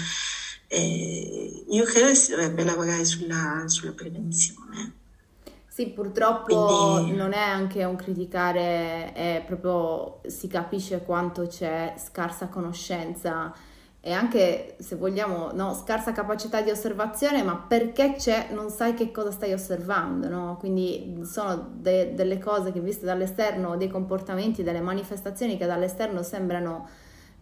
Eh, 0.68 1.64
io 1.68 1.84
credo 1.84 2.06
che 2.06 2.14
si 2.14 2.30
dovrebbe 2.30 2.64
lavorare 2.64 3.04
sulla, 3.04 3.64
sulla 3.66 3.92
prevenzione. 3.92 5.01
Sì, 5.72 5.86
purtroppo 5.86 6.96
Quindi... 6.96 7.16
non 7.16 7.32
è 7.32 7.40
anche 7.40 7.82
un 7.84 7.96
criticare, 7.96 9.14
è 9.14 9.42
proprio 9.46 10.20
si 10.26 10.46
capisce 10.46 11.00
quanto 11.00 11.46
c'è 11.46 11.94
scarsa 11.96 12.48
conoscenza 12.48 13.50
e 13.98 14.12
anche 14.12 14.76
se 14.80 14.96
vogliamo 14.96 15.50
no, 15.54 15.72
scarsa 15.72 16.12
capacità 16.12 16.60
di 16.60 16.68
osservazione, 16.68 17.42
ma 17.42 17.56
perché 17.56 18.16
c'è 18.18 18.48
non 18.50 18.68
sai 18.68 18.92
che 18.92 19.10
cosa 19.10 19.30
stai 19.30 19.54
osservando, 19.54 20.28
no? 20.28 20.56
Quindi 20.58 21.22
sono 21.22 21.70
de- 21.72 22.12
delle 22.12 22.38
cose 22.38 22.70
che 22.70 22.80
viste 22.80 23.06
dall'esterno, 23.06 23.78
dei 23.78 23.88
comportamenti, 23.88 24.62
delle 24.62 24.82
manifestazioni 24.82 25.56
che 25.56 25.64
dall'esterno 25.64 26.22
sembrano 26.22 26.86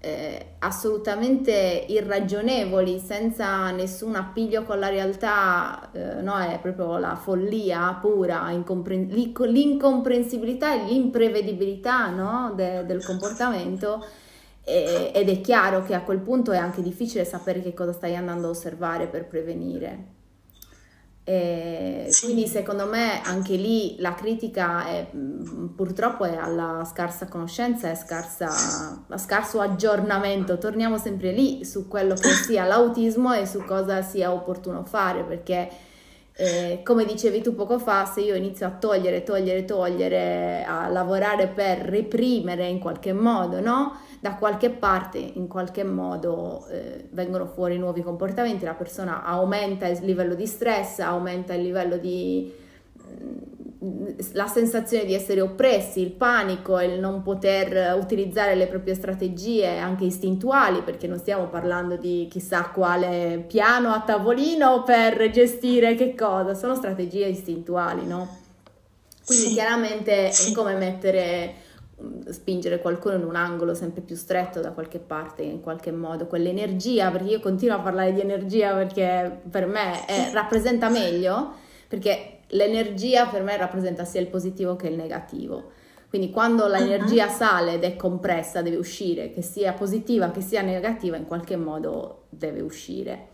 eh, 0.00 0.54
assolutamente 0.60 1.84
irragionevoli, 1.88 2.98
senza 2.98 3.70
nessun 3.70 4.14
appiglio 4.14 4.62
con 4.64 4.78
la 4.78 4.88
realtà, 4.88 5.90
eh, 5.92 6.22
no, 6.22 6.38
è 6.38 6.58
proprio 6.60 6.96
la 6.98 7.16
follia 7.16 7.98
pura, 8.00 8.48
l'incomprensibilità 8.48 10.74
e 10.74 10.84
l'imprevedibilità 10.84 12.08
no, 12.10 12.52
de- 12.54 12.86
del 12.86 13.04
comportamento. 13.04 14.04
Ed 14.62 15.28
è 15.28 15.40
chiaro 15.40 15.82
che 15.82 15.94
a 15.94 16.02
quel 16.02 16.20
punto 16.20 16.52
è 16.52 16.56
anche 16.56 16.82
difficile 16.82 17.24
sapere 17.24 17.60
che 17.60 17.74
cosa 17.74 17.92
stai 17.92 18.14
andando 18.14 18.46
a 18.46 18.50
osservare 18.50 19.08
per 19.08 19.26
prevenire. 19.26 20.19
E 21.30 22.06
sì. 22.08 22.24
Quindi 22.24 22.48
secondo 22.48 22.86
me 22.86 23.20
anche 23.22 23.54
lì 23.54 23.94
la 24.00 24.14
critica 24.14 24.84
è, 24.84 25.06
mm, 25.14 25.66
purtroppo 25.76 26.24
è 26.24 26.34
alla 26.34 26.84
scarsa 26.84 27.28
conoscenza 27.28 27.88
e 27.88 27.92
a 27.92 29.18
scarso 29.18 29.60
aggiornamento. 29.60 30.58
Torniamo 30.58 30.98
sempre 30.98 31.30
lì 31.30 31.64
su 31.64 31.86
quello 31.86 32.14
che 32.14 32.30
sia 32.44 32.64
l'autismo 32.64 33.32
e 33.32 33.46
su 33.46 33.62
cosa 33.64 34.02
sia 34.02 34.32
opportuno 34.32 34.84
fare 34.84 35.22
perché 35.22 35.68
eh, 36.32 36.80
come 36.82 37.04
dicevi 37.04 37.42
tu 37.42 37.54
poco 37.54 37.78
fa, 37.78 38.06
se 38.06 38.22
io 38.22 38.34
inizio 38.34 38.66
a 38.66 38.70
togliere, 38.70 39.22
togliere, 39.22 39.64
togliere, 39.64 40.64
a 40.66 40.88
lavorare 40.88 41.46
per 41.46 41.78
reprimere 41.78 42.66
in 42.66 42.80
qualche 42.80 43.12
modo, 43.12 43.60
no? 43.60 44.00
Da 44.20 44.34
qualche 44.34 44.68
parte 44.68 45.16
in 45.16 45.48
qualche 45.48 45.82
modo 45.82 46.66
eh, 46.68 47.08
vengono 47.12 47.46
fuori 47.46 47.78
nuovi 47.78 48.02
comportamenti, 48.02 48.66
la 48.66 48.74
persona 48.74 49.24
aumenta 49.24 49.86
il 49.86 49.98
livello 50.02 50.34
di 50.34 50.46
stress, 50.46 50.98
aumenta 50.98 51.54
il 51.54 51.62
livello 51.62 51.96
di 51.96 52.52
mm, 53.10 53.38
la 54.34 54.46
sensazione 54.46 55.06
di 55.06 55.14
essere 55.14 55.40
oppressi, 55.40 56.02
il 56.02 56.10
panico, 56.10 56.78
il 56.80 57.00
non 57.00 57.22
poter 57.22 57.96
utilizzare 57.98 58.54
le 58.54 58.66
proprie 58.66 58.94
strategie 58.94 59.78
anche 59.78 60.04
istintuali, 60.04 60.82
perché 60.82 61.06
non 61.06 61.16
stiamo 61.16 61.46
parlando 61.46 61.96
di 61.96 62.28
chissà 62.30 62.64
quale 62.64 63.42
piano 63.48 63.88
a 63.88 64.02
tavolino 64.02 64.82
per 64.82 65.30
gestire 65.30 65.94
che 65.94 66.14
cosa, 66.14 66.52
sono 66.52 66.74
strategie 66.74 67.26
istintuali, 67.26 68.06
no? 68.06 68.36
Quindi 69.24 69.46
sì. 69.46 69.52
chiaramente 69.54 70.28
è 70.28 70.52
come 70.52 70.74
mettere 70.74 71.68
spingere 72.28 72.80
qualcuno 72.80 73.16
in 73.16 73.24
un 73.24 73.36
angolo 73.36 73.74
sempre 73.74 74.00
più 74.00 74.16
stretto 74.16 74.60
da 74.60 74.72
qualche 74.72 74.98
parte 74.98 75.42
in 75.42 75.60
qualche 75.60 75.92
modo 75.92 76.26
quell'energia 76.26 77.10
perché 77.10 77.30
io 77.30 77.40
continuo 77.40 77.76
a 77.76 77.80
parlare 77.80 78.12
di 78.12 78.20
energia 78.20 78.74
perché 78.74 79.40
per 79.48 79.66
me 79.66 80.04
è, 80.06 80.30
rappresenta 80.32 80.88
meglio 80.88 81.52
perché 81.88 82.40
l'energia 82.48 83.26
per 83.26 83.42
me 83.42 83.56
rappresenta 83.56 84.04
sia 84.04 84.20
il 84.20 84.28
positivo 84.28 84.76
che 84.76 84.88
il 84.88 84.96
negativo. 84.96 85.72
Quindi 86.08 86.30
quando 86.30 86.66
l'energia 86.66 87.26
uh-huh. 87.26 87.32
sale 87.32 87.74
ed 87.74 87.84
è 87.84 87.94
compressa 87.94 88.62
deve 88.62 88.76
uscire 88.76 89.30
che 89.30 89.42
sia 89.42 89.72
positiva 89.72 90.30
che 90.30 90.40
sia 90.40 90.60
negativa 90.60 91.16
in 91.16 91.26
qualche 91.26 91.56
modo 91.56 92.24
deve 92.28 92.60
uscire 92.60 93.28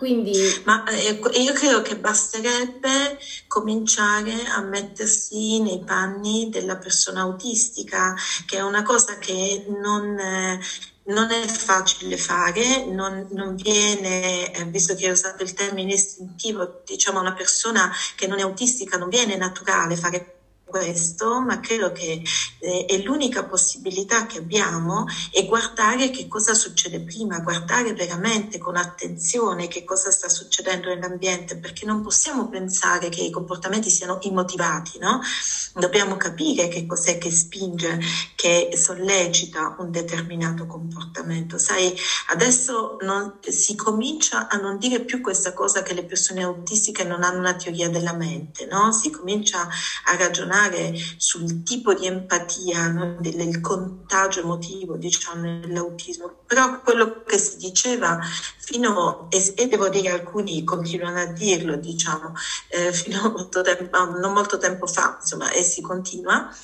quindi... 0.00 0.32
Ma 0.64 0.82
eh, 0.84 1.20
io 1.34 1.52
credo 1.52 1.82
che 1.82 1.98
basterebbe 1.98 3.18
cominciare 3.46 4.46
a 4.46 4.62
mettersi 4.62 5.60
nei 5.60 5.84
panni 5.84 6.48
della 6.48 6.78
persona 6.78 7.20
autistica, 7.20 8.16
che 8.46 8.56
è 8.56 8.62
una 8.62 8.82
cosa 8.82 9.18
che 9.18 9.66
non, 9.68 10.18
eh, 10.18 10.58
non 11.08 11.30
è 11.30 11.46
facile 11.46 12.16
fare, 12.16 12.86
non, 12.86 13.28
non 13.32 13.54
viene, 13.56 14.50
eh, 14.50 14.64
visto 14.64 14.94
che 14.94 15.04
hai 15.04 15.12
usato 15.12 15.42
il 15.42 15.52
termine 15.52 15.92
istintivo, 15.92 16.80
diciamo 16.86 17.20
una 17.20 17.34
persona 17.34 17.92
che 18.16 18.26
non 18.26 18.38
è 18.38 18.42
autistica 18.42 18.96
non 18.96 19.10
viene 19.10 19.36
naturale 19.36 19.96
fare 19.96 20.39
questo, 20.70 21.40
ma 21.40 21.60
credo 21.60 21.92
che 21.92 22.22
eh, 22.60 22.84
è 22.86 22.96
l'unica 23.02 23.44
possibilità 23.44 24.24
che 24.26 24.38
abbiamo 24.38 25.04
è 25.32 25.44
guardare 25.44 26.10
che 26.10 26.28
cosa 26.28 26.54
succede 26.54 27.00
prima, 27.00 27.40
guardare 27.40 27.92
veramente 27.92 28.58
con 28.58 28.76
attenzione 28.76 29.68
che 29.68 29.84
cosa 29.84 30.10
sta 30.10 30.28
succedendo 30.28 30.88
nell'ambiente, 30.88 31.56
perché 31.56 31.84
non 31.84 32.00
possiamo 32.00 32.48
pensare 32.48 33.08
che 33.08 33.22
i 33.22 33.30
comportamenti 33.30 33.90
siano 33.90 34.18
immotivati, 34.22 34.98
no? 34.98 35.20
Dobbiamo 35.74 36.16
capire 36.16 36.68
che 36.68 36.86
cos'è 36.86 37.18
che 37.18 37.30
spinge, 37.30 37.98
che 38.36 38.70
sollecita 38.74 39.76
un 39.78 39.90
determinato 39.90 40.66
comportamento. 40.66 41.58
Sai, 41.58 41.94
adesso 42.28 42.96
non, 43.02 43.38
si 43.40 43.74
comincia 43.74 44.48
a 44.48 44.56
non 44.56 44.78
dire 44.78 45.00
più 45.00 45.20
questa 45.20 45.52
cosa 45.52 45.82
che 45.82 45.94
le 45.94 46.04
persone 46.04 46.42
autistiche 46.44 47.04
non 47.04 47.22
hanno 47.24 47.38
una 47.38 47.54
teoria 47.54 47.88
della 47.88 48.12
mente, 48.12 48.66
no? 48.66 48.92
Si 48.92 49.10
comincia 49.10 49.68
a 50.04 50.16
ragionare 50.16 50.59
sul 51.16 51.62
tipo 51.62 51.94
di 51.94 52.06
empatia, 52.06 52.88
no? 52.88 53.16
del 53.20 53.60
contagio 53.60 54.40
emotivo, 54.40 54.96
diciamo, 54.96 55.42
nell'autismo. 55.42 56.42
Però 56.46 56.80
quello 56.82 57.22
che 57.22 57.38
si 57.38 57.56
diceva 57.56 58.18
fino, 58.58 59.28
e, 59.30 59.54
e 59.56 59.68
devo 59.68 59.88
dire 59.88 60.10
alcuni 60.10 60.64
continuano 60.64 61.20
a 61.20 61.26
dirlo, 61.26 61.76
diciamo, 61.76 62.34
eh, 62.68 62.92
fino 62.92 63.20
a 63.20 63.30
molto 63.30 63.62
tempo, 63.62 64.04
non 64.04 64.32
molto 64.32 64.58
tempo 64.58 64.86
fa, 64.86 65.18
insomma, 65.20 65.50
e 65.50 65.62
si 65.62 65.80
continua, 65.80 66.54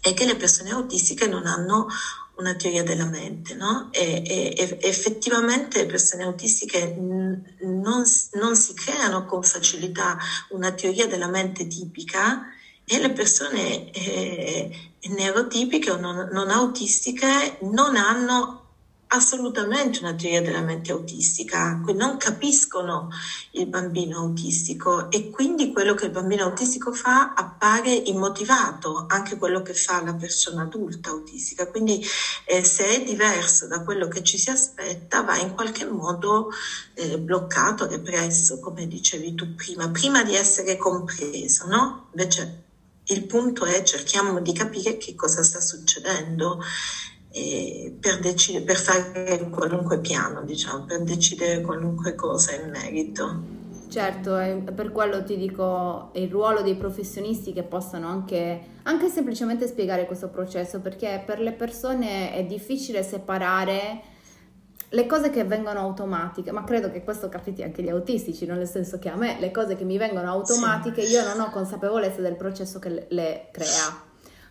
è 0.00 0.14
che 0.14 0.24
le 0.24 0.36
persone 0.36 0.70
autistiche 0.70 1.26
non 1.26 1.46
hanno 1.46 1.86
una 2.38 2.54
teoria 2.54 2.84
della 2.84 3.06
mente, 3.06 3.54
no? 3.54 3.88
E, 3.92 4.22
e 4.24 4.78
effettivamente 4.82 5.80
le 5.80 5.86
persone 5.86 6.22
autistiche 6.22 6.94
non, 6.96 8.04
non, 8.32 8.56
si 8.56 8.74
creano 8.74 9.24
con 9.24 9.42
facilità 9.42 10.16
una 10.50 10.70
teoria 10.72 11.08
della 11.08 11.26
mente 11.26 11.66
tipica 11.66 12.46
e 12.88 12.98
le 12.98 13.10
persone 13.10 13.90
eh, 13.90 14.70
neurotipiche 15.08 15.90
o 15.90 15.96
non, 15.96 16.28
non 16.32 16.50
autistiche 16.50 17.58
non 17.60 17.96
hanno 17.96 18.68
assolutamente 19.08 20.00
una 20.00 20.14
teoria 20.14 20.42
della 20.42 20.60
mente 20.60 20.92
autistica, 20.92 21.80
non 21.94 22.16
capiscono 22.16 23.08
il 23.52 23.66
bambino 23.66 24.18
autistico 24.18 25.10
e 25.10 25.30
quindi 25.30 25.72
quello 25.72 25.94
che 25.94 26.06
il 26.06 26.10
bambino 26.10 26.44
autistico 26.44 26.92
fa 26.92 27.32
appare 27.32 27.90
immotivato, 27.92 29.06
anche 29.08 29.38
quello 29.38 29.62
che 29.62 29.72
fa 29.72 30.02
la 30.02 30.14
persona 30.14 30.62
adulta 30.62 31.10
autistica. 31.10 31.68
Quindi 31.68 32.04
eh, 32.44 32.62
se 32.64 32.86
è 32.86 33.02
diverso 33.02 33.66
da 33.66 33.82
quello 33.82 34.08
che 34.08 34.22
ci 34.22 34.36
si 34.36 34.50
aspetta, 34.50 35.22
va 35.22 35.38
in 35.38 35.54
qualche 35.54 35.86
modo 35.86 36.50
eh, 36.94 37.18
bloccato, 37.18 37.86
represso, 37.86 38.60
come 38.60 38.86
dicevi 38.86 39.34
tu 39.34 39.54
prima, 39.54 39.88
prima 39.88 40.22
di 40.22 40.34
essere 40.34 40.76
compreso, 40.76 41.66
no? 41.66 42.08
Invece 42.12 42.66
il 43.08 43.24
punto 43.26 43.64
è 43.64 43.82
cerchiamo 43.82 44.40
di 44.40 44.52
capire 44.52 44.96
che 44.96 45.14
cosa 45.14 45.42
sta 45.42 45.60
succedendo 45.60 46.60
per, 48.00 48.18
decidere, 48.20 48.64
per 48.64 48.76
fare 48.76 49.48
qualunque 49.50 50.00
piano, 50.00 50.42
diciamo, 50.42 50.84
per 50.84 51.02
decidere 51.02 51.60
qualunque 51.60 52.14
cosa 52.14 52.54
in 52.54 52.70
merito. 52.70 53.56
Certo, 53.88 54.32
per 54.74 54.92
quello 54.92 55.24
ti 55.24 55.36
dico 55.36 56.10
il 56.14 56.28
ruolo 56.28 56.62
dei 56.62 56.74
professionisti 56.74 57.52
che 57.52 57.62
possano 57.62 58.08
anche, 58.08 58.60
anche 58.82 59.08
semplicemente 59.08 59.66
spiegare 59.66 60.04
questo 60.06 60.28
processo, 60.28 60.80
perché 60.80 61.22
per 61.24 61.40
le 61.40 61.52
persone 61.52 62.34
è 62.34 62.44
difficile 62.44 63.02
separare 63.02 64.02
le 64.90 65.06
cose 65.06 65.30
che 65.30 65.44
vengono 65.44 65.80
automatiche, 65.80 66.50
ma 66.50 66.64
credo 66.64 66.90
che 66.90 67.04
questo 67.04 67.28
capiti 67.28 67.62
anche 67.62 67.82
agli 67.82 67.90
autistici, 67.90 68.46
non 68.46 68.56
nel 68.56 68.66
senso 68.66 68.98
che 68.98 69.10
a 69.10 69.16
me 69.16 69.36
le 69.38 69.50
cose 69.50 69.76
che 69.76 69.84
mi 69.84 69.98
vengono 69.98 70.30
automatiche 70.30 71.02
sì. 71.04 71.12
io 71.12 71.24
non 71.24 71.40
ho 71.40 71.50
consapevolezza 71.50 72.20
del 72.20 72.36
processo 72.36 72.78
che 72.78 73.06
le 73.08 73.48
crea. 73.50 74.06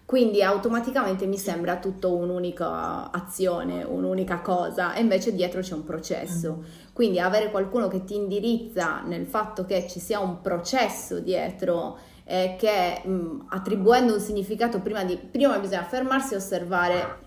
Quindi 0.06 0.42
automaticamente 0.42 1.26
mi 1.26 1.38
sembra 1.38 1.80
tutto 1.80 2.16
un'unica 2.16 3.12
azione, 3.12 3.84
un'unica 3.84 4.40
cosa, 4.40 4.94
e 4.94 5.02
invece 5.02 5.34
dietro 5.34 5.60
c'è 5.60 5.74
un 5.74 5.84
processo. 5.84 6.64
Quindi 6.94 7.20
avere 7.20 7.52
qualcuno 7.52 7.90
che 7.90 8.06
ti 8.06 8.16
indirizza 8.16 9.02
nel 9.02 9.26
fatto 9.26 9.66
che 9.66 9.86
ci 9.90 10.00
sia 10.00 10.20
un 10.20 10.40
processo 10.40 11.20
dietro, 11.20 11.98
eh, 12.24 12.56
che 12.58 13.02
mh, 13.06 13.48
attribuendo 13.50 14.14
un 14.14 14.22
significato 14.22 14.80
prima, 14.80 15.04
di, 15.04 15.18
prima 15.18 15.60
bisogna 15.60 15.84
fermarsi 15.84 16.36
e 16.36 16.38
osservare. 16.38 17.26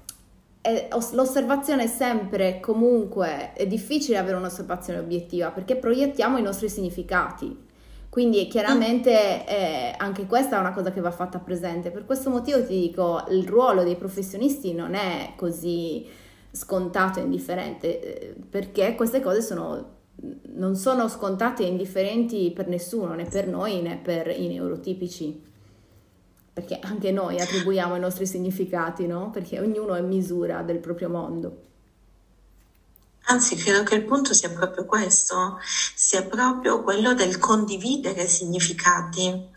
L'osservazione 1.12 1.84
è 1.84 1.86
sempre, 1.86 2.60
comunque, 2.60 3.52
è 3.54 3.66
difficile 3.66 4.18
avere 4.18 4.36
un'osservazione 4.36 4.98
obiettiva 4.98 5.50
perché 5.50 5.76
proiettiamo 5.76 6.36
i 6.36 6.42
nostri 6.42 6.68
significati 6.68 7.68
quindi 8.10 8.48
chiaramente 8.48 9.46
eh, 9.46 9.94
anche 9.96 10.26
questa 10.26 10.56
è 10.56 10.58
una 10.60 10.72
cosa 10.72 10.90
che 10.90 11.00
va 11.00 11.12
fatta 11.12 11.38
presente. 11.38 11.92
Per 11.92 12.04
questo 12.04 12.28
motivo 12.28 12.66
ti 12.66 12.80
dico, 12.80 13.24
il 13.30 13.46
ruolo 13.46 13.84
dei 13.84 13.94
professionisti 13.94 14.74
non 14.74 14.94
è 14.94 15.34
così 15.36 16.04
scontato 16.50 17.20
e 17.20 17.22
indifferente, 17.22 18.00
eh, 18.00 18.34
perché 18.50 18.96
queste 18.96 19.20
cose 19.20 19.42
sono, 19.42 19.98
non 20.56 20.74
sono 20.74 21.06
scontate 21.06 21.62
e 21.62 21.68
indifferenti 21.68 22.50
per 22.52 22.66
nessuno, 22.66 23.14
né 23.14 23.26
per 23.26 23.46
noi 23.46 23.80
né 23.80 23.96
per 24.02 24.28
i 24.28 24.48
neurotipici. 24.48 25.48
Perché 26.60 26.78
anche 26.86 27.10
noi 27.10 27.40
attribuiamo 27.40 27.96
i 27.96 28.00
nostri 28.00 28.26
significati, 28.26 29.06
no? 29.06 29.30
Perché 29.30 29.58
ognuno 29.58 29.94
è 29.94 30.02
misura 30.02 30.60
del 30.60 30.78
proprio 30.78 31.08
mondo. 31.08 31.62
Anzi, 33.24 33.56
credo 33.56 33.82
che 33.82 33.94
il 33.94 34.04
punto 34.04 34.34
sia 34.34 34.50
proprio 34.50 34.84
questo, 34.84 35.58
sia 35.94 36.22
proprio 36.22 36.82
quello 36.82 37.14
del 37.14 37.38
condividere 37.38 38.26
significati. 38.26 39.48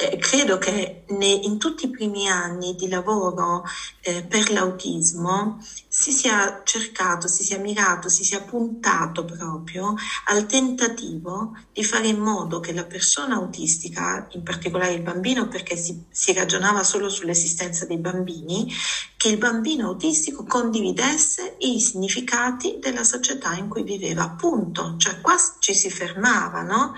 Eh, 0.00 0.16
credo 0.18 0.58
che 0.58 1.02
ne, 1.08 1.26
in 1.26 1.58
tutti 1.58 1.86
i 1.86 1.90
primi 1.90 2.28
anni 2.28 2.76
di 2.76 2.88
lavoro 2.88 3.64
eh, 4.02 4.22
per 4.22 4.52
l'autismo 4.52 5.58
si 5.88 6.12
sia 6.12 6.62
cercato, 6.62 7.26
si 7.26 7.42
sia 7.42 7.58
mirato, 7.58 8.08
si 8.08 8.22
sia 8.22 8.40
puntato 8.40 9.24
proprio 9.24 9.96
al 10.26 10.46
tentativo 10.46 11.56
di 11.72 11.82
fare 11.82 12.06
in 12.06 12.20
modo 12.20 12.60
che 12.60 12.72
la 12.72 12.84
persona 12.84 13.34
autistica, 13.34 14.28
in 14.34 14.44
particolare 14.44 14.92
il 14.92 15.02
bambino, 15.02 15.48
perché 15.48 15.76
si, 15.76 16.04
si 16.08 16.32
ragionava 16.32 16.84
solo 16.84 17.08
sull'esistenza 17.08 17.84
dei 17.84 17.98
bambini, 17.98 18.72
che 19.16 19.30
il 19.30 19.38
bambino 19.38 19.88
autistico 19.88 20.44
condividesse 20.44 21.56
i 21.58 21.80
significati 21.80 22.78
della 22.78 23.02
società 23.02 23.54
in 23.54 23.68
cui 23.68 23.82
viveva, 23.82 24.22
appunto, 24.22 24.94
cioè 24.96 25.20
qua 25.20 25.34
ci 25.58 25.74
si 25.74 25.90
fermava, 25.90 26.62
no? 26.62 26.94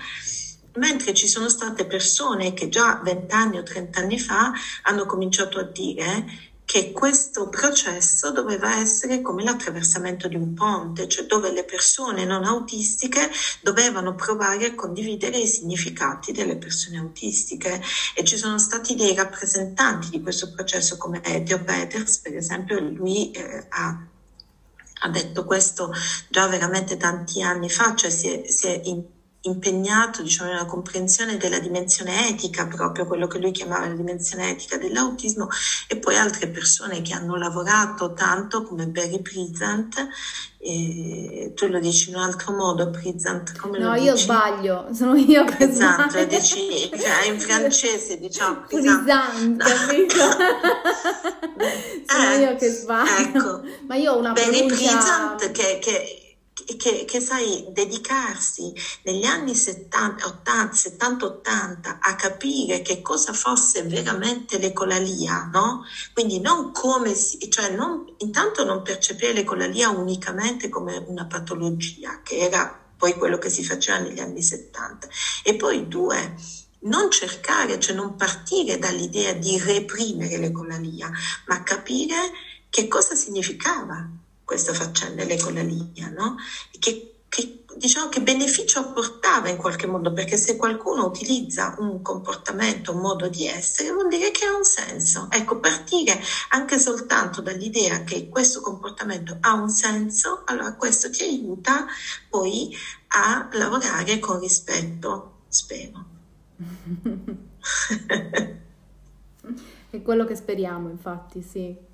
Mentre 0.75 1.13
ci 1.13 1.27
sono 1.27 1.49
state 1.49 1.85
persone 1.85 2.53
che 2.53 2.69
già 2.69 3.01
vent'anni 3.03 3.57
o 3.57 3.63
trent'anni 3.63 4.19
fa 4.19 4.53
hanno 4.83 5.05
cominciato 5.05 5.59
a 5.59 5.63
dire 5.63 6.49
che 6.71 6.93
questo 6.93 7.49
processo 7.49 8.31
doveva 8.31 8.77
essere 8.77 9.21
come 9.21 9.43
l'attraversamento 9.43 10.29
di 10.29 10.37
un 10.37 10.53
ponte, 10.53 11.09
cioè 11.09 11.25
dove 11.25 11.51
le 11.51 11.65
persone 11.65 12.23
non 12.23 12.45
autistiche 12.45 13.29
dovevano 13.61 14.15
provare 14.15 14.67
a 14.67 14.75
condividere 14.75 15.37
i 15.37 15.47
significati 15.47 16.31
delle 16.31 16.55
persone 16.55 16.97
autistiche. 16.97 17.81
E 18.15 18.23
ci 18.23 18.37
sono 18.37 18.57
stati 18.57 18.95
dei 18.95 19.13
rappresentanti 19.13 20.11
di 20.11 20.21
questo 20.21 20.53
processo 20.53 20.95
come 20.95 21.19
Theo 21.19 21.61
Peters, 21.61 22.19
per 22.19 22.37
esempio, 22.37 22.79
lui 22.79 23.31
eh, 23.31 23.65
ha 23.67 24.05
ha 25.03 25.09
detto 25.09 25.45
questo 25.45 25.91
già 26.29 26.47
veramente 26.47 26.95
tanti 26.95 27.41
anni 27.41 27.69
fa, 27.69 27.95
cioè 27.95 28.11
si 28.11 28.27
è, 28.27 28.47
si 28.47 28.67
è 28.67 28.81
impegnato 29.43 30.21
diciamo, 30.21 30.51
nella 30.51 30.65
comprensione 30.65 31.37
della 31.37 31.59
dimensione 31.59 32.29
etica, 32.29 32.67
proprio 32.67 33.05
quello 33.05 33.27
che 33.27 33.39
lui 33.39 33.51
chiamava 33.51 33.87
la 33.87 33.93
dimensione 33.93 34.49
etica 34.51 34.77
dell'autismo, 34.77 35.47
e 35.87 35.97
poi 35.97 36.17
altre 36.17 36.47
persone 36.47 37.01
che 37.01 37.13
hanno 37.13 37.35
lavorato 37.35 38.13
tanto 38.13 38.63
come 38.63 38.87
Barry 38.87 39.21
Prisant. 39.21 40.07
E 40.63 41.53
tu 41.55 41.65
lo 41.65 41.79
dici 41.79 42.09
in 42.09 42.17
un 42.17 42.21
altro 42.21 42.53
modo, 42.53 42.91
Prisant? 42.91 43.57
Come 43.57 43.79
no, 43.79 43.95
io 43.95 44.11
dici? 44.11 44.25
sbaglio, 44.25 44.89
sono 44.93 45.15
io 45.15 45.43
che 45.45 45.55
Prisant, 45.55 46.09
sbaglio. 46.09 46.25
dici 46.27 46.89
in 47.25 47.39
francese, 47.39 48.19
diciamo 48.19 48.65
Prisant. 48.69 49.65
Prisant 49.87 50.43
sono 52.05 52.31
eh, 52.31 52.37
io 52.37 52.55
che 52.57 52.69
sbaglio. 52.69 53.17
Ecco. 53.17 53.61
Ma 53.87 53.95
io 53.95 54.13
ho 54.13 54.19
una 54.19 54.33
Barry 54.33 54.67
pronuncia... 54.67 55.35
Prisant 55.35 55.51
che, 55.51 55.79
che 55.81 56.30
che, 56.77 57.05
che, 57.05 57.19
sai, 57.19 57.67
dedicarsi 57.69 58.73
negli 59.03 59.25
anni 59.25 59.55
70, 59.55 60.25
80, 60.25 60.73
70, 60.73 61.25
80 61.25 61.99
a 62.01 62.15
capire 62.15 62.81
che 62.81 63.01
cosa 63.01 63.33
fosse 63.33 63.83
veramente 63.83 64.57
l'ecolalia, 64.57 65.49
no? 65.51 65.83
Quindi 66.13 66.39
non 66.39 66.71
come 66.71 67.15
si, 67.15 67.49
cioè 67.49 67.69
non, 67.69 68.15
intanto 68.17 68.63
non 68.63 68.83
percepire 68.83 69.33
l'ecolalia 69.33 69.89
unicamente 69.89 70.69
come 70.69 71.03
una 71.07 71.25
patologia, 71.25 72.21
che 72.23 72.37
era 72.37 72.79
poi 72.97 73.13
quello 73.15 73.37
che 73.37 73.49
si 73.49 73.63
faceva 73.63 73.97
negli 73.97 74.19
anni 74.19 74.43
70, 74.43 75.07
e 75.43 75.55
poi 75.55 75.87
due, 75.87 76.35
non 76.81 77.09
cercare, 77.09 77.79
cioè 77.79 77.95
non 77.95 78.15
partire 78.15 78.77
dall'idea 78.77 79.33
di 79.33 79.57
reprimere 79.57 80.37
l'ecolalia, 80.37 81.09
ma 81.47 81.63
capire 81.63 82.31
che 82.69 82.87
cosa 82.87 83.15
significava 83.15 84.07
questa 84.51 84.73
faccenda, 84.73 85.23
l'ecolalia, 85.23 86.09
no? 86.09 86.35
Che 86.77 87.11
che, 87.31 87.63
diciamo, 87.77 88.09
che 88.09 88.21
beneficio 88.21 88.91
portava 88.91 89.47
in 89.47 89.55
qualche 89.55 89.87
modo, 89.87 90.11
perché 90.11 90.35
se 90.35 90.57
qualcuno 90.57 91.05
utilizza 91.05 91.75
un 91.79 92.01
comportamento, 92.01 92.91
un 92.91 92.99
modo 92.99 93.29
di 93.29 93.47
essere, 93.47 93.93
vuol 93.93 94.09
dire 94.09 94.31
che 94.31 94.43
ha 94.43 94.53
un 94.53 94.65
senso. 94.65 95.29
Ecco, 95.31 95.61
partire 95.61 96.21
anche 96.49 96.77
soltanto 96.77 97.39
dall'idea 97.39 98.03
che 98.03 98.27
questo 98.27 98.59
comportamento 98.59 99.37
ha 99.39 99.53
un 99.53 99.69
senso, 99.69 100.41
allora 100.43 100.75
questo 100.75 101.09
ti 101.09 101.23
aiuta 101.23 101.85
poi 102.29 102.75
a 103.13 103.47
lavorare 103.53 104.19
con 104.19 104.37
rispetto, 104.37 105.43
spero. 105.47 106.05
È 109.89 110.01
quello 110.01 110.25
che 110.25 110.35
speriamo, 110.35 110.89
infatti, 110.89 111.41
sì. 111.41 111.89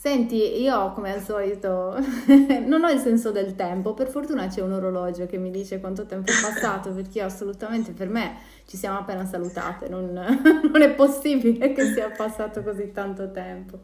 Senti, 0.00 0.58
io 0.62 0.92
come 0.92 1.12
al 1.12 1.20
solito 1.20 1.94
non 2.64 2.84
ho 2.84 2.88
il 2.88 3.00
senso 3.00 3.32
del 3.32 3.54
tempo, 3.54 3.92
per 3.92 4.08
fortuna 4.08 4.46
c'è 4.46 4.62
un 4.62 4.72
orologio 4.72 5.26
che 5.26 5.36
mi 5.36 5.50
dice 5.50 5.78
quanto 5.78 6.06
tempo 6.06 6.30
è 6.30 6.40
passato, 6.40 6.90
perché 6.94 7.18
io 7.18 7.26
assolutamente 7.26 7.92
per 7.92 8.08
me 8.08 8.36
ci 8.64 8.78
siamo 8.78 8.96
appena 8.96 9.26
salutate, 9.26 9.90
non, 9.90 10.10
non 10.72 10.80
è 10.80 10.94
possibile 10.94 11.74
che 11.74 11.92
sia 11.92 12.08
passato 12.08 12.62
così 12.62 12.92
tanto 12.92 13.30
tempo. 13.30 13.80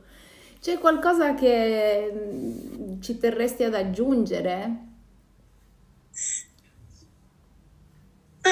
C'è 0.59 0.79
qualcosa 0.79 1.35
che 1.35 2.11
mm, 2.11 3.01
ci 3.03 3.19
terresti 3.19 3.65
ad 3.65 3.75
aggiungere? 3.75 4.96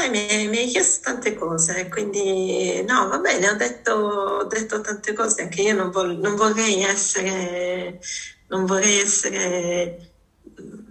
Eh, 0.04 0.08
mi, 0.10 0.18
hai, 0.18 0.48
mi, 0.48 0.58
hai, 0.58 0.66
chiesto 0.66 1.10
tante 1.10 1.34
cose, 1.34 1.88
quindi 1.88 2.82
no, 2.86 3.08
va 3.08 3.18
bene, 3.18 3.48
ho 3.48 3.54
detto, 3.54 3.92
ho 3.92 4.44
detto 4.44 4.82
tante 4.82 5.14
cose, 5.14 5.42
anche 5.42 5.62
io 5.62 5.74
non, 5.74 5.90
vol, 5.90 6.18
non, 6.18 6.34
vorrei 6.36 6.82
essere, 6.82 8.00
non 8.48 8.66
vorrei 8.66 8.98
essere, 8.98 10.12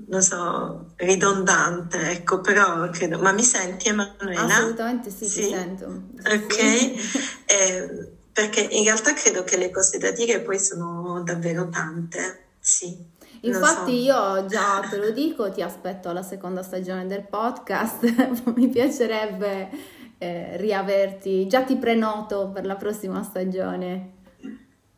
non 0.08 0.22
so, 0.24 0.94
ridondante, 0.96 2.10
ecco, 2.10 2.42
però 2.42 2.90
credo, 2.90 3.20
ma 3.20 3.32
mi 3.32 3.44
senti 3.44 3.90
Emanuela? 3.90 4.46
Assolutamente 4.46 5.12
sì, 5.12 5.28
sì. 5.28 5.42
ti 5.42 5.50
sento. 5.50 5.86
Ok, 6.26 6.58
eh, 7.46 8.12
perché 8.32 8.62
in 8.62 8.84
realtà 8.84 9.14
credo 9.14 9.44
che 9.44 9.58
le 9.58 9.70
cose 9.70 10.00
da 10.00 10.10
dire 10.10 10.42
poi 10.42 10.58
sono 10.58 11.22
davvero 11.24 11.70
tante, 11.70 12.56
sì. 12.60 13.12
Infatti 13.44 14.06
so. 14.06 14.38
io 14.38 14.46
già 14.46 14.86
te 14.90 14.98
lo 14.98 15.12
dico, 15.12 15.52
ti 15.52 15.62
aspetto 15.62 16.10
alla 16.10 16.22
seconda 16.22 16.64
stagione 16.64 17.08
del 17.08 17.24
podcast, 17.24 18.04
mi 18.56 18.70
piacerebbe 18.70 19.70
eh, 20.18 20.58
riaverti, 20.58 21.48
già 21.48 21.64
ti 21.64 21.76
prenoto 21.76 22.50
per 22.54 22.66
la 22.66 22.76
prossima 22.76 23.22
stagione. 23.22 24.22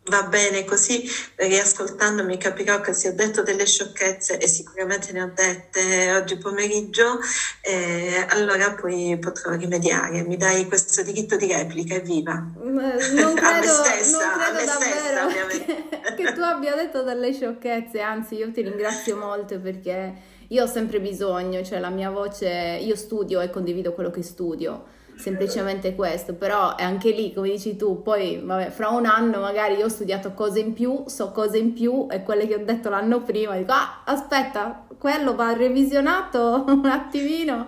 Va 0.08 0.22
bene, 0.22 0.66
così 0.66 1.03
riascoltandomi 1.36 2.38
capirò 2.38 2.80
che 2.80 2.93
se 2.93 3.10
ho 3.10 3.14
detto 3.14 3.41
delle 3.41 3.66
sciocchezze 3.66 4.38
e 4.38 4.47
sicuramente 4.47 5.12
ne 5.12 5.24
ho 5.24 5.32
dette 5.34 6.14
oggi 6.14 6.38
pomeriggio, 6.38 7.20
eh, 7.62 8.24
allora 8.30 8.74
poi 8.74 9.18
potrò 9.20 9.56
rimediare. 9.56 10.22
Mi 10.22 10.38
dai 10.38 10.68
questo 10.68 11.01
diritto 11.01 11.38
di 11.38 11.51
replica, 11.51 11.95
evviva! 11.95 12.34
Non 12.66 13.34
credo, 13.34 13.45
a 13.45 13.60
me 13.60 13.66
stessa, 13.66 14.18
non 14.20 14.38
credo 14.38 14.66
davvero 14.66 15.30
stessa, 15.30 16.14
che, 16.16 16.24
che 16.24 16.34
tu 16.34 16.41
abbia 16.41 16.76
detto 16.76 17.01
delle 17.01 17.34
sciocchezze, 17.34 17.99
anzi 17.99 18.36
io 18.36 18.51
ti 18.51 18.62
ringrazio 18.62 19.18
molto 19.18 19.60
perché 19.60 20.14
io 20.49 20.64
ho 20.64 20.68
sempre 20.68 20.99
bisogno, 20.99 21.64
cioè 21.64 21.80
la 21.80 21.89
mia 21.89 22.12
voce, 22.12 22.80
io 22.80 22.95
studio 22.95 23.41
e 23.41 23.49
condivido 23.49 23.93
quello 23.93 24.12
che 24.12 24.22
studio 24.22 24.93
semplicemente 25.18 25.95
questo, 25.95 26.34
però 26.34 26.76
è 26.76 26.84
anche 26.84 27.11
lì, 27.11 27.34
come 27.34 27.49
dici 27.49 27.76
tu, 27.76 28.01
poi 28.01 28.39
vabbè, 28.43 28.70
fra 28.70 28.89
un 28.89 29.05
anno 29.05 29.39
magari 29.39 29.76
io 29.76 29.86
ho 29.86 29.89
studiato 29.89 30.34
cose 30.34 30.59
in 30.59 30.74
più, 30.74 31.03
so 31.07 31.32
cose 31.32 31.57
in 31.57 31.74
più 31.74 32.07
e 32.09 32.24
quelle 32.24 32.47
che 32.47 32.55
ho 32.55 32.63
detto 32.63 32.89
l'anno 32.89 33.22
prima 33.22 33.55
dico 33.55 33.72
ah 33.72 34.03
aspetta, 34.05 34.86
quello 34.97 35.36
va 35.36 35.53
revisionato 35.53 36.63
un 36.68 36.86
attimino 36.86 37.68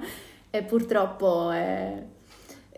e 0.50 0.64
purtroppo 0.64 1.52
è... 1.52 2.04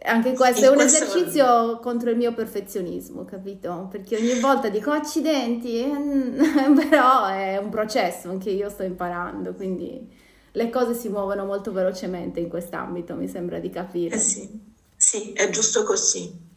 Anche 0.02 0.34
questo 0.34 0.66
è 0.66 0.70
un 0.70 0.76
questo... 0.76 1.04
esercizio 1.04 1.80
contro 1.80 2.10
il 2.10 2.16
mio 2.16 2.34
perfezionismo, 2.34 3.26
capito? 3.26 3.90
Perché 3.92 4.16
ogni 4.16 4.40
volta 4.40 4.70
dico 4.70 4.92
accidenti, 4.92 5.84
però 6.90 7.28
è 7.28 7.58
un 7.58 7.70
processo, 7.70 8.30
anche 8.30 8.50
io 8.50 8.70
sto 8.70 8.84
imparando, 8.84 9.54
quindi 9.54 10.08
le 10.52 10.70
cose 10.70 10.94
si 10.94 11.10
muovono 11.10 11.46
molto 11.46 11.72
velocemente 11.72 12.40
in 12.40 12.50
quest'ambito, 12.50 13.16
mi 13.16 13.28
sembra 13.28 13.60
di 13.60 13.70
capire. 13.70 14.16
Eh 14.16 14.20
sì, 14.20 14.50
sì, 14.96 15.34
è 15.34 15.50
giusto 15.50 15.84
così. 15.84 16.48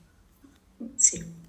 Sì. 0.97 1.40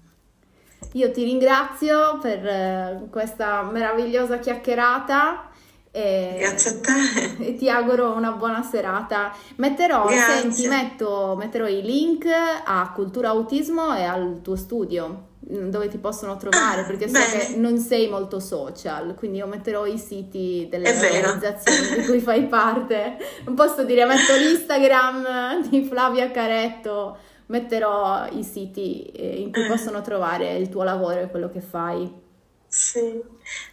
Io 0.92 1.10
ti 1.10 1.24
ringrazio 1.24 2.18
per 2.18 2.46
eh, 2.46 3.06
questa 3.10 3.62
meravigliosa 3.62 4.38
chiacchierata. 4.38 5.50
E, 5.90 6.36
Grazie 6.38 6.70
a 6.70 6.80
te. 6.80 7.36
E 7.44 7.54
ti 7.56 7.68
auguro 7.68 8.12
una 8.12 8.32
buona 8.32 8.62
serata. 8.62 9.34
Metterò, 9.56 10.08
senti, 10.08 10.66
metto, 10.68 11.34
metterò 11.36 11.66
i 11.66 11.82
link 11.82 12.26
a 12.26 12.92
Cultura 12.94 13.30
Autismo 13.30 13.94
e 13.94 14.04
al 14.04 14.40
tuo 14.42 14.56
studio 14.56 15.32
dove 15.46 15.88
ti 15.88 15.98
possono 15.98 16.36
trovare 16.36 16.82
ah, 16.82 16.84
perché 16.84 17.06
so 17.06 17.12
bene. 17.12 17.46
che 17.46 17.56
non 17.56 17.78
sei 17.78 18.08
molto 18.08 18.40
social 18.40 19.14
quindi 19.14 19.38
io 19.38 19.46
metterò 19.46 19.84
i 19.84 19.98
siti 19.98 20.66
delle 20.70 20.90
organizzazioni 20.90 22.00
di 22.00 22.06
cui 22.06 22.20
fai 22.20 22.46
parte. 22.46 23.16
Non 23.44 23.54
posso 23.54 23.84
dire 23.84 24.04
metto 24.06 24.34
l'Instagram 24.36 25.68
di 25.68 25.84
Flavia 25.84 26.30
Caretto 26.30 27.18
metterò 27.46 28.26
i 28.32 28.42
siti 28.42 29.02
eh, 29.04 29.40
in 29.40 29.52
cui 29.52 29.66
possono 29.66 30.00
trovare 30.00 30.56
il 30.56 30.68
tuo 30.68 30.82
lavoro 30.82 31.20
e 31.20 31.28
quello 31.28 31.50
che 31.50 31.60
fai. 31.60 32.22
Sì. 32.66 33.22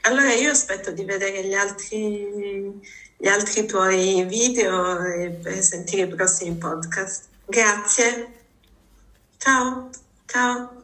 Allora 0.02 0.34
io 0.34 0.52
aspetto 0.52 0.92
di 0.92 1.04
vedere 1.06 1.44
gli 1.44 1.54
altri 1.54 2.80
gli 3.18 3.28
altri 3.28 3.68
tuoi 3.68 4.24
video 4.26 5.04
e 5.04 5.30
per 5.30 5.62
sentire 5.62 6.04
i 6.04 6.08
prossimi 6.08 6.56
podcast. 6.56 7.26
Grazie. 7.46 8.34
Ciao. 9.38 9.90
Ciao 10.26 10.81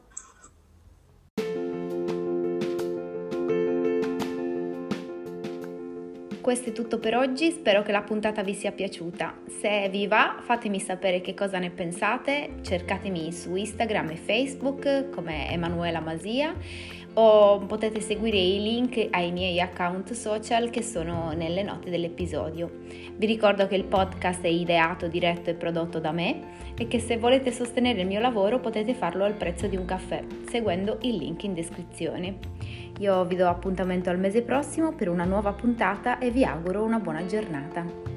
questo 6.48 6.70
è 6.70 6.72
tutto 6.72 6.98
per 6.98 7.14
oggi, 7.14 7.52
spero 7.52 7.84
che 7.84 7.92
la 7.92 8.04
puntata 8.04 8.42
vi 8.42 8.54
sia 8.54 8.72
piaciuta. 8.72 9.40
Se 9.60 9.90
vi 9.90 10.08
va 10.08 10.38
fatemi 10.40 10.80
sapere 10.80 11.20
che 11.20 11.34
cosa 11.34 11.60
ne 11.60 11.72
pensate, 11.72 12.52
cercatemi 12.62 13.34
su 13.34 13.54
Instagram 13.54 14.12
e 14.12 14.16
Facebook 14.16 15.10
come 15.10 15.52
Emanuela 15.52 16.00
Masia 16.00 16.56
o 17.16 17.58
potete 17.66 18.00
seguire 18.00 18.38
i 18.38 18.62
link 18.62 19.08
ai 19.12 19.34
miei 19.34 19.60
account 19.60 20.14
social 20.14 20.70
che 20.70 20.84
sono 20.84 21.34
nelle 21.34 21.64
note 21.64 21.90
dell'episodio. 21.90 22.72
Vi 23.14 23.26
ricordo 23.26 23.68
che 23.68 23.76
il 23.76 23.84
podcast 23.84 24.42
è 24.44 24.48
ideato, 24.48 25.10
diretto 25.10 25.50
e 25.50 25.54
prodotto 25.54 26.00
da 26.00 26.14
me 26.14 26.72
e 26.78 26.88
che 26.88 27.00
se 27.00 27.18
volete 27.18 27.52
sostenere 27.52 28.00
il 28.00 28.08
mio 28.08 28.22
lavoro 28.22 28.62
potete 28.62 28.94
farlo 28.94 29.26
al 29.26 29.34
prezzo 29.34 29.68
di 29.68 29.76
un 29.76 29.84
caffè 29.84 30.24
seguendo 30.50 31.00
il 31.02 31.18
link 31.18 31.44
in 31.44 31.54
descrizione. 31.54 32.57
Io 33.00 33.24
vi 33.26 33.36
do 33.36 33.48
appuntamento 33.48 34.10
al 34.10 34.18
mese 34.18 34.42
prossimo 34.42 34.92
per 34.92 35.10
una 35.10 35.24
nuova 35.24 35.54
puntata 35.54 36.18
e 36.18 36.32
vi 36.32 36.44
auguro 36.44 36.84
una 36.84 37.00
buona 37.00 37.26
giornata. 37.26 38.17